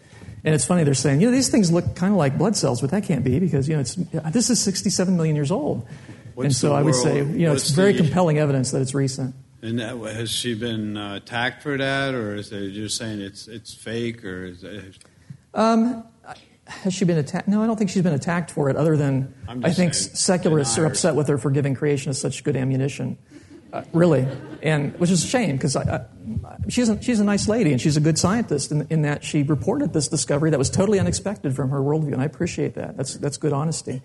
And 0.45 0.55
it's 0.55 0.64
funny, 0.64 0.84
they're 0.84 0.95
saying, 0.95 1.20
you 1.20 1.26
know, 1.26 1.32
these 1.32 1.49
things 1.49 1.70
look 1.72 1.97
kind 1.97 2.12
of 2.12 2.18
like 2.18 2.39
blood 2.39 2.57
cells, 2.57 2.80
but 2.80 2.91
that 2.91 3.05
can't 3.05 3.24
be 3.24 3.41
because, 3.41 3.68
you 3.68 3.74
know, 3.74 3.80
it's, 3.80 3.97
this 4.30 4.51
is 4.51 4.61
67 4.61 5.16
million 5.16 5.34
years 5.34 5.51
old. 5.51 5.86
What's 6.34 6.45
and 6.45 6.55
so 6.55 6.74
I 6.74 6.82
would 6.82 6.95
say, 6.95 7.18
you 7.18 7.47
know, 7.47 7.53
it's 7.53 7.70
very 7.70 7.93
the- 7.93 8.05
compelling 8.05 8.39
evidence 8.39 8.70
that 8.70 8.80
it's 8.80 8.95
recent. 8.95 9.34
And 9.61 9.80
that, 9.80 9.97
has 9.97 10.30
she 10.30 10.55
been 10.55 10.97
uh, 10.97 11.16
attacked 11.16 11.64
for 11.64 11.76
that, 11.76 12.14
or 12.14 12.36
is 12.36 12.51
they 12.51 12.70
just 12.70 12.97
saying 12.97 13.20
it's 13.20 13.49
it's 13.49 13.74
fake, 13.74 14.24
or 14.24 14.45
is 14.45 14.62
it, 14.62 14.99
Um, 15.53 16.05
has 16.66 16.95
she 16.95 17.05
been 17.05 17.18
attacked? 17.18 17.49
No, 17.49 17.61
I 17.61 17.66
don't 17.66 17.76
think 17.76 17.91
she's 17.91 18.05
been 18.05 18.14
attacked 18.14 18.53
for 18.53 18.70
it, 18.70 18.76
other 18.76 18.97
than 18.97 19.34
I 19.49 19.72
think 19.72 19.95
saying, 19.95 20.14
secularists 20.14 20.78
are 20.78 20.86
upset 20.86 21.16
with 21.16 21.26
her 21.26 21.39
for 21.39 21.51
giving 21.51 21.74
creation 21.74 22.14
such 22.14 22.45
good 22.45 22.57
ammunition. 22.57 23.18
Uh, 23.70 23.82
really, 23.92 24.26
and 24.62 24.98
which 24.98 25.10
is 25.10 25.22
a 25.22 25.26
shame 25.26 25.56
because 25.56 25.76
she's 26.70 26.88
a, 26.88 27.02
she's 27.02 27.20
a 27.20 27.24
nice 27.24 27.48
lady 27.48 27.70
and 27.70 27.78
she's 27.78 27.98
a 27.98 28.00
good 28.00 28.18
scientist 28.18 28.72
in, 28.72 28.86
in 28.88 29.02
that 29.02 29.22
she 29.22 29.42
reported 29.42 29.92
this 29.92 30.08
discovery 30.08 30.48
that 30.48 30.58
was 30.58 30.70
totally 30.70 30.98
unexpected 30.98 31.54
from 31.54 31.68
her 31.68 31.80
worldview, 31.80 32.14
and 32.14 32.22
I 32.22 32.24
appreciate 32.24 32.74
that. 32.76 32.96
That's 32.96 33.16
that's 33.16 33.36
good 33.36 33.52
honesty. 33.52 34.00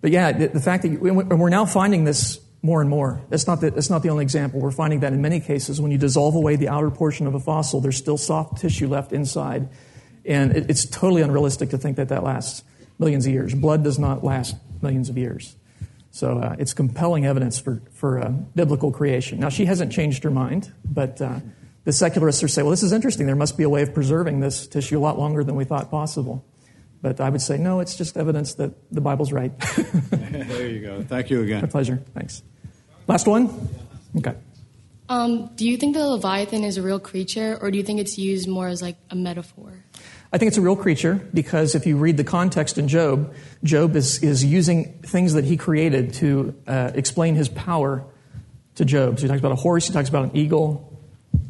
But 0.00 0.12
yeah, 0.12 0.30
the, 0.30 0.46
the 0.46 0.60
fact 0.60 0.84
that 0.84 0.90
you, 0.90 1.20
and 1.20 1.40
we're 1.40 1.48
now 1.48 1.66
finding 1.66 2.04
this 2.04 2.38
more 2.62 2.80
and 2.80 2.88
more. 2.88 3.20
That's 3.30 3.48
not 3.48 3.60
the, 3.60 3.72
that's 3.72 3.90
not 3.90 4.02
the 4.04 4.10
only 4.10 4.22
example. 4.22 4.60
We're 4.60 4.70
finding 4.70 5.00
that 5.00 5.12
in 5.12 5.20
many 5.20 5.40
cases, 5.40 5.80
when 5.80 5.90
you 5.90 5.98
dissolve 5.98 6.36
away 6.36 6.54
the 6.54 6.68
outer 6.68 6.90
portion 6.90 7.26
of 7.26 7.34
a 7.34 7.40
fossil, 7.40 7.80
there's 7.80 7.96
still 7.96 8.18
soft 8.18 8.60
tissue 8.60 8.86
left 8.86 9.12
inside, 9.12 9.68
and 10.24 10.56
it, 10.56 10.70
it's 10.70 10.84
totally 10.84 11.22
unrealistic 11.22 11.70
to 11.70 11.78
think 11.78 11.96
that 11.96 12.10
that 12.10 12.22
lasts 12.22 12.62
millions 13.00 13.26
of 13.26 13.32
years. 13.32 13.54
Blood 13.54 13.82
does 13.82 13.98
not 13.98 14.22
last 14.22 14.54
millions 14.82 15.08
of 15.08 15.18
years. 15.18 15.56
So 16.10 16.38
uh, 16.38 16.56
it's 16.58 16.74
compelling 16.74 17.24
evidence 17.24 17.58
for, 17.60 17.82
for 17.92 18.18
uh, 18.18 18.30
biblical 18.54 18.90
creation. 18.90 19.38
Now, 19.38 19.48
she 19.48 19.64
hasn't 19.64 19.92
changed 19.92 20.24
her 20.24 20.30
mind, 20.30 20.72
but 20.84 21.20
uh, 21.20 21.40
the 21.84 21.92
secularists 21.92 22.42
are 22.42 22.48
saying, 22.48 22.66
well, 22.66 22.70
this 22.70 22.82
is 22.82 22.92
interesting. 22.92 23.26
There 23.26 23.36
must 23.36 23.56
be 23.56 23.62
a 23.62 23.68
way 23.68 23.82
of 23.82 23.94
preserving 23.94 24.40
this 24.40 24.66
tissue 24.66 24.98
a 24.98 25.00
lot 25.00 25.18
longer 25.18 25.44
than 25.44 25.54
we 25.54 25.64
thought 25.64 25.90
possible. 25.90 26.44
But 27.02 27.20
I 27.20 27.30
would 27.30 27.40
say, 27.40 27.56
no, 27.56 27.80
it's 27.80 27.96
just 27.96 28.16
evidence 28.16 28.54
that 28.54 28.74
the 28.92 29.00
Bible's 29.00 29.32
right. 29.32 29.56
there 30.10 30.68
you 30.68 30.80
go. 30.80 31.02
Thank 31.02 31.30
you 31.30 31.42
again. 31.42 31.62
My 31.62 31.68
pleasure. 31.68 32.02
Thanks. 32.14 32.42
Last 33.06 33.26
one? 33.26 33.68
Okay. 34.18 34.34
Um, 35.08 35.50
do 35.56 35.66
you 35.66 35.76
think 35.76 35.96
the 35.96 36.06
Leviathan 36.06 36.62
is 36.62 36.76
a 36.76 36.82
real 36.82 37.00
creature, 37.00 37.58
or 37.60 37.70
do 37.70 37.78
you 37.78 37.82
think 37.82 38.00
it's 38.00 38.18
used 38.18 38.48
more 38.48 38.68
as 38.68 38.82
like 38.82 38.96
a 39.10 39.16
metaphor? 39.16 39.72
I 40.32 40.38
think 40.38 40.48
it's 40.48 40.58
a 40.58 40.62
real 40.62 40.76
creature 40.76 41.20
because 41.34 41.74
if 41.74 41.86
you 41.86 41.96
read 41.96 42.16
the 42.16 42.24
context 42.24 42.78
in 42.78 42.86
Job, 42.86 43.34
Job 43.64 43.96
is, 43.96 44.22
is 44.22 44.44
using 44.44 45.00
things 45.02 45.32
that 45.32 45.44
he 45.44 45.56
created 45.56 46.14
to 46.14 46.54
uh, 46.68 46.92
explain 46.94 47.34
his 47.34 47.48
power 47.48 48.04
to 48.76 48.84
Job. 48.84 49.18
So 49.18 49.22
he 49.22 49.28
talks 49.28 49.40
about 49.40 49.52
a 49.52 49.56
horse, 49.56 49.88
he 49.88 49.92
talks 49.92 50.08
about 50.08 50.26
an 50.26 50.36
eagle, 50.36 50.96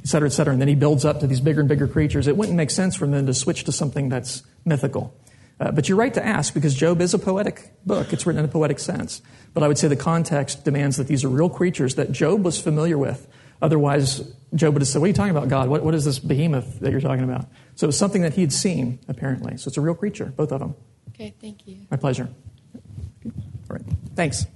et 0.01 0.09
cetera, 0.09 0.28
et 0.28 0.33
cetera, 0.33 0.53
and 0.53 0.61
then 0.61 0.68
he 0.68 0.74
builds 0.74 1.05
up 1.05 1.20
to 1.20 1.26
these 1.26 1.41
bigger 1.41 1.61
and 1.61 1.68
bigger 1.68 1.87
creatures. 1.87 2.26
It 2.26 2.39
wouldn't 2.39 2.57
make 2.57 2.70
sense 2.70 2.97
for 2.97 3.07
them 3.07 3.26
to 3.26 3.35
switch 3.35 3.64
to 3.64 3.72
something 3.72 4.09
that's 4.09 4.43
mythical. 4.64 5.14
Uh, 5.61 5.70
but 5.70 5.91
you're 5.91 5.99
right 5.99 6.14
to 6.14 6.24
ask 6.24 6.55
because 6.55 6.74
Job 6.74 7.03
is 7.03 7.12
a 7.12 7.18
poetic 7.18 7.70
book. 7.85 8.14
It's 8.14 8.24
written 8.24 8.43
in 8.43 8.49
a 8.49 8.53
poetic 8.53 8.78
sense. 8.78 9.20
But 9.53 9.62
I 9.62 9.68
would 9.68 9.76
say 9.76 9.89
the 9.89 9.97
context 9.97 10.64
demands 10.64 10.97
that 10.97 11.07
these 11.07 11.22
are 11.22 11.28
real 11.28 11.51
creatures 11.51 11.97
that 11.97 12.12
Job 12.12 12.43
was 12.43 12.59
familiar 12.59 12.97
with. 12.97 13.28
Otherwise, 13.62 14.20
Job 14.54 14.74
would 14.74 14.82
have 14.82 14.88
said, 14.88 15.00
What 15.00 15.06
are 15.06 15.08
you 15.08 15.14
talking 15.14 15.36
about, 15.36 15.48
God? 15.48 15.68
What, 15.68 15.84
what 15.84 15.94
is 15.94 16.04
this 16.04 16.18
behemoth 16.18 16.80
that 16.80 16.90
you're 16.90 17.00
talking 17.00 17.24
about? 17.24 17.46
So 17.74 17.84
it 17.84 17.88
was 17.88 17.98
something 17.98 18.22
that 18.22 18.34
he'd 18.34 18.52
seen, 18.52 18.98
apparently. 19.08 19.56
So 19.56 19.68
it's 19.68 19.76
a 19.76 19.80
real 19.80 19.94
creature, 19.94 20.26
both 20.26 20.52
of 20.52 20.61
them. 20.61 20.74
Okay, 21.11 21.34
thank 21.40 21.66
you. 21.66 21.86
My 21.90 21.96
pleasure. 21.96 22.28
All 23.24 23.76
right. 23.76 23.82
Thanks. 24.16 24.46